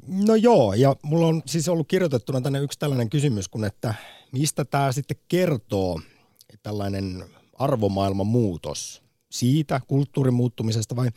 No 0.08 0.36
joo, 0.36 0.74
ja 0.74 0.96
mulla 1.04 1.28
on 1.28 1.42
siis 1.46 1.70
ollut 1.70 1.88
kirjoitettuna 1.88 2.42
tänne 2.42 2.60
yksi 2.60 2.80
tällainen 2.80 3.10
kysymys, 3.10 3.48
kun 3.48 3.66
että 3.66 3.94
mistä 4.32 4.66
tämä 4.66 4.92
sitten 4.92 5.18
kertoo, 5.28 6.02
tällainen 6.64 7.26
arvomaailman 7.54 8.28
muutos 8.28 9.02
siitä 9.32 9.82
kulttuurin 9.88 10.34
muuttumisesta 10.34 10.96
vai, 10.96 11.10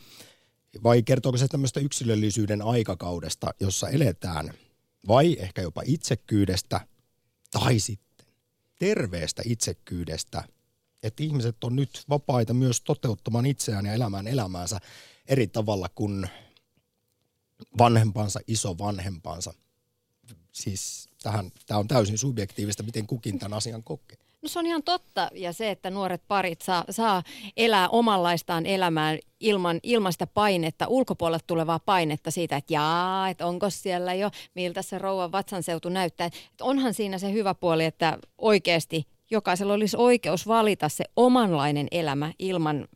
vai 0.83 1.03
kertooko 1.03 1.39
se 1.39 1.49
tämmöistä 1.49 1.81
yksilöllisyyden 1.81 2.63
aikakaudesta, 2.63 3.55
jossa 3.61 3.89
eletään, 3.89 4.55
vai 5.09 5.37
ehkä 5.41 5.63
jopa 5.63 5.83
itsekkyydestä 5.85 6.81
tai 7.51 7.79
sitten 7.79 8.27
terveestä 8.79 9.43
itsekkyydestä, 9.47 10.45
että 11.03 11.23
ihmiset 11.23 11.65
on 11.65 11.77
nyt 11.77 12.05
vapaita 12.09 12.55
myös 12.55 12.81
toteuttamaan 12.81 13.47
itseään 13.47 13.87
ja 13.87 13.93
elämään 13.93 14.27
elämäänsä 14.27 14.81
eri 15.27 15.47
tavalla 15.47 15.89
kuin 15.95 16.29
vanhempansa, 17.79 18.41
isovanhempansa. 18.47 19.55
Siis 20.53 21.09
tähän, 21.23 21.51
tämä 21.67 21.81
on 21.81 21.89
täysin 21.89 22.19
subjektiivista, 22.19 22.83
miten 22.83 23.07
kukin 23.07 23.39
tämän 23.39 23.57
asian 23.57 23.83
kokee. 23.83 24.19
No 24.43 24.49
se 24.49 24.59
on 24.59 24.67
ihan 24.67 24.83
totta 24.83 25.31
ja 25.35 25.53
se, 25.53 25.71
että 25.71 25.91
nuoret 25.91 26.23
parit 26.29 26.63
saa, 26.63 26.85
saa 26.91 27.23
elää 27.57 27.89
omanlaistaan 27.89 28.67
elämää 28.67 29.19
ilman, 29.41 29.81
ilman 29.83 30.13
sitä 30.13 30.27
painetta, 30.27 30.87
ulkopuolelta 30.89 31.45
tulevaa 31.47 31.79
painetta 31.79 32.31
siitä, 32.31 32.57
että 32.57 32.73
jaa, 32.75 33.29
että 33.29 33.47
onko 33.47 33.71
siellä 33.71 34.15
jo, 34.15 34.31
miltä 34.55 34.83
se 34.83 34.99
rouvan 34.99 35.33
vatsanseutu 35.33 35.89
näyttää. 35.89 36.27
Että 36.27 36.65
onhan 36.65 36.95
siinä 36.95 37.19
se 37.19 37.33
hyvä 37.33 37.55
puoli, 37.55 37.85
että 37.85 38.19
oikeasti 38.39 39.07
jokaisella 39.31 39.75
olisi 39.75 39.97
oikeus 39.97 40.47
valita 40.47 40.89
se 40.89 41.05
omanlainen 41.17 41.89
elämä 41.91 42.33
ilman, 42.39 42.89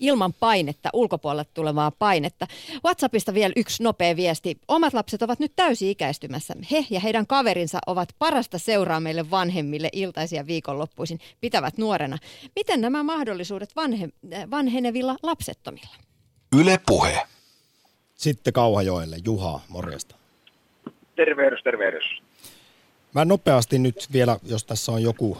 ilman 0.00 0.32
painetta, 0.32 0.90
ulkopuolelta 0.92 1.50
tulevaa 1.54 1.90
painetta. 1.90 2.46
WhatsAppista 2.84 3.34
vielä 3.34 3.52
yksi 3.56 3.82
nopea 3.82 4.16
viesti. 4.16 4.58
Omat 4.68 4.94
lapset 4.94 5.22
ovat 5.22 5.38
nyt 5.38 5.52
täysi-ikäistymässä. 5.56 6.54
He 6.70 6.86
ja 6.90 7.00
heidän 7.00 7.26
kaverinsa 7.26 7.78
ovat 7.86 8.08
parasta 8.18 8.58
seuraa 8.58 9.00
meille 9.00 9.30
vanhemmille 9.30 9.88
iltaisia 9.92 10.46
viikonloppuisin, 10.46 11.20
pitävät 11.40 11.78
nuorena. 11.78 12.18
Miten 12.56 12.80
nämä 12.80 13.02
mahdollisuudet 13.02 13.76
vanhe, 13.76 14.08
vanhenevilla 14.50 15.16
lapsettomilla? 15.22 15.96
Yle 16.60 16.80
Puhe. 16.86 17.22
Sitten 18.14 18.52
Kauhajoelle, 18.52 19.16
Juha, 19.24 19.60
morjesta. 19.68 20.14
Tervehdys, 21.16 21.62
tervehdys. 21.62 22.22
Mä 23.14 23.24
nopeasti 23.24 23.78
nyt 23.78 24.08
vielä, 24.12 24.38
jos 24.42 24.64
tässä 24.64 24.92
on 24.92 25.02
joku 25.02 25.38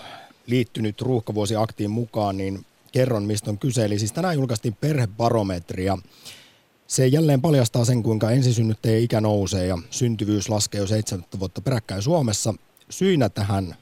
liittynyt 0.49 1.03
ruuhkavuosiaktiin 1.03 1.91
mukaan, 1.91 2.37
niin 2.37 2.67
kerron, 2.93 3.25
mistä 3.25 3.51
on 3.51 3.59
kyse. 3.59 3.85
Eli 3.85 3.99
siis 3.99 4.13
tänään 4.13 4.35
julkaistiin 4.35 4.77
perhebarometri 4.81 5.85
ja 5.85 5.99
se 6.87 7.07
jälleen 7.07 7.41
paljastaa 7.41 7.85
sen, 7.85 8.03
kuinka 8.03 8.31
ensisynnyttäjien 8.31 9.03
ikä 9.03 9.21
nousee 9.21 9.67
ja 9.67 9.79
syntyvyys 9.91 10.49
laskee 10.49 10.81
jo 10.81 10.87
seitsemättä 10.87 11.41
vuotta 11.41 11.61
peräkkäin 11.61 12.03
Suomessa. 12.03 12.55
Syynä 12.91 13.29
tähän 13.29 13.77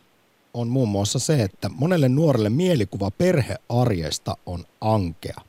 on 0.55 0.69
muun 0.69 0.89
muassa 0.89 1.19
se, 1.19 1.43
että 1.43 1.69
monelle 1.69 2.09
nuorelle 2.09 2.51
mielikuva 2.51 3.11
perhearjesta 3.11 4.37
on 4.47 4.65
ankea. 4.81 5.41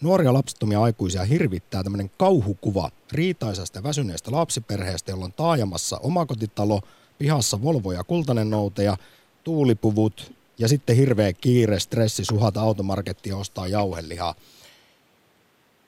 Nuoria 0.00 0.32
lapsettomia 0.32 0.82
aikuisia 0.82 1.24
hirvittää 1.24 1.82
tämmöinen 1.82 2.10
kauhukuva 2.18 2.90
riitaisesta 3.12 3.78
ja 3.78 3.82
väsyneestä 3.82 4.32
lapsiperheestä, 4.32 5.12
jolla 5.12 5.24
on 5.24 5.32
taajamassa 5.32 5.98
omakotitalo, 5.98 6.80
pihassa 7.18 7.62
Volvo 7.62 7.92
ja 7.92 8.04
kultainen 8.04 8.50
nouteja, 8.50 8.96
tuulipuvut 9.44 10.32
ja 10.58 10.68
sitten 10.68 10.96
hirveä 10.96 11.32
kiire, 11.32 11.78
stressi 11.80 12.24
suhata 12.24 12.60
automarkettiin 12.60 13.30
ja 13.30 13.36
ostaa 13.36 13.68
jauhelihaa. 13.68 14.34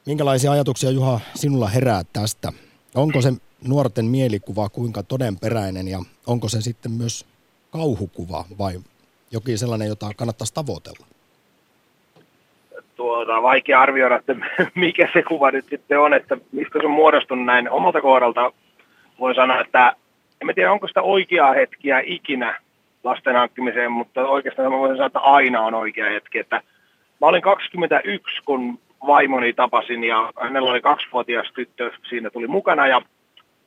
Minkälaisia 0.07 0.53
ajatuksia 0.53 0.91
Juha 0.91 1.21
sinulla 1.35 1.69
herää 1.69 2.03
tästä? 2.13 2.53
Onko 2.95 3.23
se 3.23 3.33
nuorten 3.69 4.05
mielikuva 4.05 4.69
kuinka 4.69 5.03
todenperäinen 5.03 5.89
ja 5.89 5.99
onko 6.27 6.49
se 6.49 6.61
sitten 6.61 6.93
myös 6.93 7.27
kauhukuva 7.71 8.45
vai 8.59 8.81
jokin 9.31 9.59
sellainen, 9.59 9.89
jota 9.89 10.11
kannattaisi 10.17 10.55
tavoitella? 10.55 11.07
tuota, 12.99 13.43
vaikea 13.43 13.81
arvioida, 13.81 14.17
että 14.17 14.35
mikä 14.75 15.09
se 15.13 15.23
kuva 15.23 15.51
nyt 15.51 15.67
sitten 15.71 16.01
on, 16.01 16.15
että 16.15 16.37
mistä 16.53 16.79
se 16.79 16.87
on 16.87 16.93
muodostunut 16.93 17.45
näin. 17.45 17.71
Omalta 17.71 18.01
kohdalta 18.01 18.53
voin 19.21 19.35
sanoa, 19.35 19.61
että 19.61 19.97
en 20.41 20.55
tiedä 20.55 20.73
onko 20.73 20.89
sitä 20.89 21.03
oikeaa 21.03 21.53
hetkiä 21.53 22.03
ikinä 22.05 22.61
lasten 23.05 23.37
hankkimiseen, 23.37 23.93
mutta 23.93 24.29
oikeastaan 24.29 24.73
mä 24.73 24.79
voisin 24.79 24.97
sanoa, 24.97 25.07
että 25.07 25.19
aina 25.19 25.61
on 25.61 25.75
oikea 25.75 26.11
hetki. 26.11 26.39
Että 26.39 26.63
mä 27.21 27.27
olin 27.27 27.43
21, 27.43 28.43
kun 28.45 28.79
vaimoni 29.07 29.53
tapasin 29.53 30.05
ja 30.05 30.33
hänellä 30.41 30.71
oli 30.71 30.81
kaksivuotias 30.81 31.53
tyttö, 31.55 31.91
siinä 32.09 32.31
tuli 32.31 32.47
mukana 32.47 32.87
ja 32.87 33.03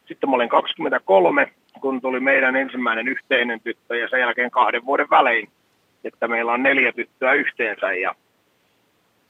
sitten 0.05 0.29
mä 0.29 0.35
olin 0.35 0.49
23, 0.49 1.47
kun 1.81 2.01
tuli 2.01 2.19
meidän 2.19 2.55
ensimmäinen 2.55 3.07
yhteinen 3.07 3.61
tyttö 3.61 3.97
ja 3.97 4.09
sen 4.09 4.19
jälkeen 4.19 4.51
kahden 4.51 4.85
vuoden 4.85 5.09
välein, 5.09 5.49
että 6.03 6.27
meillä 6.27 6.51
on 6.51 6.63
neljä 6.63 6.91
tyttöä 6.91 7.33
yhteensä 7.33 7.93
ja 7.93 8.15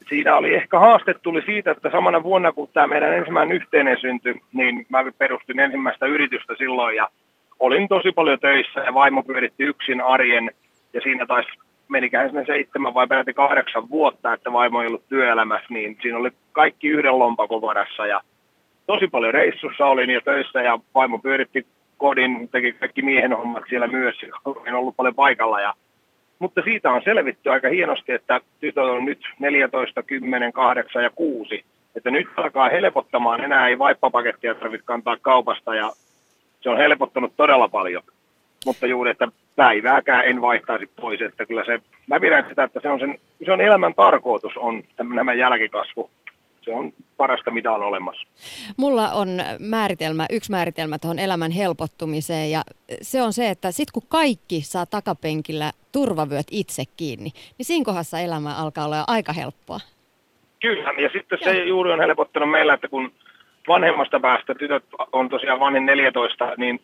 siinä 0.10 0.36
oli 0.36 0.54
ehkä 0.54 0.80
haaste 0.80 1.14
tuli 1.14 1.42
siitä, 1.42 1.72
että 1.72 1.92
samana 1.92 2.24
vuonna 2.24 2.52
kun 2.52 2.70
tämä 2.74 2.88
meidän 2.88 3.14
ensimmäinen 3.14 3.56
yhteinen 3.56 3.98
syntyi, 4.02 4.36
niin 4.54 4.86
mä 4.90 5.04
perustin 5.18 5.60
ensimmäistä 5.60 6.06
yritystä 6.06 6.54
silloin 6.58 6.96
ja 6.96 7.10
olin 7.62 7.88
tosi 7.88 8.12
paljon 8.12 8.40
töissä 8.40 8.80
ja 8.80 8.94
vaimo 8.94 9.24
pyöritti 9.24 9.64
yksin 9.64 10.02
arjen 10.02 10.52
ja 10.94 11.02
siinä 11.02 11.26
taisi 11.26 11.50
meniköhän 11.88 12.30
sinne 12.30 12.46
seitsemän 12.46 12.94
vai 12.94 13.08
peräti 13.08 13.34
kahdeksan 13.34 13.90
vuotta, 13.90 14.34
että 14.34 14.54
vaimo 14.54 14.82
ei 14.82 14.88
ollut 14.88 15.08
työelämässä, 15.10 15.68
niin 15.70 15.98
siinä 16.02 16.18
oli 16.18 16.32
kaikki 16.52 16.88
yhden 16.88 17.20
lompakon 17.20 17.62
varassa 17.62 18.06
ja 18.06 18.22
tosi 18.88 19.08
paljon 19.08 19.34
reissussa 19.34 19.86
olin 19.86 20.10
ja 20.10 20.22
töissä 20.22 20.62
ja 20.62 20.80
vaimo 20.96 21.20
pyöritti 21.20 21.66
kodin, 21.98 22.50
teki 22.52 22.74
kaikki 22.74 23.02
miehen 23.02 23.38
hommat 23.38 23.64
siellä 23.70 23.88
myös, 23.88 24.16
olin 24.46 24.74
ollut 24.74 24.96
paljon 24.96 25.16
paikalla 25.16 25.62
ja 25.62 25.74
mutta 26.40 26.62
siitä 26.62 26.92
on 26.92 27.02
selvitty 27.04 27.50
aika 27.50 27.70
hienosti, 27.70 28.12
että 28.12 28.42
tytöt 28.60 28.84
on 28.84 29.06
nyt 29.06 29.20
14, 29.40 30.04
10, 30.04 30.54
8 30.54 31.04
ja 31.04 31.10
6. 31.10 31.66
Että 31.96 32.12
nyt 32.12 32.28
alkaa 32.38 32.70
helpottamaan, 32.70 33.44
enää 33.44 33.68
ei 33.68 33.80
vaippapakettia 33.80 34.56
tarvitse 34.56 34.86
kantaa 34.86 35.18
kaupasta 35.22 35.76
ja 35.76 35.92
se 36.62 36.70
on 36.70 36.78
helpottanut 36.78 37.34
todella 37.38 37.68
paljon. 37.68 38.04
Mutta 38.66 38.88
juuri, 38.88 39.12
että 39.12 39.28
päivääkään 39.56 40.26
en 40.26 40.42
vaihtaisi 40.42 40.90
pois, 41.02 41.22
että 41.22 41.46
kyllä 41.46 41.66
se, 41.66 41.80
mä 42.08 42.20
pidän 42.20 42.46
sitä, 42.50 42.64
että 42.64 42.80
se 42.82 42.90
on, 42.90 43.00
sen, 43.00 43.20
se 43.46 43.52
on 43.52 43.62
elämän 43.62 43.94
tarkoitus, 43.94 44.58
on 44.58 44.84
nämä 45.04 45.34
jälkikasvu. 45.34 46.10
Se 46.62 46.74
on 46.74 46.94
parasta, 47.18 47.52
mitä 47.52 47.72
on 47.72 47.84
olemassa. 47.84 48.28
Mulla 48.78 49.12
on 49.12 49.28
määritelmä, 49.60 50.26
yksi 50.30 50.52
määritelmä 50.52 51.00
tuohon 51.00 51.20
elämän 51.20 51.52
helpottumiseen 51.52 52.52
ja 52.52 52.62
se 53.02 53.22
on 53.22 53.34
se, 53.34 53.50
että 53.50 53.72
sit 53.72 53.92
kun 53.92 54.04
kaikki 54.08 54.62
saa 54.62 54.86
takapenkillä 54.86 55.72
turvavyöt 55.92 56.48
itse 56.52 56.84
kiinni, 56.98 57.32
niin 57.58 57.66
siinä 57.66 57.86
kohdassa 57.86 58.20
elämä 58.20 58.56
alkaa 58.56 58.86
olla 58.86 59.04
aika 59.08 59.34
helppoa. 59.34 59.80
Kyllä, 60.60 60.94
ja 60.98 61.10
sitten 61.14 61.40
se 61.44 61.64
juuri 61.64 61.92
on 61.92 62.00
helpottanut 62.00 62.52
meillä, 62.52 62.74
että 62.74 62.88
kun 62.88 63.12
vanhemmasta 63.68 64.20
päästä 64.20 64.56
tytöt 64.56 64.84
on 65.12 65.30
tosiaan 65.30 65.60
vanhin 65.60 65.86
14, 65.86 66.54
niin 66.58 66.80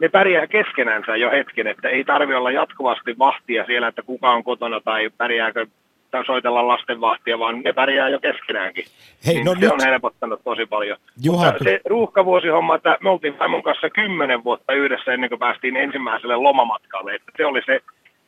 ne 0.00 0.08
pärjää 0.08 0.46
keskenänsä 0.46 1.16
jo 1.16 1.30
hetken, 1.30 1.66
että 1.66 1.88
ei 1.88 2.04
tarvi 2.04 2.34
olla 2.34 2.50
jatkuvasti 2.50 3.18
vahtia 3.18 3.64
siellä, 3.66 3.88
että 3.88 4.02
kuka 4.02 4.30
on 4.30 4.44
kotona 4.44 4.80
tai 4.80 5.10
pärjääkö 5.16 5.66
tai 6.10 6.24
soitella 6.24 6.68
lastenvahtia, 6.68 7.38
vaan 7.38 7.60
ne 7.60 7.72
pärjää 7.72 8.08
jo 8.08 8.20
keskenäänkin. 8.20 8.84
Hei, 9.26 9.34
niin 9.34 9.44
no 9.44 9.54
se 9.54 9.60
nyt... 9.60 9.72
on 9.72 9.80
helpottanut 9.84 10.40
tosi 10.44 10.66
paljon. 10.66 10.98
Juha... 11.22 11.46
Mutta 11.46 11.64
se 11.64 11.80
ruuhkavuosihomma, 11.84 12.74
että 12.74 12.98
me 13.00 13.10
oltiin 13.10 13.38
vaimon 13.38 13.62
kanssa 13.62 13.90
kymmenen 13.90 14.44
vuotta 14.44 14.72
yhdessä 14.72 15.12
ennen 15.12 15.28
kuin 15.28 15.38
päästiin 15.38 15.76
ensimmäiselle 15.76 16.36
lomamatkalle. 16.36 17.14
Että 17.14 17.32
se 17.36 17.46
oli 17.46 17.62
se 17.66 17.80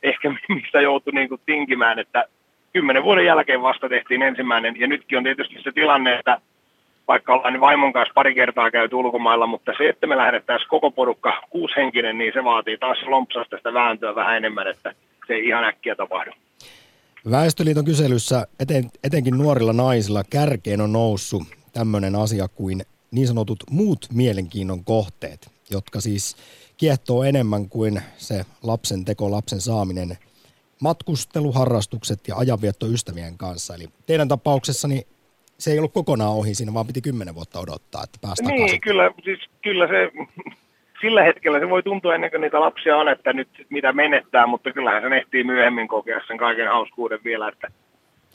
ehkä, 0.03 0.35
mistä 0.49 0.81
joutui 0.81 1.13
niin 1.13 1.29
kuin 1.29 1.41
tinkimään, 1.47 1.99
että 1.99 2.25
kymmenen 2.73 3.05
vuoden 3.05 3.27
jälkeen 3.27 3.63
vasta 3.63 3.89
tehtiin 3.89 4.23
ensimmäinen. 4.23 4.81
Ja 4.81 4.87
nytkin 4.87 5.19
on 5.19 5.25
tietysti 5.25 5.63
se 5.63 5.73
tilanne, 5.73 6.15
että 6.15 6.41
vaikka 7.11 7.35
ollaan 7.35 7.61
vaimon 7.61 7.93
kanssa 7.93 8.15
pari 8.15 8.35
kertaa 8.35 8.71
käyty 8.71 8.95
ulkomailla, 8.95 9.47
mutta 9.47 9.73
se, 9.79 9.89
että 9.89 10.07
me 10.07 10.17
lähdettäisiin 10.17 10.69
koko 10.69 10.91
porukka 10.91 11.43
kuushenkinen, 11.51 12.19
niin 12.19 12.33
se 12.33 12.45
vaatii 12.45 12.79
taas 12.79 12.99
lompsasta 13.07 13.57
sitä 13.57 13.75
vääntöä 13.75 14.15
vähän 14.15 14.37
enemmän, 14.37 14.67
että 14.69 14.95
se 15.27 15.35
ei 15.35 15.49
ihan 15.49 15.65
äkkiä 15.65 15.97
tapahdu. 15.97 16.31
Väestöliiton 17.31 17.85
kyselyssä 17.85 18.47
eten, 18.61 18.91
etenkin 19.05 19.39
nuorilla 19.39 19.73
naisilla 19.73 20.23
kärkeen 20.31 20.81
on 20.81 20.93
noussut 20.93 21.43
tämmöinen 21.73 22.17
asia 22.17 22.49
kuin 22.49 22.83
niin 23.11 23.29
sanotut 23.29 23.65
muut 23.71 24.07
mielenkiinnon 24.13 24.85
kohteet, 24.85 25.51
jotka 25.71 26.01
siis 26.01 26.37
kiehtoo 26.77 27.25
enemmän 27.25 27.69
kuin 27.69 28.03
se 28.17 28.45
lapsen 28.63 29.05
teko, 29.05 29.31
lapsen 29.31 29.61
saaminen, 29.61 30.19
matkusteluharrastukset 30.81 32.29
ja 32.29 32.37
ajanvietto 32.37 32.87
ystävien 32.87 33.39
kanssa. 33.39 33.75
Eli 33.75 33.89
teidän 34.07 34.29
tapauksessani 34.29 35.07
se 35.61 35.71
ei 35.73 35.79
ollut 35.79 35.93
kokonaan 35.93 36.33
ohi 36.33 36.55
siinä, 36.55 36.75
vaan 36.75 36.87
piti 36.87 37.01
kymmenen 37.01 37.35
vuotta 37.35 37.61
odottaa, 37.61 38.05
että 38.05 38.19
päästä 38.23 38.43
Niin, 38.45 38.57
takaisin. 38.57 38.81
kyllä, 38.81 39.11
siis, 39.25 39.39
kyllä 39.63 39.87
se 39.89 40.13
sillä 41.03 41.23
hetkellä 41.23 41.59
se 41.61 41.69
voi 41.71 41.83
tuntua 41.83 42.15
ennen 42.15 42.31
kuin 42.31 42.41
niitä 42.41 42.61
lapsia 42.61 42.97
on, 42.97 43.09
että 43.09 43.33
nyt 43.33 43.49
mitä 43.71 43.93
menettää, 43.93 44.47
mutta 44.47 44.73
kyllähän 44.73 45.03
se 45.03 45.17
ehtii 45.17 45.45
myöhemmin 45.45 45.89
kokea 45.89 46.21
sen 46.27 46.39
kaiken 46.39 46.69
hauskuuden 46.69 47.19
vielä, 47.25 47.49
että 47.49 47.69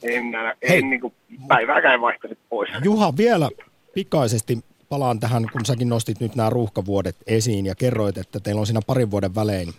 en, 0.03 0.23
en 0.61 0.89
niin 0.89 1.01
kuin 1.01 1.13
päivääkään 1.47 2.01
vaihtaisi 2.01 2.37
pois. 2.49 2.69
Juha, 2.83 3.13
vielä 3.17 3.49
pikaisesti 3.93 4.57
palaan 4.89 5.19
tähän, 5.19 5.45
kun 5.51 5.65
säkin 5.65 5.89
nostit 5.89 6.19
nyt 6.19 6.35
nämä 6.35 6.49
ruuhkavuodet 6.49 7.15
esiin 7.27 7.65
ja 7.65 7.75
kerroit, 7.75 8.17
että 8.17 8.39
teillä 8.39 8.59
on 8.59 8.65
siinä 8.65 8.79
parin 8.87 9.11
vuoden 9.11 9.35
välein 9.35 9.73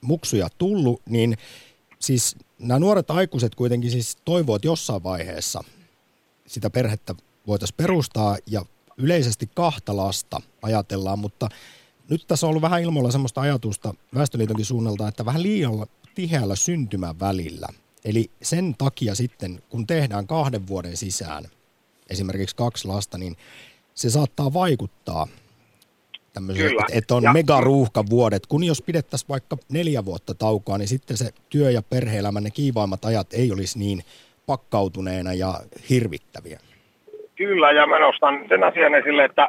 muksuja 0.00 0.48
tullut, 0.58 1.02
niin 1.08 1.36
siis 1.98 2.36
nämä 2.58 2.78
nuoret 2.78 3.10
aikuiset 3.10 3.54
kuitenkin 3.54 3.90
siis 3.90 4.16
toivovat 4.24 4.64
jossain 4.64 5.02
vaiheessa 5.02 5.64
sitä 6.46 6.70
perhettä 6.70 7.14
voitaisiin 7.46 7.76
perustaa 7.76 8.36
ja 8.46 8.64
yleisesti 8.96 9.50
kahta 9.54 9.96
lasta 9.96 10.40
ajatellaan, 10.62 11.18
mutta 11.18 11.48
nyt 12.08 12.24
tässä 12.26 12.46
on 12.46 12.48
ollut 12.48 12.62
vähän 12.62 12.82
ilmoilla 12.82 13.10
semmoista 13.10 13.40
ajatusta 13.40 13.94
Väestöliitonkin 14.14 14.64
suunnalta, 14.64 15.08
että 15.08 15.24
vähän 15.24 15.42
liialla 15.42 15.86
tiheällä 16.14 16.56
syntymän 16.56 17.20
välillä. 17.20 17.68
Eli 18.04 18.30
sen 18.42 18.74
takia 18.78 19.14
sitten, 19.14 19.62
kun 19.70 19.86
tehdään 19.86 20.26
kahden 20.26 20.66
vuoden 20.66 20.96
sisään 20.96 21.44
esimerkiksi 22.10 22.56
kaksi 22.56 22.88
lasta, 22.88 23.18
niin 23.18 23.36
se 23.94 24.10
saattaa 24.10 24.52
vaikuttaa 24.52 25.28
tämmöiseen, 26.32 26.70
että, 26.70 26.84
että 26.92 27.14
on 27.14 27.22
megaruuhkavuodet. 27.32 28.46
Kun 28.46 28.64
jos 28.64 28.82
pidettäisiin 28.82 29.28
vaikka 29.28 29.56
neljä 29.68 30.04
vuotta 30.04 30.34
taukoa, 30.34 30.78
niin 30.78 30.88
sitten 30.88 31.16
se 31.16 31.34
työ- 31.48 31.70
ja 31.70 31.82
perhe-elämän 31.82 32.42
ne 32.42 32.50
kiivaimmat 32.50 33.04
ajat 33.04 33.32
ei 33.32 33.52
olisi 33.52 33.78
niin 33.78 34.04
pakkautuneena 34.46 35.32
ja 35.32 35.54
hirvittäviä. 35.90 36.58
Kyllä, 37.36 37.70
ja 37.70 37.86
mä 37.86 37.98
nostan 37.98 38.44
sen 38.48 38.64
asian 38.64 38.94
esille, 38.94 39.24
että 39.24 39.48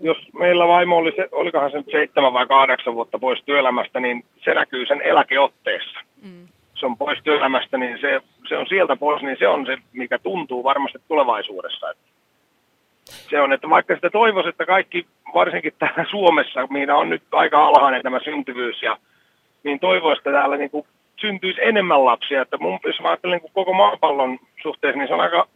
jos 0.00 0.16
meillä 0.38 0.68
vaimo 0.68 0.96
oli 0.96 1.12
se, 1.16 1.28
olikohan 1.32 1.70
se 1.70 1.76
nyt 1.76 1.90
seitsemän 1.90 2.32
vai 2.32 2.46
kahdeksan 2.46 2.94
vuotta 2.94 3.18
pois 3.18 3.42
työelämästä, 3.44 4.00
niin 4.00 4.24
se 4.44 4.54
näkyy 4.54 4.86
sen 4.86 5.02
eläkeotteessa. 5.02 6.00
Mm. 6.22 6.48
Se 6.74 6.86
on 6.86 6.96
pois 6.96 7.18
työelämästä, 7.24 7.78
niin 7.78 7.98
se, 8.00 8.20
se 8.48 8.56
on 8.56 8.66
sieltä 8.66 8.96
pois, 8.96 9.22
niin 9.22 9.36
se 9.38 9.48
on 9.48 9.66
se, 9.66 9.78
mikä 9.92 10.18
tuntuu 10.18 10.64
varmasti 10.64 10.98
tulevaisuudessa. 11.08 11.86
Se 13.04 13.40
on, 13.40 13.52
että 13.52 13.70
vaikka 13.70 13.94
sitä 13.94 14.10
toivoisi, 14.10 14.48
että 14.48 14.66
kaikki, 14.66 15.06
varsinkin 15.34 15.72
täällä 15.78 16.04
Suomessa, 16.10 16.66
mihin 16.70 16.90
on 16.90 17.10
nyt 17.10 17.22
aika 17.32 17.64
alhainen 17.64 18.02
tämä 18.02 18.20
syntyvyys, 18.24 18.82
ja, 18.82 18.96
niin 19.62 19.80
toivoisi, 19.80 20.20
että 20.20 20.32
täällä 20.32 20.56
niin 20.56 20.70
kuin 20.70 20.86
syntyisi 21.20 21.60
enemmän 21.62 22.04
lapsia. 22.04 22.42
Että 22.42 22.56
mun, 22.58 22.78
jos 22.84 23.00
mä 23.00 23.08
ajattelen 23.08 23.40
niin 23.42 23.52
koko 23.52 23.72
maapallon 23.72 24.38
suhteessa, 24.62 24.98
niin 24.98 25.08
se 25.08 25.14
on 25.14 25.20
aika 25.20 25.48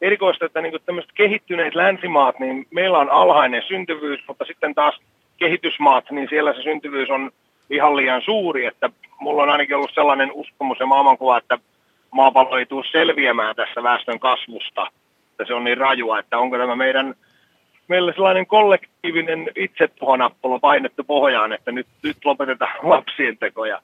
erikoista, 0.00 0.44
että 0.44 0.60
niin 0.60 0.74
tämmöiset 0.86 1.12
kehittyneet 1.12 1.74
länsimaat, 1.74 2.38
niin 2.38 2.66
meillä 2.70 2.98
on 2.98 3.10
alhainen 3.10 3.62
syntyvyys, 3.68 4.20
mutta 4.28 4.44
sitten 4.44 4.74
taas 4.74 5.00
kehitysmaat, 5.36 6.10
niin 6.10 6.28
siellä 6.28 6.52
se 6.52 6.62
syntyvyys 6.62 7.10
on 7.10 7.30
ihan 7.70 7.96
liian 7.96 8.22
suuri, 8.22 8.66
että 8.66 8.90
mulla 9.20 9.42
on 9.42 9.48
ainakin 9.48 9.76
ollut 9.76 9.94
sellainen 9.94 10.32
uskomus 10.32 10.80
ja 10.80 10.86
maailmankuva, 10.86 11.38
että 11.38 11.58
maapallo 12.10 12.58
ei 12.58 12.66
tule 12.66 12.84
selviämään 12.92 13.56
tässä 13.56 13.82
väestön 13.82 14.20
kasvusta, 14.20 14.86
että 15.30 15.44
se 15.46 15.54
on 15.54 15.64
niin 15.64 15.78
rajua, 15.78 16.18
että 16.18 16.38
onko 16.38 16.58
tämä 16.58 16.76
meidän 16.76 17.14
meillä 17.88 18.12
sellainen 18.12 18.46
kollektiivinen 18.46 19.50
itsetuhonappula 19.56 20.58
painettu 20.58 21.04
pohjaan, 21.04 21.52
että 21.52 21.72
nyt, 21.72 21.86
nyt 22.02 22.16
lopetetaan 22.24 22.78
lapsien 22.92 23.38
tekoja. 23.38 23.80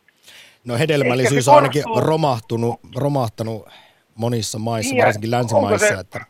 No 0.64 0.78
hedelmällisyys 0.78 1.48
on 1.48 1.54
ainakin 1.54 1.84
romahtunut, 1.96 2.80
romahtanut 2.96 3.68
monissa 4.14 4.58
maissa, 4.58 4.94
niin, 4.94 5.04
varsinkin 5.04 5.30
länsimaissa. 5.30 5.86
Onko 5.86 5.94
se, 5.94 6.00
että... 6.00 6.20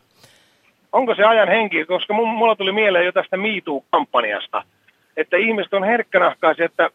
onko 0.92 1.14
se 1.14 1.24
ajan 1.24 1.48
henki, 1.48 1.84
koska 1.84 2.14
mulla 2.14 2.56
tuli 2.56 2.72
mieleen 2.72 3.06
jo 3.06 3.12
tästä 3.12 3.36
MeToo-kampanjasta, 3.36 4.62
että 5.16 5.36
ihmiset 5.36 5.74
on 5.74 5.84
herkkänahkaisia, 5.84 6.64
että 6.64 6.90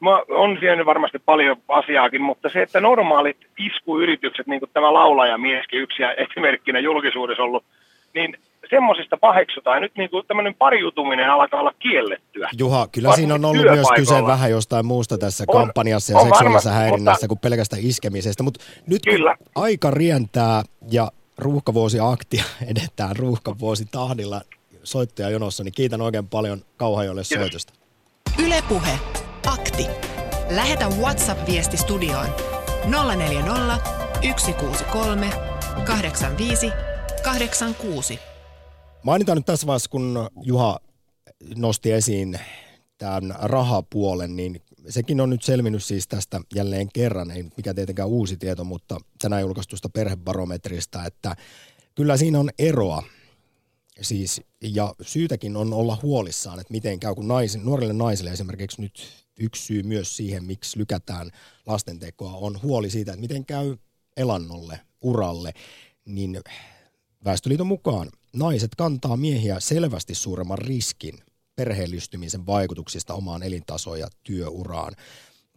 mä, 0.00 0.10
on 0.28 0.56
siellä 0.60 0.86
varmasti 0.86 1.18
paljon 1.18 1.56
asiaakin, 1.68 2.22
mutta 2.22 2.48
se, 2.48 2.62
että 2.62 2.80
normaalit 2.80 3.36
iskuyritykset, 3.58 4.46
niin 4.46 4.60
kuin 4.60 4.70
tämä 4.72 4.94
laulajamieskin 4.94 5.80
yksi 5.80 6.02
ja 6.02 6.14
esimerkkinä 6.14 6.78
julkisuudessa 6.78 7.42
ollut, 7.42 7.64
niin 8.14 8.38
semmoisista 8.70 9.16
paheksutaan. 9.16 9.82
Nyt 9.82 9.92
niin 9.96 10.10
kuin 10.10 10.26
tämmöinen 10.26 10.54
pariutuminen 10.54 11.30
alkaa 11.30 11.60
olla 11.60 11.72
kiellettyä. 11.78 12.50
Juha, 12.58 12.88
kyllä 12.92 13.12
siinä 13.12 13.34
on 13.34 13.44
ollut 13.44 13.64
myös 13.64 13.86
kyse 13.96 14.26
vähän 14.26 14.50
jostain 14.50 14.86
muusta 14.86 15.18
tässä 15.18 15.44
on, 15.48 15.60
kampanjassa 15.60 16.12
ja 16.12 16.20
seksuaalisessa 16.20 16.70
häirinnässä 16.70 17.12
mutta, 17.12 17.28
kuin 17.28 17.38
pelkästä 17.38 17.76
iskemisestä. 17.80 18.42
Mutta 18.42 18.64
nyt 18.86 19.02
kyllä. 19.10 19.36
aika 19.54 19.90
rientää 19.90 20.62
ja 20.90 21.10
ruuhkavuosi 21.38 21.98
aktia 22.00 22.44
edetään 22.70 23.16
ruuhkavuosi 23.16 23.84
tahdilla 23.92 24.40
soittaja 24.84 25.30
jonossa, 25.30 25.64
niin 25.64 25.74
kiitän 25.74 26.00
oikein 26.00 26.28
paljon 26.28 26.58
Kauhajoille 26.76 27.24
soitosta. 27.24 27.72
Ylepuhe 28.44 28.98
akti. 29.46 29.86
Lähetä 30.50 30.88
WhatsApp-viesti 30.88 31.76
studioon 31.76 32.26
040 33.16 33.78
163 34.36 35.30
85 35.84 36.72
86. 37.22 38.27
Mainitaan 39.02 39.38
nyt 39.38 39.46
tässä 39.46 39.66
vaiheessa, 39.66 39.90
kun 39.90 40.28
Juha 40.42 40.80
nosti 41.56 41.92
esiin 41.92 42.38
tämän 42.98 43.34
rahapuolen, 43.42 44.36
niin 44.36 44.62
sekin 44.88 45.20
on 45.20 45.30
nyt 45.30 45.42
selvinnyt 45.42 45.84
siis 45.84 46.08
tästä 46.08 46.40
jälleen 46.54 46.88
kerran, 46.94 47.30
ei 47.30 47.44
mikä 47.56 47.74
tietenkään 47.74 48.08
uusi 48.08 48.36
tieto, 48.36 48.64
mutta 48.64 49.00
tänään 49.22 49.42
julkaistusta 49.42 49.88
perhebarometrista, 49.88 51.04
että 51.04 51.36
kyllä 51.94 52.16
siinä 52.16 52.40
on 52.40 52.50
eroa. 52.58 53.02
Siis, 54.00 54.42
ja 54.62 54.94
syytäkin 55.02 55.56
on 55.56 55.72
olla 55.72 55.98
huolissaan, 56.02 56.60
että 56.60 56.72
miten 56.72 57.00
käy, 57.00 57.14
kun 57.14 57.28
naisin, 57.28 57.64
nuorille 57.64 57.92
naisille 57.92 58.30
esimerkiksi 58.30 58.80
nyt 58.80 59.08
yksi 59.40 59.62
syy 59.62 59.82
myös 59.82 60.16
siihen, 60.16 60.44
miksi 60.44 60.78
lykätään 60.78 61.30
lastentekoa, 61.66 62.32
on 62.32 62.62
huoli 62.62 62.90
siitä, 62.90 63.12
että 63.12 63.20
miten 63.20 63.46
käy 63.46 63.76
elannolle, 64.16 64.80
uralle, 65.02 65.52
niin 66.04 66.40
Väestöliiton 67.24 67.66
mukaan 67.66 68.10
naiset 68.36 68.74
kantaa 68.74 69.16
miehiä 69.16 69.60
selvästi 69.60 70.14
suuremman 70.14 70.58
riskin 70.58 71.18
perheellistymisen 71.56 72.46
vaikutuksista 72.46 73.14
omaan 73.14 73.42
elintasoon 73.42 74.00
ja 74.00 74.08
työuraan. 74.24 74.96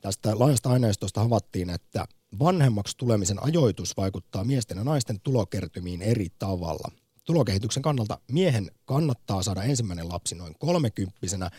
Tästä 0.01 0.39
laajasta 0.39 0.69
aineistosta 0.69 1.21
havaittiin, 1.21 1.69
että 1.69 2.05
vanhemmaksi 2.39 2.97
tulemisen 2.97 3.43
ajoitus 3.43 3.97
vaikuttaa 3.97 4.43
miesten 4.43 4.77
ja 4.77 4.83
naisten 4.83 5.19
tulokertymiin 5.19 6.01
eri 6.01 6.27
tavalla. 6.39 6.91
Tulokehityksen 7.23 7.83
kannalta 7.83 8.19
miehen 8.31 8.71
kannattaa 8.85 9.43
saada 9.43 9.63
ensimmäinen 9.63 10.09
lapsi 10.09 10.35
noin 10.35 10.55
kolmekymppisenä, 10.59 11.49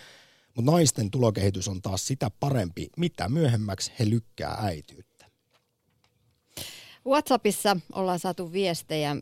mutta 0.57 0.71
naisten 0.71 1.11
tulokehitys 1.11 1.69
on 1.69 1.83
taas 1.83 2.07
sitä 2.07 2.31
parempi, 2.41 2.89
mitä 2.97 3.29
myöhemmäksi 3.29 3.93
he 3.99 4.11
lykkää 4.11 4.59
äityyttä. 4.61 5.27
WhatsAppissa 7.07 7.77
ollaan 7.93 8.19
saatu 8.19 8.53
viestejä 8.53 9.17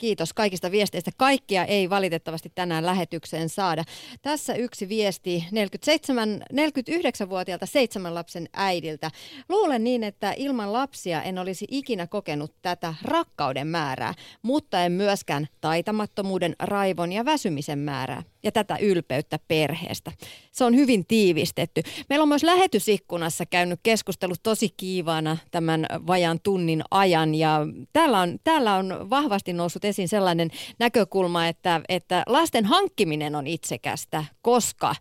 Kiitos 0.00 0.32
kaikista 0.32 0.70
viesteistä. 0.70 1.10
Kaikkia 1.16 1.64
ei 1.64 1.90
valitettavasti 1.90 2.52
tänään 2.54 2.86
lähetykseen 2.86 3.48
saada. 3.48 3.84
Tässä 4.22 4.54
yksi 4.54 4.88
viesti 4.88 5.44
47, 5.50 6.42
49-vuotiaalta 6.52 7.66
seitsemän 7.66 8.14
lapsen 8.14 8.48
äidiltä. 8.52 9.10
Luulen 9.48 9.84
niin, 9.84 10.04
että 10.04 10.34
ilman 10.36 10.72
lapsia 10.72 11.22
en 11.22 11.38
olisi 11.38 11.66
ikinä 11.70 12.06
kokenut 12.06 12.54
tätä 12.62 12.94
rakkauden 13.02 13.66
määrää, 13.66 14.14
mutta 14.42 14.84
en 14.84 14.92
myöskään 14.92 15.46
taitamattomuuden, 15.60 16.56
raivon 16.58 17.12
ja 17.12 17.24
väsymisen 17.24 17.78
määrää 17.78 18.22
ja 18.42 18.52
tätä 18.52 18.76
ylpeyttä 18.80 19.38
perheestä. 19.48 20.12
Se 20.52 20.64
on 20.64 20.76
hyvin 20.76 21.06
tiivistetty. 21.06 21.82
Meillä 22.08 22.22
on 22.22 22.28
myös 22.28 22.42
lähetysikkunassa 22.42 23.46
käynyt 23.46 23.80
keskustelut 23.82 24.42
tosi 24.42 24.68
kiivaana 24.76 25.36
tämän 25.50 25.86
vajan 26.06 26.40
tunnin 26.42 26.82
ajan 26.90 27.34
ja 27.34 27.60
täällä 27.92 28.20
on, 28.20 28.38
täällä 28.44 28.76
on 28.76 29.10
vahvasti 29.10 29.52
noussut 29.52 29.84
esiin 29.84 30.08
sellainen 30.08 30.50
näkökulma, 30.78 31.46
että, 31.46 31.80
että 31.88 32.22
lasten 32.26 32.64
hankkiminen 32.64 33.34
on 33.34 33.46
itsekästä, 33.46 34.24
koska 34.42 34.94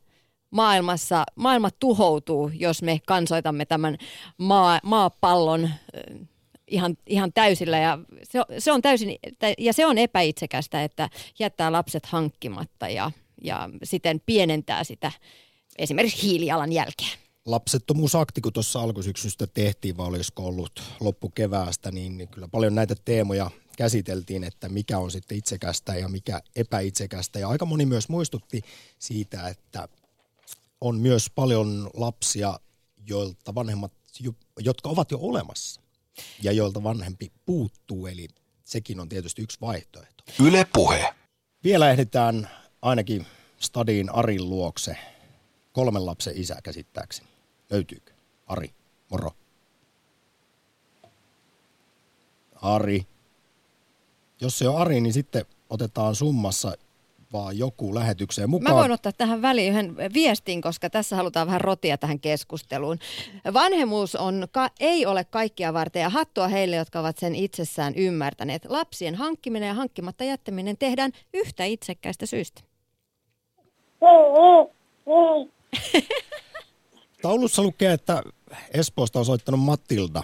maailmassa, 0.51 1.23
maailma 1.35 1.69
tuhoutuu, 1.71 2.51
jos 2.53 2.81
me 2.81 2.99
kansoitamme 3.07 3.65
tämän 3.65 3.97
maa, 4.37 4.79
maapallon 4.83 5.69
ihan, 6.67 6.97
ihan 7.07 7.33
täysillä 7.33 7.77
ja 7.77 7.99
se, 8.23 8.39
se 8.57 8.71
on 8.71 8.81
täysin, 8.81 9.15
ja 9.57 9.73
se 9.73 9.85
on 9.85 9.97
epäitsekästä, 9.97 10.83
että 10.83 11.09
jättää 11.39 11.71
lapset 11.71 12.05
hankkimatta 12.05 12.89
ja, 12.89 13.11
ja 13.43 13.69
siten 13.83 14.21
pienentää 14.25 14.83
sitä 14.83 15.11
esimerkiksi 15.77 16.21
hiilijalan 16.21 16.71
jälkeen. 16.71 17.19
Lapsettomuusakti, 17.45 18.41
kun 18.41 18.53
tuossa 18.53 18.81
alkusyksystä 18.81 19.47
tehtiin, 19.47 19.97
vai 19.97 20.07
olisiko 20.07 20.43
ollut 20.43 20.83
loppukeväästä, 20.99 21.91
niin 21.91 22.27
kyllä 22.27 22.47
paljon 22.47 22.75
näitä 22.75 22.95
teemoja 23.05 23.51
käsiteltiin, 23.77 24.43
että 24.43 24.69
mikä 24.69 24.99
on 24.99 25.11
sitten 25.11 25.37
itsekästä 25.37 25.95
ja 25.95 26.09
mikä 26.09 26.41
epäitsekästä. 26.55 27.39
Ja 27.39 27.49
aika 27.49 27.65
moni 27.65 27.85
myös 27.85 28.09
muistutti 28.09 28.61
siitä, 28.99 29.47
että 29.47 29.87
on 30.81 30.99
myös 30.99 31.29
paljon 31.35 31.89
lapsia, 31.93 32.59
joilta 33.07 33.55
vanhemmat, 33.55 33.93
jotka 34.59 34.89
ovat 34.89 35.11
jo 35.11 35.17
olemassa 35.21 35.81
ja 36.41 36.51
joilta 36.51 36.83
vanhempi 36.83 37.31
puuttuu, 37.45 38.07
eli 38.07 38.27
sekin 38.63 38.99
on 38.99 39.09
tietysti 39.09 39.41
yksi 39.41 39.57
vaihtoehto. 39.61 40.23
Yle 40.43 40.67
puhe. 40.73 41.13
Vielä 41.63 41.91
ehditään 41.91 42.49
ainakin 42.81 43.25
Stadiin 43.57 44.15
Arin 44.15 44.49
luokse. 44.49 44.97
Kolmen 45.71 46.05
lapsen 46.05 46.33
isä 46.37 46.59
käsittääkseni. 46.63 47.29
Löytyykö? 47.69 48.13
Ari, 48.47 48.73
moro. 49.09 49.31
Ari. 52.61 53.05
Jos 54.41 54.59
se 54.59 54.69
on 54.69 54.77
Ari, 54.77 55.01
niin 55.01 55.13
sitten 55.13 55.45
otetaan 55.69 56.15
summassa 56.15 56.73
vaan 57.33 57.57
joku 57.57 57.95
lähetykseen 57.95 58.49
mukaan. 58.49 58.75
Mä 58.75 58.79
voin 58.79 58.91
ottaa 58.91 59.11
tähän 59.11 59.41
väliin 59.41 59.73
yhden 59.73 59.95
viestin, 60.13 60.61
koska 60.61 60.89
tässä 60.89 61.15
halutaan 61.15 61.47
vähän 61.47 61.61
rotia 61.61 61.97
tähän 61.97 62.19
keskusteluun. 62.19 62.99
Vanhemmuus 63.53 64.15
on, 64.15 64.47
ka- 64.51 64.69
ei 64.79 65.05
ole 65.05 65.23
kaikkia 65.23 65.73
varten 65.73 66.01
ja 66.01 66.09
hattua 66.09 66.47
heille, 66.47 66.75
jotka 66.75 66.99
ovat 66.99 67.17
sen 67.17 67.35
itsessään 67.35 67.95
ymmärtäneet. 67.95 68.65
Lapsien 68.65 69.15
hankkiminen 69.15 69.67
ja 69.67 69.73
hankkimatta 69.73 70.23
jättäminen 70.23 70.77
tehdään 70.77 71.11
yhtä 71.33 71.65
itsekkäistä 71.65 72.25
syystä. 72.25 72.68
Taulussa 77.21 77.61
lukee, 77.63 77.93
että 77.93 78.23
Espoosta 78.73 79.19
on 79.19 79.25
soittanut 79.25 79.59
Matilda. 79.59 80.23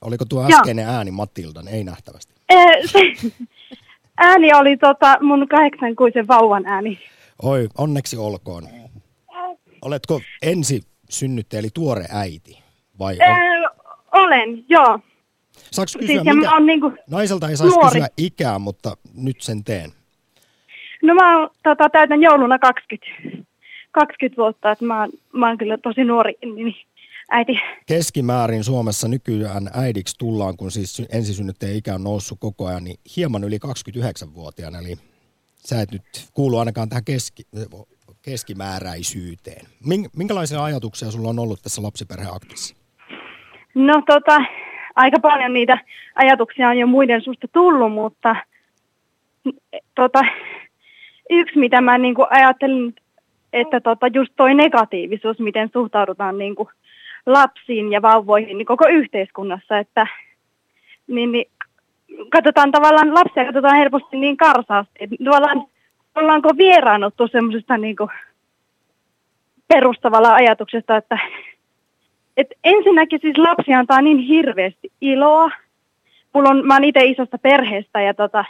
Oliko 0.00 0.24
tuo 0.24 0.44
äskeinen 0.44 0.82
Joo. 0.82 0.94
ääni 0.94 1.10
Matildan? 1.10 1.68
Ei 1.68 1.84
nähtävästi. 1.84 2.34
ääni 4.16 4.54
oli 4.54 4.76
tota 4.76 5.18
mun 5.20 5.48
kahdeksankuisen 5.48 6.28
vauvan 6.28 6.66
ääni. 6.66 6.98
Oi, 7.42 7.68
onneksi 7.78 8.16
olkoon. 8.16 8.68
Oletko 9.82 10.20
ensi 10.42 10.82
synnyttäjä, 11.10 11.58
eli 11.58 11.68
tuore 11.74 12.04
äiti? 12.10 12.58
Vai 12.98 13.14
on... 13.14 13.38
Öö, 13.38 13.68
olen, 14.12 14.64
joo. 14.68 15.00
Saanko 15.70 15.92
kysyä, 15.98 16.22
siis 16.22 16.36
mitä? 16.36 16.60
Niinku 16.60 16.92
Naiselta 17.10 17.48
ei 17.48 17.56
saisi 17.56 17.74
nuori. 17.74 17.90
kysyä 17.90 18.08
ikää, 18.16 18.58
mutta 18.58 18.96
nyt 19.14 19.40
sen 19.40 19.64
teen. 19.64 19.92
No 21.02 21.14
mä 21.14 21.48
tota, 21.62 21.88
täytän 21.90 22.22
jouluna 22.22 22.58
20, 22.58 23.06
20 23.92 24.36
vuotta, 24.36 24.70
että 24.70 24.84
mä, 24.84 25.08
mä 25.32 25.48
oon 25.48 25.58
kyllä 25.58 25.78
tosi 25.78 26.04
nuori 26.04 26.34
niin 26.54 26.74
äiti. 27.30 27.60
Keskimäärin 27.86 28.64
Suomessa 28.64 29.08
nykyään 29.08 29.70
äidiksi 29.74 30.14
tullaan, 30.18 30.56
kun 30.56 30.70
siis 30.70 31.02
ensisynnyttäjän 31.12 31.76
ikä 31.76 31.94
on 31.94 32.04
noussut 32.04 32.38
koko 32.40 32.66
ajan, 32.66 32.84
niin 32.84 32.96
hieman 33.16 33.44
yli 33.44 33.58
29-vuotiaana, 33.66 34.78
eli 34.78 34.94
sä 35.56 35.80
et 35.80 35.92
nyt 35.92 36.02
kuulu 36.34 36.58
ainakaan 36.58 36.88
tähän 36.88 37.04
keski, 37.04 37.42
keskimääräisyyteen. 38.22 39.66
Minkälaisia 40.16 40.64
ajatuksia 40.64 41.10
sulla 41.10 41.28
on 41.28 41.38
ollut 41.38 41.62
tässä 41.62 41.82
lapsiperheaktissa? 41.82 42.76
No 43.74 44.02
tota, 44.06 44.40
aika 44.96 45.20
paljon 45.20 45.52
niitä 45.52 45.78
ajatuksia 46.14 46.68
on 46.68 46.78
jo 46.78 46.86
muiden 46.86 47.22
susta 47.22 47.48
tullut, 47.48 47.92
mutta 47.92 48.36
tota, 49.94 50.20
yksi 51.30 51.58
mitä 51.58 51.80
mä 51.80 51.98
niin 51.98 52.14
ajattelin, 52.30 52.94
että 53.52 53.80
tota, 53.80 54.06
just 54.06 54.32
toi 54.36 54.54
negatiivisuus, 54.54 55.38
miten 55.38 55.70
suhtaudutaan 55.72 56.38
niin 56.38 56.54
kuin 56.54 56.68
lapsiin 57.26 57.92
ja 57.92 58.02
vauvoihin 58.02 58.58
niin 58.58 58.66
koko 58.66 58.88
yhteiskunnassa, 58.88 59.78
että 59.78 60.06
niin, 61.06 61.32
niin, 61.32 61.46
katsotaan 62.30 62.72
tavallaan, 62.72 63.14
lapsia 63.14 63.44
katsotaan 63.44 63.76
helposti 63.76 64.16
niin 64.16 64.36
karsaasti, 64.36 64.92
että 65.00 65.16
tavallaan 65.24 65.64
ollaanko 66.14 66.50
vieraannuttu 66.56 67.28
semmoisesta 67.28 67.78
niin 67.78 67.96
perustavalla 69.68 70.34
ajatuksesta, 70.34 70.96
että 70.96 71.18
et 72.36 72.46
ensinnäkin 72.64 73.20
siis 73.22 73.38
lapsi 73.38 73.74
antaa 73.74 74.02
niin 74.02 74.18
hirveästi 74.18 74.92
iloa. 75.00 75.50
Mulla 76.32 76.48
on, 76.48 76.66
mä 76.66 76.74
oon 76.74 76.84
itse 76.84 77.04
isosta 77.04 77.38
perheestä 77.38 78.00
ja 78.00 78.14
tota, 78.14 78.44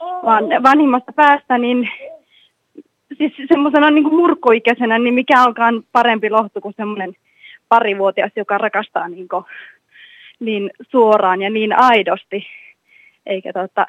vaan 0.00 0.44
vanhimmasta 0.62 1.12
päästä, 1.12 1.58
niin 1.58 1.90
siis 3.18 3.32
semmoisena 3.48 3.90
niin 3.90 4.14
murkkuikäisenä, 4.14 4.98
niin 4.98 5.14
mikä 5.14 5.44
onkaan 5.44 5.82
parempi 5.92 6.30
lohtu 6.30 6.60
kuin 6.60 6.74
semmoinen 6.76 7.16
parivuotias, 7.68 8.32
joka 8.36 8.58
rakastaa 8.58 9.08
niin, 9.08 9.28
kuin, 9.28 9.44
niin 10.40 10.70
suoraan 10.90 11.42
ja 11.42 11.50
niin 11.50 11.78
aidosti, 11.78 12.46
eikä 13.26 13.52
tota, 13.52 13.86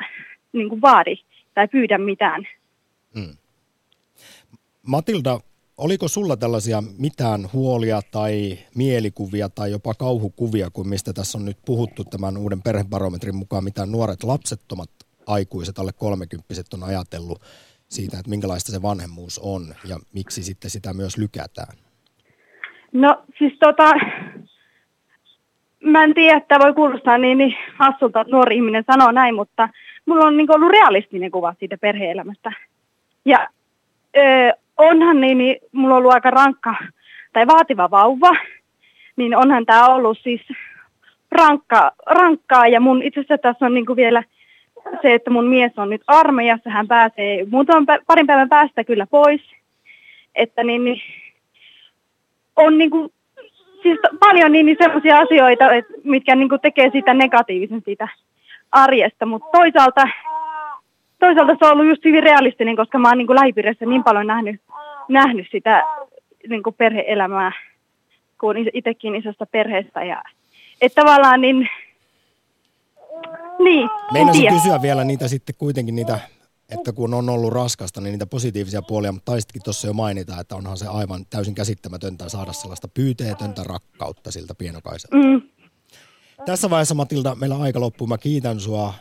niin 0.53 0.69
kuin 0.69 0.81
vaadi 0.81 1.15
tai 1.53 1.67
pyydä 1.67 1.97
mitään. 1.97 2.47
Hmm. 3.13 3.35
Matilda, 4.87 5.39
oliko 5.77 6.07
sulla 6.07 6.37
tällaisia 6.37 6.83
mitään 6.97 7.49
huolia 7.53 8.01
tai 8.11 8.57
mielikuvia 8.75 9.49
tai 9.49 9.71
jopa 9.71 9.93
kauhukuvia, 9.93 10.69
kuin 10.69 10.87
mistä 10.87 11.13
tässä 11.13 11.37
on 11.37 11.45
nyt 11.45 11.57
puhuttu 11.65 12.03
tämän 12.03 12.37
uuden 12.37 12.61
perhebarometrin 12.61 13.35
mukaan, 13.35 13.63
mitä 13.63 13.85
nuoret 13.85 14.23
lapsettomat 14.23 14.89
aikuiset, 15.31 15.79
alle 15.79 15.91
kolmekymppiset 15.97 16.73
on 16.73 16.83
ajatellut 16.83 17.41
siitä, 17.89 18.17
että 18.19 18.29
minkälaista 18.29 18.71
se 18.71 18.81
vanhemmuus 18.81 19.39
on 19.43 19.61
ja 19.89 19.97
miksi 20.13 20.43
sitten 20.43 20.69
sitä 20.69 20.93
myös 20.93 21.17
lykätään? 21.17 21.77
No 22.93 23.23
siis 23.37 23.53
tota, 23.59 23.93
mä 25.83 26.03
en 26.03 26.13
tiedä, 26.13 26.37
että 26.37 26.59
voi 26.59 26.73
kuulostaa 26.73 27.17
niin, 27.17 27.37
niin 27.37 27.57
hassulta, 27.73 28.21
että 28.21 28.31
nuori 28.31 28.55
ihminen 28.55 28.83
sanoo 28.91 29.11
näin, 29.11 29.35
mutta 29.35 29.69
mulla 30.05 30.25
on 30.25 30.37
niin 30.37 30.55
ollut 30.55 30.71
realistinen 30.71 31.31
kuva 31.31 31.55
siitä 31.59 31.77
perheelämästä. 31.77 32.51
Ja 33.25 33.47
ö, 34.17 34.21
onhan 34.77 35.21
niin, 35.21 35.37
niin, 35.37 35.55
mulla 35.71 35.95
on 35.95 35.97
ollut 35.97 36.13
aika 36.13 36.31
rankka 36.31 36.75
tai 37.33 37.47
vaativa 37.47 37.91
vauva, 37.91 38.31
niin 39.15 39.35
onhan 39.35 39.65
tämä 39.65 39.87
ollut 39.87 40.17
siis 40.23 40.41
rankka, 41.31 41.91
rankkaa 42.05 42.67
ja 42.67 42.79
mun 42.79 43.03
itse 43.03 43.19
asiassa 43.19 43.37
tässä 43.37 43.65
on 43.65 43.73
niin 43.73 43.95
vielä 43.95 44.23
se, 45.01 45.13
että 45.13 45.31
mun 45.31 45.47
mies 45.47 45.71
on 45.77 45.89
nyt 45.89 46.01
armeijassa, 46.07 46.69
hän 46.69 46.87
pääsee 46.87 47.45
muutaman 47.51 47.85
parin 48.07 48.27
päivän 48.27 48.49
päästä 48.49 48.83
kyllä 48.83 49.07
pois, 49.07 49.41
että 50.35 50.63
niin, 50.63 50.83
niin 50.83 51.01
on 52.55 52.77
niin 52.77 52.89
kuin, 52.89 53.13
siis 53.83 53.99
paljon 54.19 54.51
niin, 54.51 54.65
niin 54.65 54.77
sellaisia 54.81 55.19
asioita, 55.19 55.73
että, 55.73 55.93
mitkä 56.03 56.35
niin 56.35 56.49
kuin 56.49 56.61
tekee 56.61 56.89
sitä 56.91 57.13
negatiivisen 57.13 57.81
siitä 57.85 58.07
arjesta, 58.71 59.25
mutta 59.25 59.47
toisaalta, 59.51 60.07
toisaalta 61.19 61.55
se 61.59 61.65
on 61.65 61.71
ollut 61.71 61.87
just 61.87 62.05
hyvin 62.05 62.23
realistinen, 62.23 62.75
koska 62.75 62.99
mä 62.99 63.09
oon 63.09 63.17
niin 63.17 63.35
lähipiirissä 63.35 63.85
niin 63.85 64.03
paljon 64.03 64.27
nähnyt, 64.27 64.61
nähnyt 65.07 65.47
sitä 65.51 65.83
niin 66.49 66.63
kuin 66.63 66.75
perhe-elämää, 66.75 67.51
kun 68.39 68.55
itsekin 68.73 69.15
isosta 69.15 69.45
perheestä. 69.45 70.03
Ja 70.03 70.23
että 70.81 71.01
tavallaan 71.01 71.41
niin, 71.41 71.69
niin, 73.63 73.89
Meinasin 74.13 74.53
kysyä 74.53 74.81
vielä 74.81 75.03
niitä 75.03 75.27
sitten 75.27 75.55
kuitenkin 75.57 75.95
niitä, 75.95 76.19
että 76.69 76.93
kun 76.93 77.13
on 77.13 77.29
ollut 77.29 77.53
raskasta, 77.53 78.01
niin 78.01 78.11
niitä 78.11 78.25
positiivisia 78.25 78.81
puolia, 78.81 79.11
mutta 79.11 79.31
taisitkin 79.31 79.63
tuossa 79.63 79.87
jo 79.87 79.93
mainita, 79.93 80.39
että 80.39 80.55
onhan 80.55 80.77
se 80.77 80.87
aivan 80.87 81.25
täysin 81.29 81.55
käsittämätöntä 81.55 82.29
saada 82.29 82.53
sellaista 82.53 82.87
pyyteetöntä 82.87 83.63
rakkautta 83.63 84.31
siltä 84.31 84.55
pienokaiselta. 84.55 85.15
Mm. 85.15 85.41
Tässä 86.45 86.69
vaiheessa 86.69 86.95
Matilda, 86.95 87.35
meillä 87.35 87.57
aika 87.57 87.79
loppuu. 87.79 88.07
Mä 88.07 88.17
kiitän 88.17 88.59
sua 88.59 88.93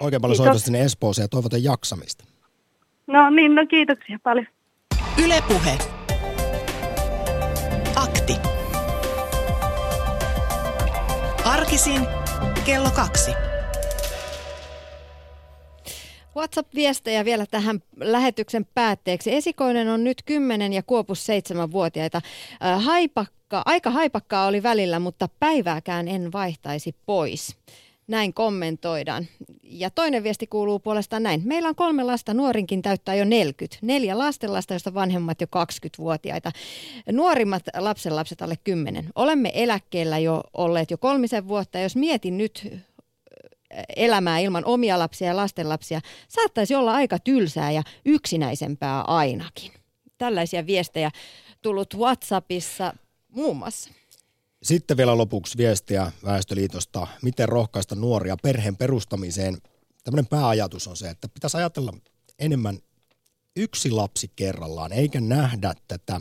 oikein 0.00 0.22
paljon 0.22 0.36
Kiitos. 0.36 0.46
soitosta 0.46 0.64
sinne 0.64 0.82
Espooseen 0.82 1.24
ja 1.24 1.28
toivotan 1.28 1.64
jaksamista. 1.64 2.24
No 3.06 3.30
niin, 3.30 3.54
no 3.54 3.66
kiitoksia 3.66 4.18
paljon. 4.22 4.46
Ylepuhe. 5.24 5.78
Akti. 7.96 8.36
Arkisin 11.44 12.06
kello 12.66 12.90
kaksi. 12.90 13.30
WhatsApp-viestejä 16.36 17.24
vielä 17.24 17.46
tähän 17.46 17.82
lähetyksen 17.96 18.66
päätteeksi. 18.74 19.34
Esikoinen 19.34 19.88
on 19.88 20.04
nyt 20.04 20.22
10 20.26 20.72
ja 20.72 20.82
Kuopus 20.82 21.26
7-vuotiaita. 21.28 22.20
Äh, 22.64 22.84
Haipakka, 22.84 23.62
aika 23.66 23.90
haipakkaa 23.90 24.46
oli 24.46 24.62
välillä, 24.62 24.98
mutta 24.98 25.28
päivääkään 25.40 26.08
en 26.08 26.32
vaihtaisi 26.32 26.94
pois. 27.06 27.56
Näin 28.10 28.34
kommentoidaan. 28.34 29.26
Ja 29.62 29.90
toinen 29.90 30.22
viesti 30.22 30.46
kuuluu 30.46 30.78
puolestaan 30.78 31.22
näin. 31.22 31.42
Meillä 31.44 31.68
on 31.68 31.74
kolme 31.74 32.02
lasta, 32.02 32.34
nuorinkin 32.34 32.82
täyttää 32.82 33.14
jo 33.14 33.24
40. 33.24 33.78
Neljä 33.82 34.18
lastenlasta, 34.18 34.74
joista 34.74 34.94
vanhemmat 34.94 35.40
jo 35.40 35.46
20-vuotiaita. 35.46 36.52
Nuorimmat 37.12 37.62
lapsenlapset 37.78 38.42
alle 38.42 38.54
10. 38.64 39.10
Olemme 39.14 39.52
eläkkeellä 39.54 40.18
jo 40.18 40.42
olleet 40.54 40.90
jo 40.90 40.98
kolmisen 40.98 41.48
vuotta. 41.48 41.78
Jos 41.78 41.96
mietin 41.96 42.38
nyt 42.38 42.68
elämää 43.96 44.38
ilman 44.38 44.64
omia 44.64 44.98
lapsia 44.98 45.28
ja 45.28 45.36
lastenlapsia, 45.36 46.00
saattaisi 46.28 46.74
olla 46.74 46.94
aika 46.94 47.18
tylsää 47.18 47.70
ja 47.70 47.82
yksinäisempää 48.04 49.02
ainakin. 49.02 49.72
Tällaisia 50.18 50.66
viestejä 50.66 51.10
tullut 51.62 51.94
WhatsAppissa 51.94 52.94
muun 53.28 53.56
muassa. 53.56 53.99
Sitten 54.62 54.96
vielä 54.96 55.18
lopuksi 55.18 55.58
viestiä 55.58 56.12
Väestöliitosta, 56.24 57.06
miten 57.22 57.48
rohkaista 57.48 57.94
nuoria 57.94 58.36
perheen 58.42 58.76
perustamiseen. 58.76 59.58
Tämmöinen 60.04 60.26
pääajatus 60.26 60.88
on 60.88 60.96
se, 60.96 61.10
että 61.10 61.28
pitäisi 61.28 61.56
ajatella 61.56 61.92
enemmän 62.38 62.78
yksi 63.56 63.90
lapsi 63.90 64.30
kerrallaan, 64.36 64.92
eikä 64.92 65.20
nähdä 65.20 65.74
tätä 65.88 66.20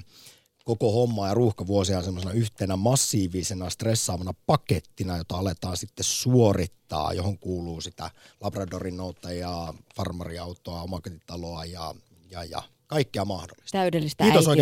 koko 0.66 0.92
hommaa 0.92 1.28
ja 1.28 1.34
ruuhkavuosia 1.34 2.02
semmoisena 2.02 2.34
yhtenä 2.34 2.76
massiivisena 2.76 3.70
stressaavana 3.70 4.34
pakettina, 4.46 5.18
jota 5.18 5.38
aletaan 5.38 5.78
sitten 5.78 6.04
suorittaa, 6.04 7.14
johon 7.14 7.40
kuuluu 7.40 7.82
sitä 7.82 8.12
Labradorin 8.42 8.98
nouttajaa, 8.98 9.74
farmariautoa, 9.96 10.82
omakotitaloa 10.82 11.66
ja, 11.66 11.96
ja, 12.30 12.44
ja 12.44 12.64
kaikkea 12.88 13.26
mahdollista. 13.26 13.78
Täydellistä 13.78 14.24
Kiitos 14.24 14.36
äitiyttä. 14.36 14.50
oikein 14.50 14.58